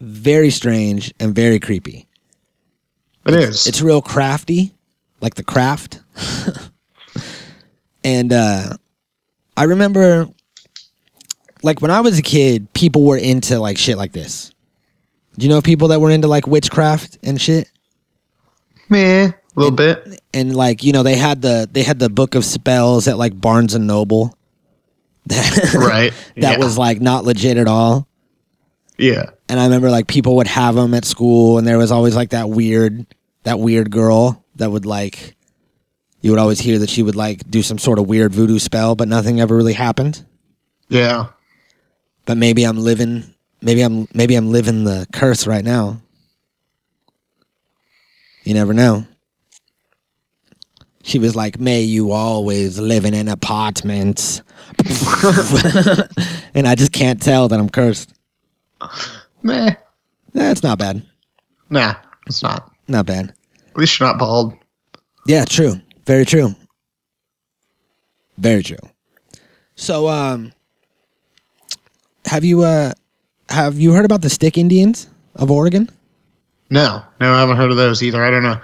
very 0.00 0.50
strange 0.50 1.12
and 1.18 1.34
very 1.34 1.58
creepy. 1.58 2.06
It 3.26 3.34
is. 3.34 3.66
It's 3.66 3.82
real 3.82 4.00
crafty, 4.00 4.74
like 5.20 5.34
the 5.34 5.42
craft. 5.42 5.98
and 8.04 8.32
uh 8.32 8.76
I 9.56 9.64
remember 9.64 10.28
like 11.62 11.80
when 11.80 11.90
I 11.90 12.00
was 12.00 12.18
a 12.18 12.22
kid, 12.22 12.72
people 12.72 13.04
were 13.04 13.16
into 13.16 13.58
like 13.58 13.78
shit 13.78 13.96
like 13.96 14.12
this. 14.12 14.52
Do 15.38 15.44
you 15.46 15.50
know 15.50 15.60
people 15.60 15.88
that 15.88 16.00
were 16.00 16.10
into 16.10 16.28
like 16.28 16.46
witchcraft 16.46 17.18
and 17.22 17.40
shit? 17.40 17.70
meh, 18.88 19.26
a 19.28 19.34
little 19.56 19.74
bit. 19.74 20.20
And 20.32 20.54
like, 20.54 20.84
you 20.84 20.92
know, 20.92 21.02
they 21.02 21.16
had 21.16 21.42
the 21.42 21.68
they 21.70 21.82
had 21.82 21.98
the 21.98 22.08
book 22.08 22.34
of 22.34 22.44
spells 22.44 23.08
at 23.08 23.18
like 23.18 23.38
Barnes 23.38 23.74
and 23.74 23.86
Noble. 23.86 24.36
That, 25.26 25.74
Right. 25.74 26.12
that 26.36 26.52
Yeah. 26.52 26.58
was 26.58 26.78
like 26.78 27.00
not 27.00 27.24
legit 27.24 27.56
at 27.56 27.66
all. 27.66 28.06
Yeah. 28.96 29.30
and 29.48 29.58
I 29.60 29.64
remember 29.64 29.90
like 29.90 30.06
people 30.06 30.36
would 30.36 30.46
have 30.46 30.74
them 30.76 30.94
at 30.94 31.04
school, 31.04 31.58
and 31.58 31.66
there 31.66 31.78
was 31.78 31.90
always 31.92 32.14
like 32.16 32.30
that 32.30 32.48
weird, 32.48 33.06
that 33.42 33.58
weird 33.58 33.90
girl 33.90 34.44
that 34.54 34.70
would 34.70 34.86
like, 34.86 35.35
you 36.20 36.30
would 36.30 36.40
always 36.40 36.58
hear 36.58 36.78
that 36.78 36.90
she 36.90 37.02
would 37.02 37.16
like 37.16 37.48
do 37.50 37.62
some 37.62 37.78
sort 37.78 37.98
of 37.98 38.06
weird 38.06 38.34
voodoo 38.34 38.58
spell, 38.58 38.94
but 38.94 39.08
nothing 39.08 39.40
ever 39.40 39.56
really 39.56 39.72
happened. 39.72 40.24
Yeah. 40.88 41.26
But 42.24 42.36
maybe 42.36 42.64
I'm 42.64 42.78
living, 42.78 43.24
maybe 43.60 43.82
I'm 43.82 44.08
maybe 44.12 44.34
I'm 44.34 44.50
living 44.50 44.84
the 44.84 45.06
curse 45.12 45.46
right 45.46 45.64
now. 45.64 46.00
You 48.44 48.54
never 48.54 48.72
know. 48.72 49.06
She 51.02 51.18
was 51.18 51.36
like, 51.36 51.60
"May 51.60 51.82
you 51.82 52.12
always 52.12 52.78
living 52.78 53.14
in 53.14 53.28
apartments," 53.28 54.42
and 56.54 56.66
I 56.66 56.74
just 56.74 56.92
can't 56.92 57.22
tell 57.22 57.48
that 57.48 57.58
I'm 57.58 57.68
cursed. 57.68 58.12
Meh. 59.42 59.74
That's 60.32 60.62
not 60.62 60.78
bad. 60.78 61.02
Nah, 61.70 61.94
it's 62.26 62.42
not. 62.42 62.70
Not 62.88 63.06
bad. 63.06 63.32
At 63.70 63.76
least 63.76 63.98
you're 63.98 64.08
not 64.08 64.18
bald. 64.18 64.54
Yeah, 65.26 65.44
true. 65.44 65.80
Very 66.06 66.24
true. 66.24 66.54
Very 68.38 68.62
true. 68.62 68.78
So, 69.74 70.08
um, 70.08 70.52
have 72.24 72.44
you 72.44 72.62
uh, 72.62 72.92
have 73.48 73.78
you 73.78 73.92
heard 73.92 74.04
about 74.04 74.22
the 74.22 74.30
Stick 74.30 74.56
Indians 74.56 75.08
of 75.34 75.50
Oregon? 75.50 75.90
No, 76.70 77.02
no, 77.20 77.32
I 77.32 77.40
haven't 77.40 77.56
heard 77.56 77.70
of 77.70 77.76
those 77.76 78.02
either. 78.02 78.24
I 78.24 78.30
don't 78.30 78.42
know. 78.42 78.60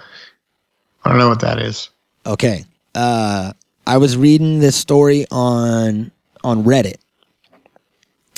I 1.05 1.09
don't 1.09 1.19
know 1.19 1.29
what 1.29 1.41
that 1.41 1.59
is. 1.59 1.91
Okay. 2.27 2.65
Uh, 2.95 3.53
I 3.87 3.97
was 3.97 4.17
reading 4.17 4.61
this 4.61 4.77
story 4.77 5.27
on 5.31 6.13
on 6.45 6.65
Reddit, 6.65 6.97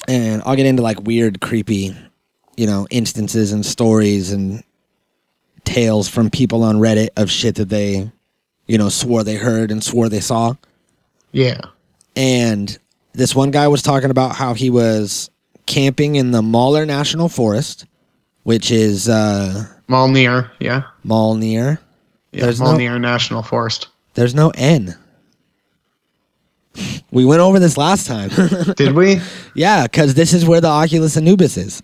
and 0.08 0.42
I'll 0.44 0.56
get 0.56 0.66
into 0.66 0.82
like 0.82 1.02
weird, 1.02 1.40
creepy, 1.40 1.96
you 2.56 2.66
know, 2.66 2.86
instances 2.90 3.52
and 3.52 3.64
stories 3.64 4.32
and 4.32 4.62
tales 5.64 6.08
from 6.08 6.30
people 6.30 6.62
on 6.62 6.76
Reddit 6.76 7.08
of 7.16 7.30
shit 7.30 7.56
that 7.56 7.68
they, 7.68 8.10
you 8.66 8.78
know, 8.78 8.88
swore 8.88 9.24
they 9.24 9.36
heard 9.36 9.70
and 9.70 9.82
swore 9.82 10.08
they 10.08 10.20
saw. 10.20 10.54
Yeah. 11.32 11.60
and 12.16 12.78
this 13.12 13.34
one 13.34 13.50
guy 13.50 13.68
was 13.68 13.82
talking 13.82 14.10
about 14.10 14.34
how 14.36 14.54
he 14.54 14.70
was 14.70 15.30
camping 15.66 16.16
in 16.16 16.30
the 16.32 16.42
Mahler 16.42 16.84
National 16.86 17.28
Forest, 17.28 17.86
which 18.42 18.70
is 18.70 19.08
uh, 19.08 19.66
Malnear. 19.88 20.50
Yeah. 20.60 20.82
Malnear. 21.06 21.78
Yeah. 22.32 22.42
There's 22.42 22.60
no- 22.60 22.66
Malnear 22.68 23.00
National 23.00 23.42
Forest. 23.42 23.88
There's 24.14 24.34
no 24.34 24.50
N. 24.56 24.96
We 27.12 27.24
went 27.24 27.40
over 27.40 27.58
this 27.60 27.76
last 27.76 28.06
time. 28.06 28.30
Did 28.76 28.92
we? 28.94 29.20
yeah, 29.54 29.84
because 29.84 30.14
this 30.14 30.32
is 30.32 30.44
where 30.44 30.60
the 30.60 30.68
Oculus 30.68 31.16
Anubis 31.16 31.56
is. 31.56 31.82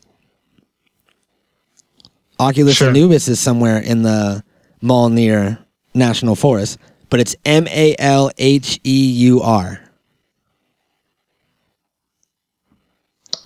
Oculus 2.39 2.77
Sure. 2.77 2.89
Anubis 2.89 3.29
is 3.29 3.39
somewhere 3.39 3.79
in 3.79 4.03
the 4.03 4.43
Malnear 4.83 5.59
National 5.95 6.35
Forest, 6.35 6.79
but 7.09 7.21
it's 7.21 7.37
M 7.45 7.67
A 7.69 7.95
L 7.99 8.31
H 8.39 8.81
E 8.85 9.11
U 9.13 9.43
R. 9.43 9.81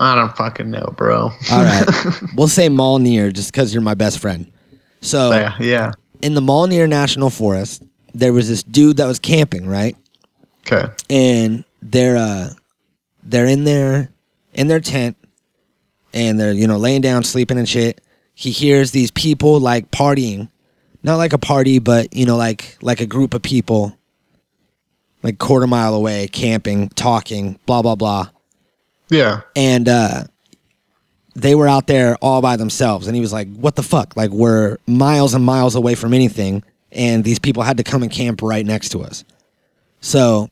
I 0.00 0.14
don't 0.16 0.36
fucking 0.36 0.70
know, 0.70 0.92
bro. 0.96 1.30
All 1.50 1.64
right. 1.64 1.86
we'll 2.36 2.48
say 2.48 2.68
Malnear 2.68 3.32
just 3.32 3.52
because 3.52 3.72
you're 3.72 3.82
my 3.82 3.94
best 3.94 4.18
friend. 4.18 4.50
So 5.00 5.30
yeah. 5.30 5.56
Yeah. 5.60 5.92
in 6.22 6.34
the 6.34 6.40
Malnear 6.40 6.88
National 6.88 7.30
Forest, 7.30 7.82
there 8.12 8.32
was 8.32 8.48
this 8.48 8.62
dude 8.62 8.96
that 8.96 9.06
was 9.06 9.18
camping, 9.18 9.66
right? 9.66 9.96
Okay. 10.66 10.92
And 11.10 11.64
they're 11.82 12.16
uh 12.16 12.50
they're 13.22 13.46
in 13.46 13.64
their 13.64 14.10
in 14.52 14.68
their 14.68 14.80
tent 14.80 15.16
and 16.12 16.38
they're, 16.38 16.52
you 16.52 16.66
know, 16.66 16.76
laying 16.78 17.00
down, 17.00 17.24
sleeping 17.24 17.58
and 17.58 17.68
shit. 17.68 18.00
He 18.34 18.50
hears 18.50 18.90
these 18.90 19.10
people 19.10 19.60
like 19.60 19.90
partying. 19.90 20.48
Not 21.04 21.16
like 21.16 21.34
a 21.34 21.38
party, 21.38 21.78
but 21.78 22.16
you 22.16 22.26
know, 22.26 22.36
like 22.36 22.76
like 22.80 23.00
a 23.00 23.06
group 23.06 23.34
of 23.34 23.42
people 23.42 23.96
like 25.22 25.38
quarter 25.38 25.66
mile 25.66 25.94
away, 25.94 26.28
camping, 26.28 26.88
talking, 26.90 27.58
blah 27.66 27.82
blah 27.82 27.94
blah. 27.94 28.30
Yeah. 29.10 29.42
and 29.54 29.88
uh 29.88 30.24
they 31.36 31.54
were 31.54 31.68
out 31.68 31.88
there 31.88 32.16
all 32.22 32.40
by 32.40 32.56
themselves. 32.56 33.06
And 33.06 33.14
he 33.14 33.20
was 33.20 33.32
like 33.32 33.54
what 33.54 33.76
the 33.76 33.82
fuck? 33.82 34.16
Like 34.16 34.30
we're 34.30 34.78
miles 34.86 35.34
and 35.34 35.44
miles 35.44 35.74
away 35.74 35.94
from 35.94 36.14
anything 36.14 36.62
and 36.90 37.22
these 37.22 37.38
people 37.38 37.62
had 37.62 37.76
to 37.76 37.84
come 37.84 38.02
and 38.02 38.10
camp 38.10 38.40
right 38.40 38.64
next 38.64 38.90
to 38.90 39.02
us. 39.02 39.24
So 40.00 40.48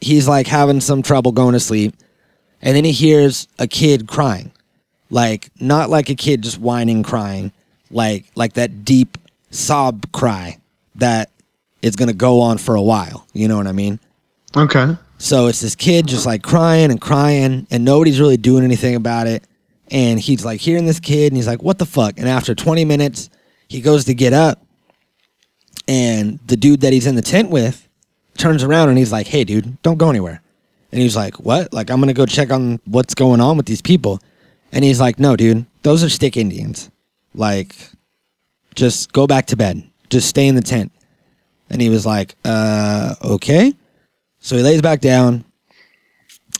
he's 0.00 0.26
like 0.28 0.46
having 0.46 0.80
some 0.80 1.02
trouble 1.02 1.32
going 1.32 1.52
to 1.52 1.60
sleep 1.60 1.94
and 2.62 2.74
then 2.74 2.84
he 2.84 2.92
hears 2.92 3.48
a 3.58 3.66
kid 3.66 4.06
crying. 4.08 4.50
Like 5.10 5.50
not 5.60 5.90
like 5.90 6.08
a 6.08 6.14
kid 6.14 6.42
just 6.42 6.58
whining 6.58 7.02
crying. 7.02 7.52
Like 7.90 8.24
like 8.34 8.54
that 8.54 8.84
deep 8.84 9.18
sob 9.54 10.10
cry 10.12 10.58
that 10.96 11.30
is 11.82 11.96
going 11.96 12.08
to 12.08 12.14
go 12.14 12.40
on 12.40 12.58
for 12.58 12.74
a 12.74 12.82
while 12.82 13.26
you 13.32 13.46
know 13.48 13.56
what 13.56 13.66
i 13.66 13.72
mean 13.72 13.98
Okay. 14.56 14.96
so 15.18 15.46
it's 15.48 15.60
this 15.60 15.74
kid 15.74 16.06
just 16.06 16.26
like 16.26 16.42
crying 16.42 16.90
and 16.92 17.00
crying, 17.00 17.66
and 17.72 17.84
nobody's 17.84 18.20
really 18.20 18.36
doing 18.36 18.62
anything 18.62 18.94
about 18.94 19.26
it. 19.26 19.42
And 19.90 20.20
he's 20.20 20.44
like 20.44 20.60
hearing 20.60 20.86
this 20.86 21.00
kid, 21.00 21.32
and 21.32 21.36
he's 21.36 21.48
like, 21.48 21.60
"What 21.60 21.78
the 21.78 21.86
fuck?" 21.86 22.18
And 22.18 22.28
after 22.28 22.54
20 22.54 22.84
minutes, 22.84 23.30
he 23.68 23.80
goes 23.80 24.04
to 24.04 24.14
get 24.14 24.32
up, 24.32 24.64
and 25.88 26.38
the 26.46 26.56
dude 26.56 26.82
that 26.82 26.92
he's 26.92 27.06
in 27.06 27.16
the 27.16 27.22
tent 27.22 27.50
with 27.50 27.88
turns 28.38 28.62
around 28.62 28.88
and 28.90 28.98
he's 28.98 29.10
like, 29.12 29.26
"Hey, 29.26 29.42
dude, 29.44 29.80
don't 29.82 29.98
go 29.98 30.08
anywhere." 30.08 30.40
And 30.92 31.02
he's 31.02 31.16
like, 31.16 31.40
"What? 31.40 31.72
Like 31.72 31.90
I'm 31.90 31.98
gonna 32.00 32.12
go 32.14 32.26
check 32.26 32.52
on 32.52 32.78
what's 32.84 33.14
going 33.14 33.40
on 33.40 33.56
with 33.56 33.66
these 33.66 33.82
people." 33.82 34.20
And 34.72 34.84
he's 34.84 35.00
like, 35.00 35.18
"No, 35.18 35.34
dude, 35.36 35.66
those 35.82 36.02
are 36.04 36.08
stick 36.08 36.36
Indians. 36.36 36.90
Like, 37.34 37.74
just 38.74 39.12
go 39.12 39.26
back 39.26 39.46
to 39.46 39.56
bed. 39.56 39.82
Just 40.10 40.28
stay 40.28 40.46
in 40.46 40.54
the 40.54 40.62
tent." 40.62 40.92
And 41.70 41.80
he 41.80 41.88
was 41.88 42.04
like, 42.04 42.36
"Uh, 42.44 43.14
okay." 43.22 43.74
So 44.40 44.56
he 44.56 44.62
lays 44.62 44.82
back 44.82 45.00
down 45.00 45.44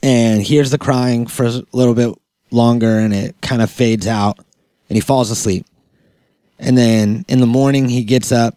and 0.03 0.43
hears 0.43 0.71
the 0.71 0.79
crying 0.79 1.27
for 1.27 1.45
a 1.45 1.63
little 1.73 1.95
bit 1.95 2.15
longer 2.51 2.99
and 2.99 3.13
it 3.13 3.35
kind 3.41 3.61
of 3.63 3.71
fades 3.71 4.07
out 4.07 4.39
and 4.89 4.97
he 4.97 5.01
falls 5.01 5.31
asleep. 5.31 5.67
And 6.59 6.79
then 6.79 7.25
in 7.29 7.41
the 7.41 7.47
morning 7.47 7.89
he 7.89 8.05
gets 8.05 8.33
up 8.33 8.57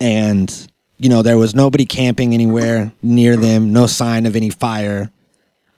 and 0.00 0.50
you 0.98 1.08
know 1.08 1.22
there 1.22 1.38
was 1.38 1.54
nobody 1.54 1.84
camping 1.84 2.32
anywhere 2.32 2.92
near 3.02 3.36
them, 3.36 3.72
no 3.72 3.86
sign 3.86 4.26
of 4.26 4.36
any 4.36 4.50
fire 4.50 5.10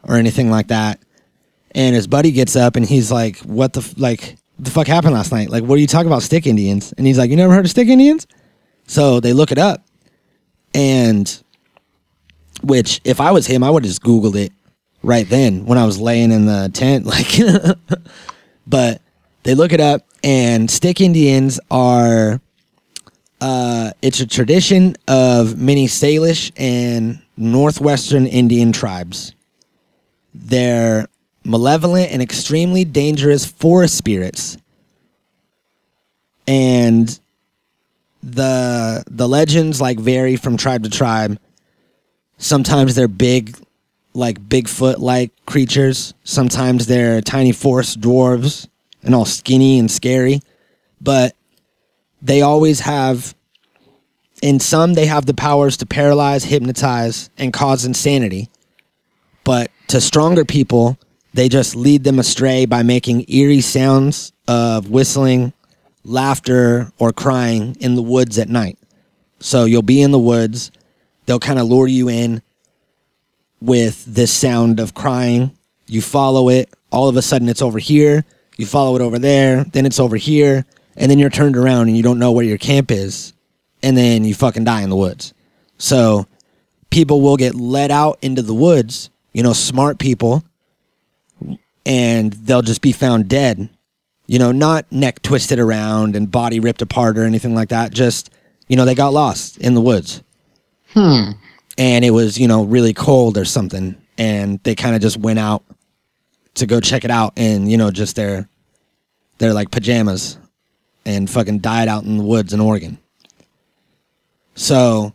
or 0.03 0.17
anything 0.17 0.51
like 0.51 0.69
that. 0.69 1.01
And 1.73 1.95
his 1.95 2.07
buddy 2.07 2.33
gets 2.33 2.57
up 2.57 2.77
and 2.77 2.85
he's 2.85 3.13
like, 3.13 3.39
"What 3.39 3.75
the 3.75 3.81
f- 3.81 3.95
like 3.99 4.38
the 4.59 4.71
fuck 4.71 4.87
happened 4.87 5.15
last 5.15 5.33
night? 5.33 5.51
Like 5.51 5.65
what 5.65 5.77
are 5.77 5.81
you 5.81 5.87
talking 5.87 6.09
about 6.09 6.23
stick 6.23 6.47
Indians?" 6.47 6.93
And 6.97 7.07
he's 7.07 7.19
like, 7.19 7.31
"You 7.31 7.37
never 7.37 7.55
heard 7.55 7.65
of 7.65 7.71
stick 7.71 7.89
Indians?" 7.89 8.27
So 8.87 9.21
they 9.21 9.33
look 9.33 9.53
it 9.53 9.59
up 9.59 9.85
and 10.75 11.43
which 12.63 13.01
if 13.05 13.21
I 13.21 13.33
was 13.33 13.47
him, 13.47 13.63
I 13.63 13.71
would 13.71 13.85
have 13.85 13.91
just 13.91 14.03
Googled 14.03 14.37
it 14.37 14.53
right 15.03 15.29
then 15.29 15.65
when 15.65 15.79
I 15.79 15.85
was 15.85 16.01
laying 16.01 16.33
in 16.33 16.47
the 16.47 16.71
tent. 16.73 17.07
Like, 17.07 18.01
but 18.67 19.01
they 19.45 19.55
look 19.55 19.73
it 19.73 19.81
up, 19.81 20.07
and 20.23 20.71
stick 20.71 21.01
Indians 21.01 21.59
are. 21.71 22.41
Uh, 23.41 23.93
it's 24.03 24.19
a 24.19 24.27
tradition 24.27 24.97
of 25.07 25.57
many 25.57 25.87
Salish 25.87 26.51
and 26.57 27.23
northwestern 27.37 28.27
Indian 28.27 28.73
tribes. 28.73 29.33
They're 30.35 31.07
malevolent 31.49 32.13
and 32.13 32.23
extremely 32.23 32.85
dangerous 32.85 33.45
forest 33.45 33.97
spirits. 33.97 34.57
and 36.49 37.21
the 38.23 39.05
the 39.09 39.29
legends 39.29 39.81
like 39.81 40.01
vary 40.01 40.35
from 40.35 40.57
tribe 40.57 40.83
to 40.83 40.91
tribe. 40.91 41.39
Sometimes 42.39 42.95
they're 42.95 43.07
big, 43.07 43.57
like 44.15 44.41
Bigfoot 44.41 44.99
like 44.99 45.31
creatures. 45.47 46.15
Sometimes 46.25 46.87
they're 46.87 47.21
tiny 47.21 47.53
forest 47.53 48.01
dwarves 48.01 48.67
and 49.03 49.15
all 49.15 49.27
skinny 49.27 49.79
and 49.79 49.91
scary. 49.91 50.41
But 51.01 51.37
they 52.23 52.43
always 52.43 52.81
have 52.81 53.35
in 54.43 54.59
some 54.59 54.95
they 54.95 55.07
have 55.07 55.27
the 55.27 55.35
powers 55.35 55.77
to 55.79 55.87
paralyze, 55.87 56.45
hypnotize, 56.45 57.31
and 57.39 57.53
cause 57.53 57.85
insanity. 57.85 58.49
But 59.45 59.71
to 59.89 60.01
stronger 60.01 60.45
people, 60.45 60.99
they 61.35 61.49
just 61.49 61.77
lead 61.77 62.05
them 62.05 62.19
astray 62.19 62.67
by 62.67 62.83
making 62.83 63.25
eerie 63.29 63.61
sounds 63.61 64.33
of 64.47 64.91
whistling, 64.91 65.53
laughter, 66.05 66.91
or 66.99 67.13
crying 67.13 67.77
in 67.81 67.95
the 67.95 68.03
woods 68.03 68.39
at 68.39 68.49
night. 68.49 68.79
So 69.41 69.65
you'll 69.65 69.83
be 69.83 70.03
in 70.03 70.11
the 70.11 70.19
woods, 70.19 70.71
they'll 71.27 71.39
kind 71.39 71.59
of 71.59 71.67
lure 71.67 71.87
you 71.87 72.09
in 72.09 72.43
with 73.61 74.05
this 74.05 74.33
sound 74.33 74.81
of 74.81 74.95
crying. 74.95 75.57
You 75.87 76.03
follow 76.03 76.49
it, 76.49 76.73
all 76.91 77.09
of 77.09 77.17
a 77.17 77.23
sudden 77.23 77.49
it's 77.49 77.63
over 77.63 77.79
here, 77.79 78.25
you 78.57 78.67
follow 78.67 78.97
it 78.97 79.03
over 79.03 79.19
there, 79.19 79.65
then 79.65 79.87
it's 79.87 80.01
over 80.01 80.17
here, 80.17 80.65
and 80.97 81.11
then 81.11 81.19
you're 81.19 81.31
turned 81.31 81.57
around 81.57 81.89
and 81.89 81.97
you 81.97 82.03
don't 82.03 82.19
know 82.19 82.33
where 82.33 82.45
your 82.45 82.59
camp 82.59 82.91
is, 82.91 83.33
and 83.83 83.97
then 83.97 84.25
you 84.25 84.35
fucking 84.35 84.65
die 84.65 84.83
in 84.83 84.91
the 84.91 84.97
woods. 84.97 85.33
So 85.77 86.27
people 86.91 87.21
will 87.21 87.37
get 87.37 87.55
let 87.55 87.91
out 87.91 88.19
into 88.23 88.43
the 88.43 88.55
woods, 88.55 89.11
you 89.33 89.43
know, 89.43 89.53
smart 89.53 89.99
people, 89.99 90.43
and 91.89 92.35
they'll 92.35 92.63
just 92.63 92.83
be 92.83 92.93
found 92.93 93.29
dead. 93.29 93.71
You 94.27 94.39
know, 94.39 94.53
not 94.53 94.93
neck 94.93 95.23
twisted 95.23 95.59
around 95.59 96.15
and 96.15 96.31
body 96.31 96.61
ripped 96.61 96.83
apart 96.83 97.17
or 97.17 97.25
anything 97.25 97.55
like 97.55 97.71
that. 97.71 97.93
Just, 97.93 98.31
you 98.69 98.77
know, 98.77 98.85
they 98.85 98.95
got 98.95 99.15
lost 99.15 99.57
in 99.57 99.75
the 99.75 99.81
woods. 99.81 100.23
Hmm. 100.93 101.31
And 101.79 102.05
it 102.05 102.11
was, 102.11 102.39
you 102.39 102.47
know, 102.47 102.65
really 102.65 102.93
cold 102.93 103.39
or 103.39 103.47
something. 103.47 103.97
And 104.19 104.63
they 104.65 104.75
kind 104.75 104.95
of 104.95 105.01
just 105.01 105.17
went 105.17 105.39
out 105.39 105.65
to 106.55 106.67
go 106.67 106.79
check 106.79 107.07
it 107.07 107.11
out 107.11 107.33
in, 107.37 107.69
you 107.69 107.79
know, 107.79 107.91
just 107.91 108.17
their 108.17 108.49
their 109.39 109.55
like 109.55 109.71
pajamas 109.71 110.37
and 111.07 111.31
fucking 111.31 111.61
died 111.61 111.89
out 111.89 112.05
in 112.05 112.19
the 112.19 112.25
woods 112.25 112.53
in 112.53 112.61
Oregon. 112.61 112.99
So 114.57 115.15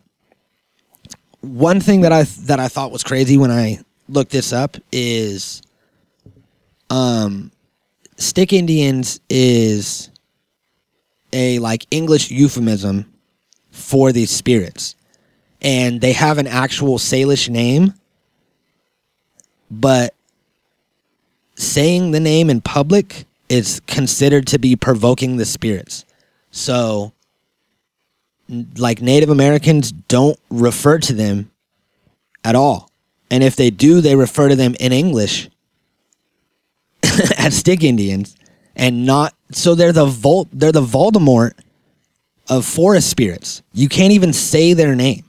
one 1.40 1.80
thing 1.80 2.00
that 2.00 2.12
I 2.12 2.24
that 2.24 2.58
I 2.58 2.66
thought 2.66 2.90
was 2.90 3.04
crazy 3.04 3.38
when 3.38 3.52
I 3.52 3.78
looked 4.08 4.32
this 4.32 4.52
up 4.52 4.76
is 4.90 5.62
um 6.90 7.50
stick 8.16 8.52
Indians 8.52 9.20
is 9.28 10.10
a 11.32 11.58
like 11.58 11.86
English 11.90 12.30
euphemism 12.30 13.12
for 13.70 14.12
these 14.12 14.30
spirits. 14.30 14.94
And 15.60 16.00
they 16.00 16.12
have 16.12 16.38
an 16.38 16.46
actual 16.46 16.98
Salish 16.98 17.48
name, 17.48 17.94
but 19.70 20.14
saying 21.54 22.10
the 22.10 22.20
name 22.20 22.50
in 22.50 22.60
public 22.60 23.24
is 23.48 23.80
considered 23.86 24.46
to 24.48 24.58
be 24.58 24.76
provoking 24.76 25.36
the 25.36 25.44
spirits. 25.44 26.04
So 26.50 27.12
like 28.76 29.00
Native 29.00 29.30
Americans 29.30 29.92
don't 29.92 30.38
refer 30.50 30.98
to 30.98 31.12
them 31.12 31.50
at 32.44 32.54
all. 32.54 32.90
And 33.30 33.42
if 33.42 33.56
they 33.56 33.70
do, 33.70 34.00
they 34.00 34.16
refer 34.16 34.48
to 34.48 34.56
them 34.56 34.76
in 34.78 34.92
English 34.92 35.48
as 37.38 37.56
stick 37.56 37.82
Indians 37.82 38.36
and 38.76 39.06
not 39.06 39.34
so 39.50 39.74
they're 39.74 39.92
the 39.92 40.06
Vol 40.06 40.48
they're 40.52 40.72
the 40.72 40.80
Voldemort 40.80 41.52
of 42.48 42.64
forest 42.64 43.08
spirits. 43.08 43.62
You 43.72 43.88
can't 43.88 44.12
even 44.12 44.32
say 44.32 44.74
their 44.74 44.94
name. 44.94 45.24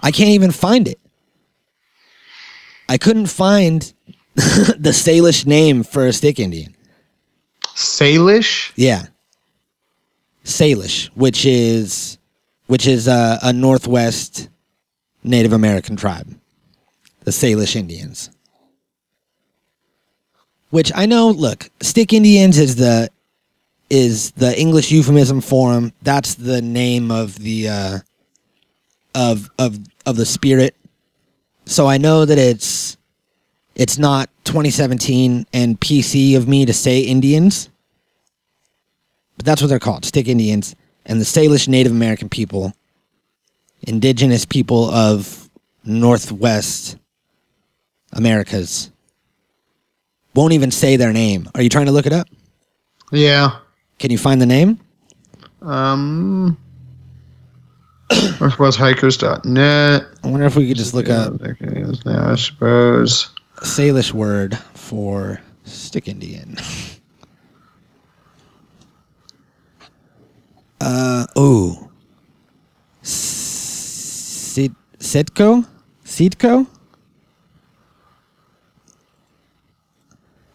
I 0.00 0.10
can't 0.10 0.30
even 0.30 0.50
find 0.50 0.86
it. 0.86 1.00
I 2.88 2.98
couldn't 2.98 3.26
find 3.26 3.92
the 4.34 4.90
Salish 4.92 5.46
name 5.46 5.82
for 5.82 6.06
a 6.06 6.12
stick 6.12 6.38
Indian. 6.38 6.74
Salish? 7.74 8.72
Yeah. 8.76 9.06
Salish, 10.44 11.08
which 11.14 11.44
is 11.44 12.18
which 12.66 12.86
is 12.86 13.08
a, 13.08 13.38
a 13.42 13.52
northwest 13.52 14.48
Native 15.24 15.52
American 15.52 15.96
tribe. 15.96 16.38
The 17.24 17.30
Salish 17.30 17.76
Indians. 17.76 18.30
Which 20.70 20.92
I 20.94 21.06
know, 21.06 21.28
look, 21.28 21.70
stick 21.80 22.12
Indians 22.12 22.58
is 22.58 22.76
the 22.76 23.10
is 23.90 24.32
the 24.32 24.58
English 24.58 24.90
euphemism 24.90 25.40
for 25.40 25.72
them. 25.72 25.92
That's 26.02 26.34
the 26.34 26.60
name 26.60 27.10
of 27.10 27.38
the 27.38 27.68
uh 27.68 27.98
of 29.14 29.50
of 29.58 29.78
of 30.06 30.16
the 30.16 30.26
spirit. 30.26 30.74
So 31.64 31.86
I 31.86 31.98
know 31.98 32.24
that 32.24 32.38
it's 32.38 32.96
it's 33.74 33.98
not 33.98 34.28
2017 34.44 35.46
and 35.52 35.80
PC 35.80 36.36
of 36.36 36.48
me 36.48 36.66
to 36.66 36.72
say 36.72 37.00
Indians, 37.00 37.68
but 39.36 39.46
that's 39.46 39.62
what 39.62 39.68
they're 39.68 39.78
called 39.78 40.04
stick 40.04 40.28
Indians. 40.28 40.74
And 41.06 41.20
the 41.20 41.24
Salish 41.24 41.68
Native 41.68 41.92
American 41.92 42.28
people, 42.28 42.74
indigenous 43.82 44.44
people 44.44 44.90
of 44.90 45.48
Northwest 45.84 46.98
Americas, 48.12 48.90
won't 50.38 50.52
even 50.52 50.70
say 50.70 50.96
their 50.96 51.12
name. 51.12 51.50
Are 51.56 51.62
you 51.62 51.68
trying 51.68 51.86
to 51.86 51.92
look 51.92 52.06
it 52.06 52.12
up? 52.12 52.28
Yeah. 53.10 53.58
Can 53.98 54.12
you 54.12 54.18
find 54.18 54.40
the 54.40 54.46
name? 54.46 54.78
Um, 55.62 56.56
northwesthikers.net. 58.10 60.06
I 60.22 60.28
wonder 60.28 60.46
if 60.46 60.54
we 60.54 60.68
could 60.68 60.76
just 60.76 60.94
look 60.94 61.08
up 61.08 61.40
Now, 61.40 62.30
I 62.30 62.36
suppose. 62.36 63.30
Salish 63.56 64.12
word 64.12 64.56
for 64.74 65.40
stick 65.64 66.08
Indian. 66.08 66.56
Uh 70.80 71.26
oh. 71.34 71.90
Sid 73.02 74.76
Sidco? 75.00 75.66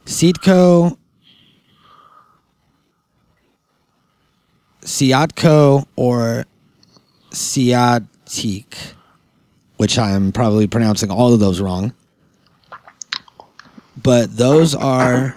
Seedco? 0.06 0.98
Siatco 4.82 5.86
or 5.96 6.46
Siatique, 7.32 8.94
which 9.78 9.98
I'm 9.98 10.32
probably 10.32 10.68
pronouncing 10.68 11.10
all 11.10 11.34
of 11.34 11.40
those 11.40 11.62
wrong. 11.62 11.94
But 14.02 14.36
those 14.36 14.76
are 14.76 15.36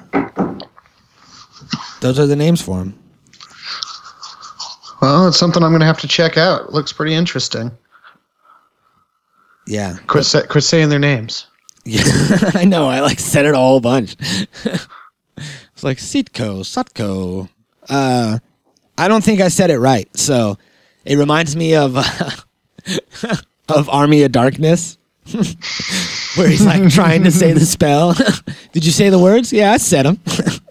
those 2.00 2.18
are 2.18 2.26
the 2.26 2.34
names 2.36 2.60
for 2.60 2.78
them. 2.78 2.98
Well, 5.00 5.28
it's 5.28 5.38
something 5.38 5.62
I'm 5.62 5.70
going 5.70 5.80
to 5.80 5.86
have 5.86 6.00
to 6.00 6.08
check 6.08 6.36
out. 6.36 6.62
It 6.68 6.72
looks 6.72 6.92
pretty 6.92 7.14
interesting. 7.14 7.70
Yeah, 9.66 9.98
sa- 10.22 10.46
quit 10.46 10.64
saying 10.64 10.88
their 10.88 10.98
names. 10.98 11.46
Yeah. 11.86 12.02
I 12.54 12.64
know. 12.64 12.88
I 12.88 13.00
like 13.00 13.18
said 13.20 13.46
it 13.46 13.54
a 13.54 13.58
whole 13.58 13.80
bunch. 13.80 14.16
it's 15.36 15.82
like 15.82 15.98
Sitko, 15.98 16.60
Sutko. 16.60 17.48
Uh, 17.88 18.38
I 18.98 19.08
don't 19.08 19.22
think 19.22 19.40
I 19.40 19.48
said 19.48 19.70
it 19.70 19.78
right. 19.78 20.14
So 20.16 20.58
it 21.04 21.16
reminds 21.16 21.54
me 21.54 21.76
of 21.76 21.96
of 23.68 23.88
Army 23.88 24.22
of 24.24 24.32
Darkness, 24.32 24.98
where 26.34 26.48
he's 26.48 26.66
like 26.66 26.90
trying 26.90 27.24
to 27.24 27.30
say 27.30 27.52
the 27.52 27.60
spell. 27.60 28.14
Did 28.72 28.84
you 28.84 28.92
say 28.92 29.08
the 29.08 29.18
words? 29.18 29.52
Yeah, 29.52 29.72
I 29.72 29.76
said 29.76 30.06
them. 30.06 30.20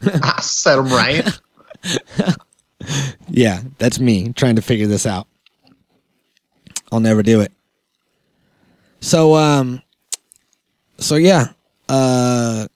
I 0.04 0.42
said 0.42 0.76
them 0.76 0.88
right. 0.90 1.28
Yeah, 3.30 3.62
that's 3.78 4.00
me 4.00 4.34
trying 4.34 4.58
to 4.58 4.62
figure 4.62 4.88
this 4.88 5.06
out. 5.06 5.28
I'll 6.92 7.00
never 7.00 7.24
do 7.24 7.42
it. 7.42 7.52
So 9.02 9.36
um 9.36 9.82
so 10.98 11.16
yeah, 11.16 11.50
uh 11.90 12.68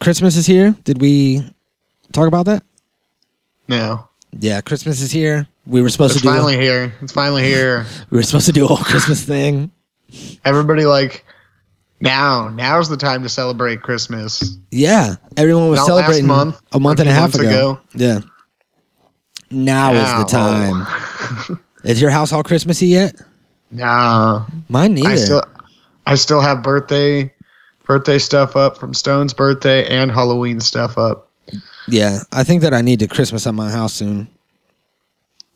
Christmas 0.00 0.36
is 0.36 0.46
here. 0.46 0.74
Did 0.84 1.00
we 1.00 1.42
talk 2.12 2.26
about 2.28 2.46
that? 2.46 2.62
No. 3.68 4.08
Yeah, 4.38 4.60
Christmas 4.60 5.00
is 5.00 5.10
here. 5.12 5.46
We 5.66 5.80
were 5.82 5.88
supposed 5.90 6.12
It's 6.14 6.22
to 6.22 6.28
do 6.28 6.32
finally 6.34 6.56
here. 6.56 6.92
It's 7.02 7.12
finally 7.12 7.44
here. 7.44 7.86
we 8.10 8.16
were 8.18 8.22
supposed 8.22 8.46
to 8.46 8.52
do 8.52 8.64
a 8.64 8.68
whole 8.68 8.78
Christmas 8.78 9.24
thing. 9.24 9.70
Everybody 10.44 10.84
like 10.84 11.24
now. 12.00 12.48
Now's 12.48 12.88
the 12.88 12.96
time 12.96 13.22
to 13.22 13.28
celebrate 13.28 13.82
Christmas. 13.82 14.56
Yeah, 14.70 15.16
everyone 15.36 15.68
was 15.68 15.78
Not 15.78 15.86
celebrating 15.86 16.26
month, 16.26 16.60
a 16.72 16.80
month 16.80 16.98
and 17.00 17.08
a 17.08 17.12
half 17.12 17.34
ago. 17.34 17.46
ago. 17.48 17.80
Yeah. 17.94 18.20
Now 19.50 19.92
is 19.92 20.08
the 20.30 20.36
Now. 20.36 20.84
time. 20.84 21.58
is 21.84 22.00
your 22.00 22.10
house 22.10 22.32
all 22.32 22.42
Christmassy 22.42 22.88
yet? 22.88 23.14
Nah. 23.70 24.46
Mine 24.68 24.94
neither. 24.94 25.08
I 25.10 25.14
still 25.16 25.44
I 26.06 26.14
still 26.16 26.40
have 26.40 26.62
birthday 26.62 27.32
birthday 27.84 28.18
stuff 28.18 28.56
up 28.56 28.76
from 28.78 28.94
Stone's 28.94 29.34
birthday 29.34 29.86
and 29.86 30.10
Halloween 30.10 30.60
stuff 30.60 30.98
up. 30.98 31.28
Yeah, 31.88 32.20
I 32.32 32.44
think 32.44 32.62
that 32.62 32.72
I 32.72 32.80
need 32.80 33.00
to 33.00 33.08
Christmas 33.08 33.46
at 33.46 33.54
my 33.54 33.70
house 33.70 33.92
soon. 33.94 34.28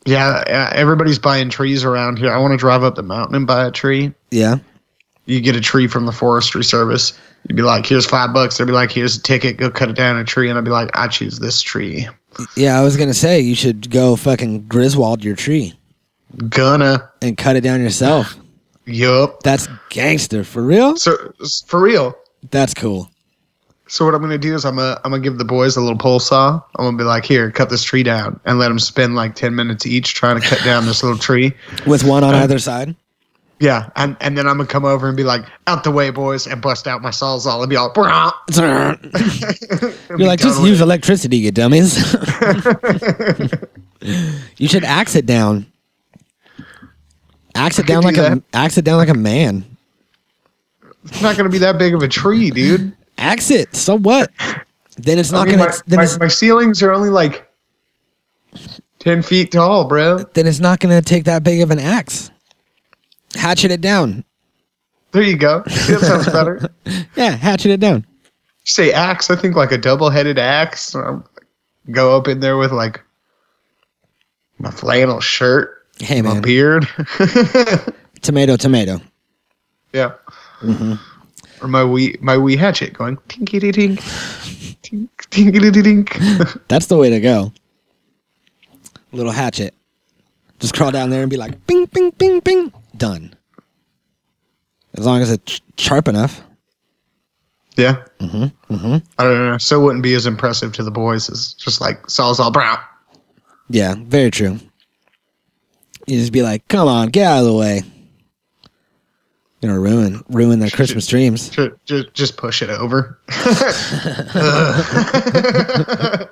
Yeah, 0.05 0.43
everybody's 0.73 1.19
buying 1.19 1.49
trees 1.49 1.83
around 1.83 2.17
here. 2.17 2.31
I 2.31 2.37
want 2.37 2.51
to 2.51 2.57
drive 2.57 2.83
up 2.83 2.95
the 2.95 3.03
mountain 3.03 3.35
and 3.35 3.45
buy 3.47 3.65
a 3.65 3.71
tree. 3.71 4.13
Yeah. 4.31 4.57
You 5.25 5.41
get 5.41 5.55
a 5.55 5.61
tree 5.61 5.87
from 5.87 6.05
the 6.05 6.13
forestry 6.13 6.63
service. 6.63 7.17
You'd 7.47 7.55
be 7.57 7.61
like, 7.61 7.85
"Here's 7.85 8.05
five 8.05 8.33
bucks." 8.33 8.57
They'd 8.57 8.65
be 8.65 8.71
like, 8.71 8.91
"Here's 8.91 9.17
a 9.17 9.21
ticket. 9.21 9.57
Go 9.57 9.69
cut 9.69 9.89
it 9.89 9.95
down 9.95 10.17
a 10.17 10.23
tree." 10.23 10.49
And 10.49 10.57
I'd 10.57 10.63
be 10.63 10.71
like, 10.71 10.89
"I 10.93 11.07
choose 11.07 11.39
this 11.39 11.61
tree." 11.61 12.07
Yeah, 12.55 12.79
I 12.79 12.83
was 12.83 12.95
gonna 12.95 13.13
say 13.13 13.39
you 13.39 13.55
should 13.55 13.89
go 13.89 14.15
fucking 14.15 14.67
Griswold 14.67 15.23
your 15.23 15.35
tree 15.35 15.73
Gonna. 16.49 17.09
and 17.21 17.35
cut 17.37 17.55
it 17.55 17.61
down 17.61 17.81
yourself. 17.81 18.35
Yup. 18.87 19.43
That's 19.43 19.67
gangster 19.89 20.43
for 20.43 20.63
real. 20.63 20.95
So 20.95 21.33
for 21.67 21.81
real. 21.81 22.17
That's 22.49 22.73
cool. 22.73 23.11
So 23.89 24.05
what 24.05 24.15
I'm 24.15 24.21
gonna 24.21 24.37
do 24.37 24.55
is 24.55 24.65
I'm 24.65 24.77
gonna 24.77 24.99
I'm 25.03 25.11
gonna 25.11 25.23
give 25.23 25.37
the 25.37 25.45
boys 25.45 25.77
a 25.77 25.81
little 25.81 25.97
pole 25.97 26.19
saw. 26.19 26.61
I'm 26.75 26.85
gonna 26.85 26.97
be 26.97 27.03
like, 27.03 27.25
"Here, 27.25 27.51
cut 27.51 27.69
this 27.69 27.83
tree 27.83 28.03
down," 28.03 28.39
and 28.45 28.59
let 28.59 28.69
them 28.69 28.79
spend 28.79 29.15
like 29.15 29.35
ten 29.35 29.55
minutes 29.55 29.85
each 29.85 30.13
trying 30.13 30.39
to 30.39 30.45
cut 30.45 30.63
down 30.63 30.85
this 30.85 31.03
little 31.03 31.17
tree. 31.17 31.53
With 31.85 32.03
one 32.03 32.23
on 32.23 32.35
either 32.35 32.59
side. 32.59 32.95
Yeah, 33.59 33.89
and 33.95 34.17
and 34.19 34.37
then 34.37 34.45
I'm 34.45 34.57
gonna 34.57 34.67
come 34.67 34.85
over 34.85 35.07
and 35.07 35.15
be 35.15 35.23
like, 35.23 35.45
"Out 35.67 35.83
the 35.83 35.91
way, 35.91 36.09
boys!" 36.09 36.47
and 36.47 36.61
bust 36.61 36.87
out 36.87 37.01
my 37.01 37.09
sawzall 37.09 37.61
and 37.61 37.69
be 37.69 37.75
all. 37.75 37.93
You're 40.09 40.27
like, 40.27 40.39
just 40.39 40.61
use 40.61 40.81
electricity, 40.81 41.37
you 41.37 41.51
dummies. 41.51 41.97
you 44.57 44.67
should 44.67 44.83
axe 44.83 45.15
it 45.15 45.25
down. 45.25 45.65
Axe 47.57 47.79
it 47.79 47.87
down 47.87 48.03
do 48.03 48.07
like 48.09 48.17
a 48.17 48.41
axe 48.53 48.77
it 48.77 48.85
down 48.85 48.97
like 48.97 49.09
a 49.09 49.13
man. 49.13 49.65
It's 51.05 51.21
not 51.21 51.35
gonna 51.35 51.49
be 51.49 51.57
that 51.59 51.77
big 51.77 51.93
of 51.93 52.03
a 52.03 52.07
tree, 52.07 52.51
dude. 52.51 52.95
Axe 53.17 53.51
it. 53.51 53.75
So 53.75 53.97
what? 53.97 54.31
Then 54.97 55.19
it's 55.19 55.33
I 55.33 55.37
not 55.37 55.47
mean, 55.47 55.57
gonna. 55.57 55.69
my, 55.69 55.77
then, 55.87 55.97
my, 55.97 56.03
it's, 56.03 56.19
my 56.19 56.27
ceilings 56.27 56.81
are 56.83 56.91
only 56.91 57.09
like 57.09 57.49
ten 58.99 59.21
feet 59.21 59.51
tall, 59.51 59.85
bro. 59.85 60.19
then 60.33 60.47
it's 60.47 60.59
not 60.59 60.79
gonna 60.79 61.01
take 61.01 61.23
that 61.25 61.43
big 61.43 61.61
of 61.61 61.71
an 61.71 61.79
axe. 61.79 62.29
Hatchet 63.35 63.71
it 63.71 63.81
down. 63.81 64.23
There 65.11 65.23
you 65.23 65.37
go. 65.37 65.63
That 65.65 65.99
sounds 66.01 66.25
better. 66.27 66.69
Yeah, 67.15 67.31
hatchet 67.31 67.71
it 67.71 67.79
down. 67.79 68.05
You 68.23 68.71
say 68.71 68.91
axe, 68.91 69.29
I 69.31 69.35
think 69.35 69.55
like 69.55 69.71
a 69.71 69.77
double-headed 69.77 70.37
axe. 70.37 70.93
Um, 70.93 71.23
Go 71.91 72.15
up 72.17 72.27
in 72.27 72.39
there 72.41 72.57
with 72.57 72.71
like 72.71 73.01
my 74.59 74.69
flannel 74.71 75.19
shirt, 75.21 75.76
Hey 75.99 76.21
my 76.21 76.33
man, 76.33 76.41
beard. 76.41 76.87
tomato, 78.21 78.55
tomato. 78.55 79.01
yeah. 79.93 80.13
Mm-hmm. 80.61 80.93
Or 81.63 81.67
my 81.67 81.83
wee 81.83 82.17
my 82.21 82.37
wee 82.37 82.55
hatchet 82.55 82.93
going 82.93 83.17
tinkity 83.29 83.71
tink, 83.73 83.97
tink 84.83 85.09
tinkity 85.31 85.71
tink. 85.71 86.61
That's 86.67 86.85
the 86.87 86.97
way 86.97 87.09
to 87.09 87.19
go. 87.19 87.51
Little 89.11 89.31
hatchet. 89.31 89.73
Just 90.59 90.73
crawl 90.75 90.91
down 90.91 91.09
there 91.09 91.21
and 91.21 91.29
be 91.29 91.37
like, 91.37 91.65
bing, 91.67 91.85
bing, 91.85 92.09
bing, 92.11 92.39
bing. 92.39 92.73
Done. 92.95 93.35
As 94.95 95.05
long 95.05 95.21
as 95.21 95.31
it's 95.31 95.61
sharp 95.77 96.07
enough. 96.07 96.41
yeah. 97.75 98.03
Mm-hmm. 98.19 98.73
Mm-hmm. 98.73 98.97
I 99.19 99.23
don't 99.23 99.51
know. 99.51 99.57
So 99.59 99.79
it 99.79 99.83
wouldn't 99.83 100.01
be 100.03 100.15
as 100.15 100.25
impressive 100.25 100.73
to 100.73 100.83
the 100.83 100.89
boys 100.91 101.29
as 101.29 101.53
just 101.53 101.79
like 101.79 102.01
Sawzall 102.07 102.51
Brown. 102.51 102.79
Yeah, 103.69 103.95
very 103.99 104.31
true. 104.31 104.59
You 106.07 106.19
just 106.19 106.31
be 106.31 106.41
like, 106.41 106.67
come 106.67 106.87
on, 106.87 107.09
get 107.09 107.27
out 107.27 107.39
of 107.39 107.45
the 107.45 107.53
way. 107.53 107.83
You 109.61 109.69
know, 109.69 109.75
ruin 109.75 110.23
ruin 110.29 110.59
their 110.59 110.69
Christmas 110.69 111.07
dreams. 111.07 111.49
Just, 111.49 111.71
just, 111.85 112.13
just 112.13 112.37
push 112.37 112.61
it 112.61 112.69
over. 112.69 113.19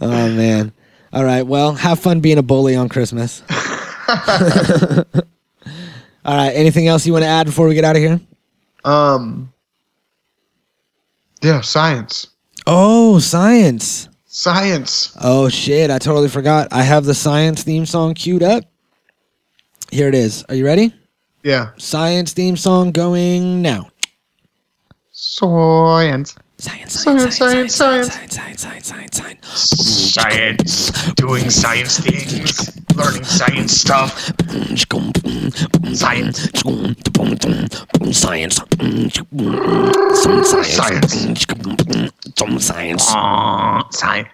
Oh 0.00 0.30
man. 0.30 0.72
All 1.12 1.24
right. 1.24 1.42
Well, 1.42 1.74
have 1.74 1.98
fun 1.98 2.20
being 2.20 2.38
a 2.38 2.42
bully 2.42 2.76
on 2.76 2.88
Christmas. 2.88 3.42
All 4.08 5.04
right. 6.36 6.50
Anything 6.50 6.86
else 6.86 7.06
you 7.06 7.12
want 7.12 7.24
to 7.24 7.28
add 7.28 7.46
before 7.46 7.66
we 7.66 7.74
get 7.74 7.84
out 7.84 7.96
of 7.96 8.02
here? 8.02 8.20
Um. 8.84 9.52
Yeah, 11.42 11.60
science. 11.60 12.28
Oh, 12.66 13.18
science. 13.18 14.08
Science. 14.38 15.16
Oh 15.20 15.48
shit, 15.48 15.90
I 15.90 15.98
totally 15.98 16.28
forgot. 16.28 16.68
I 16.70 16.84
have 16.84 17.04
the 17.04 17.12
science 17.12 17.64
theme 17.64 17.84
song 17.84 18.14
queued 18.14 18.44
up. 18.44 18.62
Here 19.90 20.06
it 20.06 20.14
is. 20.14 20.44
Are 20.48 20.54
you 20.54 20.64
ready? 20.64 20.94
Yeah. 21.42 21.70
Science 21.76 22.34
theme 22.34 22.56
song 22.56 22.92
going 22.92 23.62
now. 23.62 23.88
Science. 25.10 26.36
Science, 26.56 27.00
Science, 27.00 27.36
science, 27.36 27.74
science. 27.74 28.14
science, 28.14 28.34
science, 28.36 28.62
science, 28.62 28.86
science, 28.86 29.16
science. 29.16 30.12
Science. 30.12 31.12
Doing 31.14 31.50
science 31.50 31.98
things. 31.98 32.78
Learning 32.94 33.24
science 33.24 33.72
stuff. 33.72 34.32
Science. 35.82 36.50
Science. 38.14 38.62
Science. 40.76 42.17
Some 42.38 42.58
science. 42.60 43.04
Uh, 43.12 43.82
science. 43.90 44.28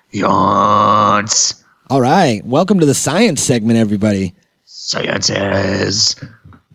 All 1.89 2.01
right. 2.03 2.43
Welcome 2.45 2.79
to 2.81 2.87
the 2.87 2.93
science 2.95 3.41
segment, 3.43 3.79
everybody. 3.79 4.35
Sciences. 4.67 6.15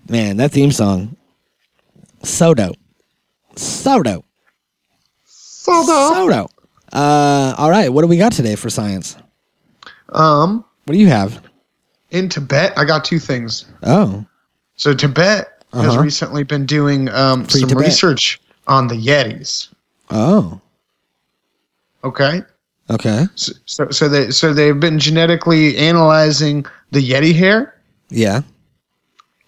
Man, 0.10 0.38
that 0.38 0.52
theme 0.52 0.72
song. 0.72 1.16
So 2.24 2.56
dope. 2.56 2.78
So 3.56 4.02
dope. 4.02 4.26
So 5.26 5.86
dope. 5.86 6.16
So 6.16 6.30
dope. 6.30 6.52
Uh, 6.92 7.54
all 7.60 7.70
right. 7.70 7.90
What 7.94 8.02
do 8.02 8.08
we 8.08 8.18
got 8.18 8.32
today 8.32 8.56
for 8.56 8.72
science? 8.72 9.16
Um, 10.10 10.66
What 10.86 10.94
do 10.94 11.00
you 11.00 11.08
have? 11.08 11.44
in 12.10 12.28
Tibet, 12.28 12.74
I 12.76 12.86
got 12.86 13.06
two 13.06 13.20
things. 13.20 13.66
Oh, 13.84 14.26
So 14.78 14.96
Tibet 14.96 15.64
has 15.74 15.86
Uh-huh. 15.94 16.02
recently 16.02 16.42
been 16.44 16.66
doing 16.66 17.08
um, 17.10 17.46
Free 17.46 17.60
some 17.60 17.70
Tibet. 17.70 17.86
research 17.86 18.42
on 18.66 18.88
the 18.88 18.96
Yetis. 18.96 19.68
oh, 20.10 20.60
Okay. 22.04 22.42
okay. 22.90 23.26
So, 23.36 23.54
so, 23.66 23.90
so 23.90 24.10
they 24.10 24.32
so 24.32 24.54
they've 24.54 24.80
been 24.80 25.00
genetically 25.00 25.78
analyzing 25.78 26.66
the 26.92 27.00
Yeti 27.00 27.36
hair. 27.36 27.76
Yeah. 28.10 28.42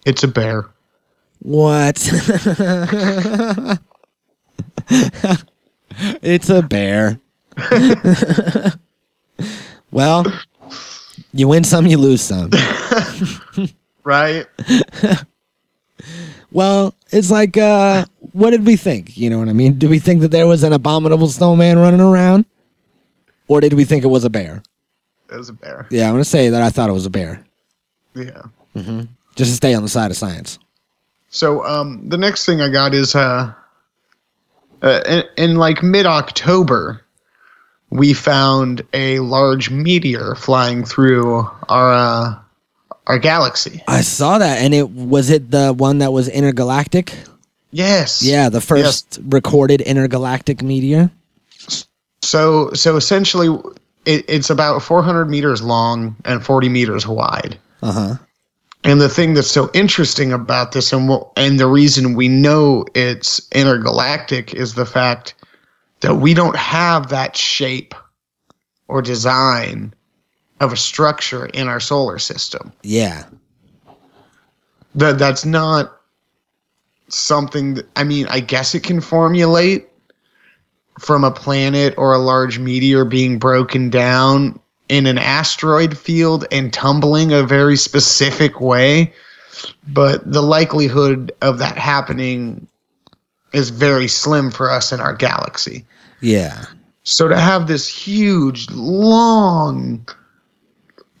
It's 0.04 0.22
a 0.22 0.28
bear. 0.28 0.66
What? 1.40 1.98
it's 6.22 6.48
a 6.48 6.62
bear. 6.62 7.18
well, 9.90 10.24
you 11.32 11.48
win 11.48 11.64
some, 11.64 11.86
you 11.86 11.98
lose 11.98 12.22
some. 12.22 12.50
Right. 14.04 14.46
Well, 16.52 16.94
it's 17.10 17.30
like, 17.30 17.56
uh, 17.56 18.04
what 18.32 18.50
did 18.50 18.66
we 18.66 18.76
think? 18.76 19.16
You 19.16 19.30
know 19.30 19.38
what 19.38 19.48
I 19.48 19.52
mean? 19.52 19.78
Did 19.78 19.88
we 19.90 19.98
think 19.98 20.20
that 20.20 20.30
there 20.30 20.46
was 20.46 20.62
an 20.62 20.72
abominable 20.72 21.28
snowman 21.28 21.78
running 21.78 22.00
around? 22.00 22.44
Or 23.48 23.60
did 23.60 23.72
we 23.72 23.84
think 23.84 24.04
it 24.04 24.08
was 24.08 24.24
a 24.24 24.30
bear? 24.30 24.62
It 25.30 25.36
was 25.36 25.48
a 25.48 25.54
bear. 25.54 25.86
Yeah, 25.90 26.06
I'm 26.06 26.12
going 26.12 26.22
to 26.22 26.28
say 26.28 26.50
that 26.50 26.62
I 26.62 26.70
thought 26.70 26.90
it 26.90 26.94
was 26.94 27.06
a 27.06 27.10
bear. 27.10 27.44
Yeah. 28.14 28.42
Mm-hmm. 28.76 29.02
Just 29.34 29.50
to 29.50 29.56
stay 29.56 29.74
on 29.74 29.82
the 29.82 29.88
side 29.88 30.10
of 30.10 30.16
science. 30.16 30.58
So 31.30 31.64
um, 31.64 32.06
the 32.08 32.18
next 32.18 32.44
thing 32.44 32.60
I 32.60 32.68
got 32.68 32.92
is 32.92 33.14
uh, 33.14 33.52
uh 34.82 35.00
in, 35.06 35.24
in 35.38 35.56
like 35.56 35.82
mid 35.82 36.04
October, 36.04 37.02
we 37.88 38.12
found 38.12 38.82
a 38.92 39.20
large 39.20 39.70
meteor 39.70 40.34
flying 40.34 40.84
through 40.84 41.48
our 41.68 41.92
uh, 41.92 42.41
our 43.06 43.18
galaxy. 43.18 43.82
I 43.88 44.00
saw 44.02 44.38
that, 44.38 44.58
and 44.58 44.74
it 44.74 44.90
was 44.90 45.30
it 45.30 45.50
the 45.50 45.72
one 45.72 45.98
that 45.98 46.12
was 46.12 46.28
intergalactic? 46.28 47.14
Yes. 47.70 48.22
Yeah, 48.22 48.48
the 48.48 48.60
first 48.60 49.18
recorded 49.24 49.80
intergalactic 49.80 50.62
meteor. 50.62 51.10
So 52.22 52.72
so 52.72 52.96
essentially, 52.96 53.48
it, 54.04 54.24
it's 54.28 54.50
about 54.50 54.82
400 54.82 55.26
meters 55.26 55.62
long 55.62 56.16
and 56.24 56.44
40 56.44 56.68
meters 56.68 57.06
wide. 57.06 57.58
Uh 57.82 57.92
huh. 57.92 58.14
And 58.84 59.00
the 59.00 59.08
thing 59.08 59.34
that's 59.34 59.50
so 59.50 59.70
interesting 59.74 60.32
about 60.32 60.72
this, 60.72 60.92
and 60.92 61.10
and 61.36 61.58
the 61.58 61.68
reason 61.68 62.14
we 62.14 62.28
know 62.28 62.84
it's 62.94 63.46
intergalactic, 63.52 64.54
is 64.54 64.74
the 64.74 64.86
fact 64.86 65.34
that 66.00 66.16
we 66.16 66.34
don't 66.34 66.56
have 66.56 67.08
that 67.08 67.36
shape 67.36 67.94
or 68.88 69.00
design 69.00 69.94
of 70.62 70.72
a 70.72 70.76
structure 70.76 71.46
in 71.46 71.68
our 71.68 71.80
solar 71.80 72.18
system. 72.18 72.72
Yeah. 72.82 73.24
That 74.94 75.18
that's 75.18 75.44
not 75.44 76.00
something. 77.08 77.74
That, 77.74 77.88
I 77.96 78.04
mean, 78.04 78.26
I 78.28 78.40
guess 78.40 78.74
it 78.74 78.84
can 78.84 79.00
formulate 79.00 79.88
from 81.00 81.24
a 81.24 81.30
planet 81.30 81.94
or 81.96 82.12
a 82.12 82.18
large 82.18 82.58
meteor 82.58 83.04
being 83.04 83.38
broken 83.38 83.90
down 83.90 84.58
in 84.88 85.06
an 85.06 85.18
asteroid 85.18 85.98
field 85.98 86.46
and 86.52 86.72
tumbling 86.72 87.32
a 87.32 87.42
very 87.42 87.76
specific 87.76 88.60
way, 88.60 89.12
but 89.88 90.30
the 90.30 90.42
likelihood 90.42 91.32
of 91.40 91.58
that 91.58 91.78
happening 91.78 92.66
is 93.52 93.70
very 93.70 94.06
slim 94.06 94.50
for 94.50 94.70
us 94.70 94.92
in 94.92 95.00
our 95.00 95.14
galaxy. 95.14 95.84
Yeah. 96.20 96.66
So 97.04 97.26
to 97.26 97.38
have 97.38 97.66
this 97.66 97.88
huge, 97.88 98.70
long, 98.70 100.06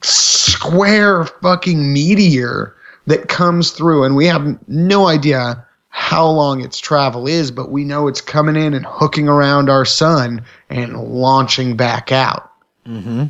square 0.02 1.24
fucking 1.24 1.92
meteor 1.92 2.74
that 3.06 3.28
comes 3.28 3.70
through, 3.70 4.04
and 4.04 4.14
we 4.14 4.26
have 4.26 4.56
no 4.68 5.06
idea 5.06 5.64
how 5.88 6.26
long 6.26 6.62
its 6.62 6.78
travel 6.78 7.26
is, 7.26 7.50
but 7.50 7.70
we 7.70 7.84
know 7.84 8.08
it's 8.08 8.20
coming 8.20 8.56
in 8.56 8.72
and 8.72 8.86
hooking 8.86 9.28
around 9.28 9.68
our 9.68 9.84
sun 9.84 10.42
and 10.70 10.96
launching 10.96 11.76
back 11.76 12.10
out. 12.10 12.50
Mm-hmm. 12.86 13.24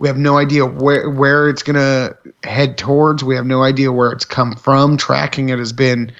We 0.00 0.08
have 0.08 0.18
no 0.18 0.36
idea 0.36 0.66
where 0.66 1.08
where 1.08 1.48
it's 1.48 1.62
gonna 1.62 2.16
head 2.42 2.76
towards. 2.76 3.22
We 3.22 3.36
have 3.36 3.46
no 3.46 3.62
idea 3.62 3.92
where 3.92 4.10
it's 4.10 4.24
come 4.24 4.56
from. 4.56 4.96
Tracking 4.96 5.50
it 5.50 5.60
has 5.60 5.72
been 5.72 6.12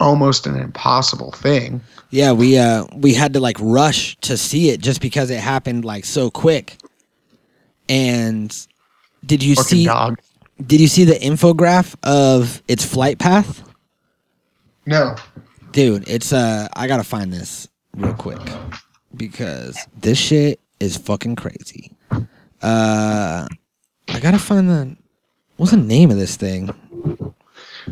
almost 0.00 0.46
an 0.46 0.56
impossible 0.56 1.32
thing. 1.32 1.80
Yeah, 2.10 2.32
we 2.32 2.58
uh 2.58 2.84
we 2.94 3.14
had 3.14 3.32
to 3.32 3.40
like 3.40 3.56
rush 3.58 4.16
to 4.20 4.36
see 4.36 4.68
it 4.68 4.82
just 4.82 5.00
because 5.00 5.30
it 5.30 5.40
happened 5.40 5.86
like 5.86 6.04
so 6.04 6.30
quick. 6.30 6.76
And 7.88 8.54
did 9.24 9.42
you 9.42 9.54
Fucking 9.54 9.68
see 9.78 9.84
dog. 9.84 10.20
did 10.66 10.80
you 10.80 10.88
see 10.88 11.04
the 11.04 11.14
infograph 11.14 11.94
of 12.02 12.62
its 12.68 12.84
flight 12.84 13.18
path? 13.18 13.62
No. 14.86 15.14
Dude, 15.72 16.08
it's 16.08 16.32
uh 16.32 16.68
I 16.74 16.86
gotta 16.86 17.04
find 17.04 17.32
this 17.32 17.68
real 17.96 18.14
quick 18.14 18.40
because 19.16 19.76
this 20.00 20.18
shit 20.18 20.60
is 20.80 20.96
fucking 20.96 21.36
crazy. 21.36 21.92
Uh 22.62 23.46
I 24.08 24.20
gotta 24.20 24.38
find 24.38 24.68
the 24.68 24.96
what's 25.56 25.72
the 25.72 25.78
name 25.78 26.10
of 26.10 26.16
this 26.18 26.36
thing? 26.36 26.70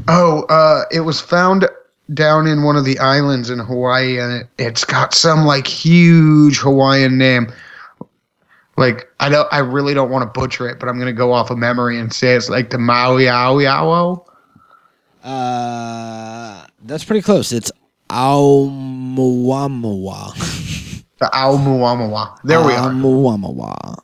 Oh, 0.08 0.42
uh, 0.44 0.84
it 0.92 1.00
was 1.00 1.20
found 1.20 1.68
down 2.14 2.46
in 2.46 2.62
one 2.62 2.76
of 2.76 2.84
the 2.84 2.98
islands 3.00 3.50
in 3.50 3.58
Hawaii, 3.58 4.18
and 4.18 4.32
it, 4.32 4.48
it's 4.58 4.84
got 4.84 5.14
some 5.14 5.44
like 5.44 5.66
huge 5.66 6.58
Hawaiian 6.58 7.18
name. 7.18 7.52
Like 8.80 9.08
I 9.20 9.28
don't, 9.28 9.46
I 9.52 9.58
really 9.58 9.94
don't 9.94 10.10
want 10.10 10.22
to 10.22 10.40
butcher 10.40 10.68
it, 10.68 10.80
but 10.80 10.88
I'm 10.88 10.98
gonna 10.98 11.12
go 11.12 11.32
off 11.32 11.50
of 11.50 11.58
memory 11.58 12.00
and 12.00 12.12
say 12.12 12.34
it's 12.34 12.48
like 12.48 12.70
the 12.70 12.78
Maui 12.78 13.24
Aoiao. 13.24 14.24
Uh 15.22 16.66
that's 16.82 17.04
pretty 17.04 17.22
close. 17.22 17.52
It's 17.52 17.70
'Oumuamua. 18.08 19.76
The 21.20 21.26
'Oumuamua. 21.26 22.38
There 22.44 22.64
we 22.64 22.72
are. 22.72 22.88
'Oumuamua. 22.88 23.98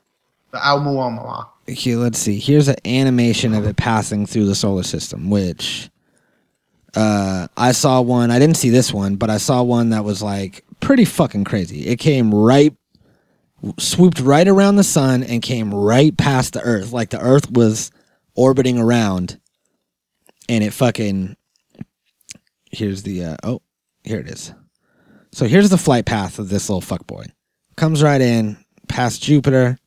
The 0.51 0.59
'Oumuamua. 0.59 1.49
Okay, 1.67 1.97
let's 1.97 2.19
see. 2.19 2.39
Here's 2.39 2.69
an 2.69 2.77
animation 2.85 3.55
of 3.55 3.67
it 3.67 3.79
passing 3.79 4.27
through 4.27 4.45
the 4.45 4.55
solar 4.55 4.83
system, 4.83 5.31
which 5.31 5.89
uh, 6.95 7.49
I 7.57 7.73
saw 7.73 8.03
one. 8.03 8.31
I 8.31 8.39
didn't 8.39 8.59
see 8.59 8.69
this 8.69 8.93
one, 8.93 9.17
but 9.17 9.31
I 9.31 9.39
saw 9.39 9.63
one 9.63 9.89
that 9.91 10.05
was 10.05 10.23
like 10.23 10.63
pretty 10.81 11.07
fucking 11.07 11.45
crazy. 11.45 11.87
It 11.87 11.97
came 11.97 12.35
right, 12.35 12.75
swooped 13.79 14.21
right 14.21 14.47
around 14.47 14.77
the 14.77 14.85
sun 14.85 15.23
and 15.23 15.43
came 15.43 15.73
right 15.75 16.17
past 16.17 16.53
the 16.55 16.61
Earth. 16.61 16.93
Like 16.93 17.11
the 17.11 17.21
Earth 17.21 17.51
was 17.51 17.91
orbiting 18.35 18.79
around, 18.79 19.39
and 20.49 20.63
it 20.65 20.73
fucking. 20.73 21.37
Here's 22.71 23.03
the 23.05 23.25
uh, 23.25 23.37
oh, 23.43 23.63
here 24.05 24.19
it 24.21 24.29
is. 24.29 24.53
So 25.33 25.47
here's 25.47 25.71
the 25.71 25.79
flight 25.79 26.07
path 26.07 26.39
of 26.39 26.49
this 26.49 26.69
little 26.69 26.81
fuckboy. 26.83 27.27
Comes 27.77 28.03
right 28.03 28.21
in 28.21 28.57
past 28.89 29.23
Jupiter. 29.23 29.79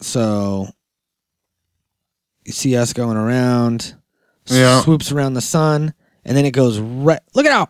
So 0.00 0.68
you 2.44 2.52
see 2.52 2.76
us 2.76 2.92
going 2.92 3.16
around, 3.16 3.94
Yeah. 4.46 4.82
swoops 4.82 5.12
around 5.12 5.34
the 5.34 5.40
sun, 5.40 5.94
and 6.24 6.36
then 6.36 6.44
it 6.44 6.50
goes 6.52 6.78
right. 6.78 7.20
Look 7.34 7.46
at 7.46 7.52
how, 7.52 7.68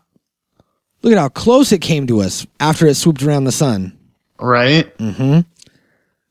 look 1.05 1.13
at 1.13 1.19
how 1.19 1.29
close 1.29 1.71
it 1.71 1.81
came 1.81 2.07
to 2.09 2.21
us 2.21 2.47
after 2.59 2.87
it 2.87 2.95
swooped 2.97 3.23
around 3.23 3.45
the 3.45 3.53
sun. 3.53 3.97
Right. 4.41 4.97
Mm-hmm. 4.99 5.41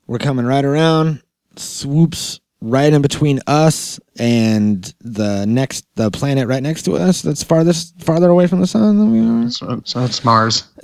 We're 0.07 0.17
coming 0.17 0.45
right 0.45 0.65
around, 0.65 1.21
swoops 1.55 2.41
right 2.59 2.91
in 2.91 3.01
between 3.01 3.39
us 3.47 3.99
and 4.17 4.93
the 5.01 5.45
next, 5.45 5.85
the 5.95 6.09
planet 6.11 6.47
right 6.47 6.61
next 6.63 6.83
to 6.83 6.95
us. 6.95 7.21
That's 7.21 7.43
farthest, 7.43 8.01
farther 8.01 8.29
away 8.29 8.47
from 8.47 8.59
the 8.61 8.67
sun 8.67 8.97
than 8.97 9.11
we 9.11 9.19
are. 9.45 9.49
So, 9.49 9.81
so 9.85 10.03
it's 10.03 10.23
Mars. 10.25 10.63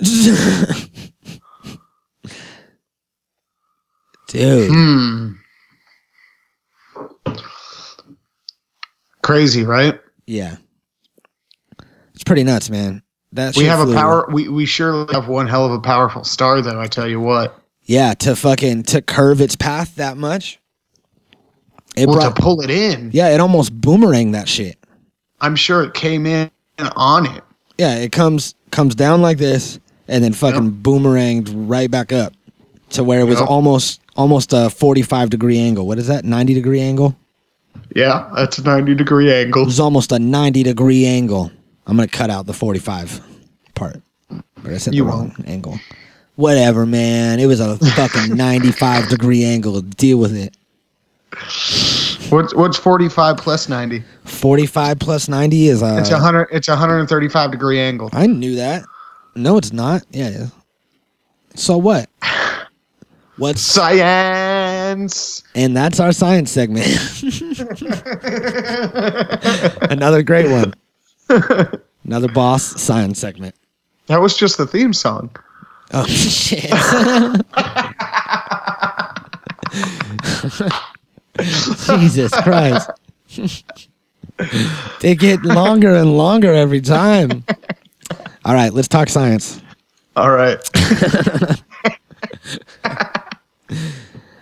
Dude, 4.28 4.70
Hmm. 4.70 5.32
Crazy, 9.22 9.64
right? 9.64 10.00
yeah, 10.26 10.56
it's 12.14 12.24
pretty 12.24 12.44
nuts, 12.44 12.70
man. 12.70 13.02
That 13.32 13.56
We 13.56 13.64
have 13.64 13.88
a 13.88 13.92
power. 13.92 14.26
We 14.30 14.48
we 14.48 14.66
surely 14.66 15.12
have 15.14 15.28
one 15.28 15.46
hell 15.46 15.64
of 15.64 15.72
a 15.72 15.80
powerful 15.80 16.24
star, 16.24 16.60
though. 16.62 16.80
I 16.80 16.86
tell 16.86 17.08
you 17.08 17.20
what. 17.20 17.56
Yeah, 17.84 18.14
to 18.14 18.34
fucking 18.36 18.84
to 18.84 19.02
curve 19.02 19.40
its 19.40 19.56
path 19.56 19.96
that 19.96 20.16
much. 20.16 20.58
It 21.96 22.06
well, 22.06 22.16
brought, 22.16 22.36
to 22.36 22.42
pull 22.42 22.60
it 22.60 22.70
in, 22.70 23.10
yeah, 23.12 23.28
it 23.28 23.40
almost 23.40 23.72
boomerang 23.72 24.32
that 24.32 24.48
shit. 24.48 24.78
I'm 25.40 25.56
sure 25.56 25.82
it 25.82 25.94
came 25.94 26.24
in 26.26 26.50
on 26.96 27.26
it. 27.26 27.42
Yeah, 27.78 27.96
it 27.96 28.12
comes 28.12 28.54
comes 28.70 28.94
down 28.94 29.22
like 29.22 29.38
this 29.38 29.80
and 30.06 30.22
then 30.22 30.32
fucking 30.32 30.82
boomeranged 30.82 31.50
right 31.54 31.90
back 31.90 32.12
up 32.12 32.32
to 32.90 33.02
where 33.04 33.20
it 33.20 33.24
was 33.24 33.40
Yep. 33.40 33.48
almost 33.48 34.00
almost 34.16 34.52
a 34.52 34.70
45 34.70 35.30
degree 35.30 35.58
angle. 35.58 35.86
What 35.86 35.98
is 35.98 36.08
that? 36.08 36.24
90 36.24 36.54
degree 36.54 36.80
angle? 36.80 37.16
Yeah, 37.94 38.28
that's 38.34 38.58
a 38.58 38.62
90 38.62 38.94
degree 38.94 39.32
angle. 39.32 39.62
It 39.62 39.66
was 39.66 39.80
almost 39.80 40.12
a 40.12 40.18
90 40.18 40.62
degree 40.62 41.06
angle. 41.06 41.50
I'm 41.86 41.96
going 41.96 42.08
to 42.08 42.16
cut 42.16 42.30
out 42.30 42.46
the 42.46 42.52
45 42.52 43.20
part. 43.74 44.00
But 44.28 44.72
I 44.72 44.78
said 44.78 44.94
You 44.94 45.04
the 45.04 45.10
wrong 45.10 45.34
angle. 45.46 45.78
Whatever, 46.36 46.86
man. 46.86 47.40
It 47.40 47.46
was 47.46 47.60
a 47.60 47.76
fucking 47.78 48.36
95 48.36 49.08
degree 49.08 49.44
angle. 49.44 49.80
Deal 49.80 50.18
with 50.18 50.36
it. 50.36 50.54
What's 52.30 52.54
what's 52.54 52.76
45 52.76 53.36
plus 53.36 53.68
90? 53.68 54.02
45 54.24 54.98
plus 54.98 55.28
90 55.28 55.68
is 55.68 55.82
a. 55.82 55.98
It's 55.98 56.10
a 56.10 56.18
hundred. 56.18 56.48
It's 56.52 56.68
a 56.68 56.72
135 56.72 57.50
degree 57.50 57.80
angle. 57.80 58.10
I 58.12 58.26
knew 58.26 58.56
that. 58.56 58.84
No, 59.34 59.56
it's 59.56 59.72
not. 59.72 60.02
Yeah. 60.10 60.28
is. 60.28 60.52
So 61.54 61.78
what? 61.78 62.08
What's 63.36 63.62
Science. 63.62 65.42
and 65.54 65.76
that's 65.76 65.98
our 65.98 66.12
science 66.12 66.50
segment. 66.50 66.86
Another 69.90 70.22
great 70.22 70.50
one. 70.50 70.74
Another 72.04 72.28
boss 72.28 72.80
science 72.80 73.18
segment. 73.18 73.54
That 74.06 74.20
was 74.20 74.36
just 74.36 74.58
the 74.58 74.66
theme 74.66 74.92
song. 74.92 75.30
Oh 75.92 76.04
shit. 76.06 76.70
Jesus 81.86 82.32
Christ. 82.42 82.90
they 85.00 85.14
get 85.14 85.42
longer 85.42 85.94
and 85.94 86.16
longer 86.16 86.52
every 86.52 86.80
time. 86.80 87.44
All 88.44 88.54
right, 88.54 88.72
let's 88.72 88.88
talk 88.88 89.08
science. 89.08 89.60
All 90.16 90.30
right. 90.30 90.58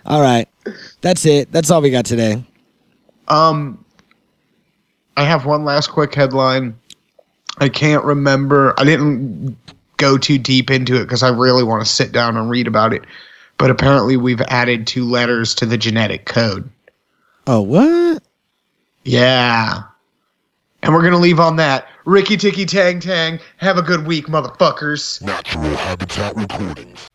All 0.05 0.21
right. 0.21 0.47
That's 1.01 1.25
it. 1.25 1.51
That's 1.51 1.69
all 1.69 1.81
we 1.81 1.91
got 1.91 2.05
today. 2.05 2.43
Um, 3.27 3.83
I 5.17 5.23
have 5.23 5.45
one 5.45 5.65
last 5.65 5.91
quick 5.91 6.15
headline. 6.15 6.78
I 7.59 7.69
can't 7.69 8.03
remember. 8.03 8.73
I 8.77 8.83
didn't 8.83 9.57
go 9.97 10.17
too 10.17 10.37
deep 10.37 10.71
into 10.71 10.95
it 10.95 11.03
because 11.03 11.23
I 11.23 11.29
really 11.29 11.63
want 11.63 11.85
to 11.85 11.91
sit 11.91 12.11
down 12.11 12.37
and 12.37 12.49
read 12.49 12.67
about 12.67 12.93
it. 12.93 13.03
But 13.57 13.69
apparently, 13.69 14.15
we've 14.15 14.41
added 14.41 14.87
two 14.87 15.03
letters 15.03 15.53
to 15.55 15.65
the 15.65 15.77
genetic 15.77 16.25
code. 16.25 16.69
Oh, 17.45 17.61
what? 17.61 18.23
Yeah. 19.03 19.83
And 20.81 20.93
we're 20.93 21.01
going 21.01 21.13
to 21.13 21.19
leave 21.19 21.39
on 21.39 21.57
that. 21.57 21.87
Ricky 22.05 22.37
Ticky 22.37 22.65
Tang 22.65 22.99
Tang. 22.99 23.39
Have 23.57 23.77
a 23.77 23.81
good 23.81 24.07
week, 24.07 24.27
motherfuckers. 24.27 25.21
Natural 25.21 25.75
Habitat 25.75 26.35
Recordings. 26.35 27.07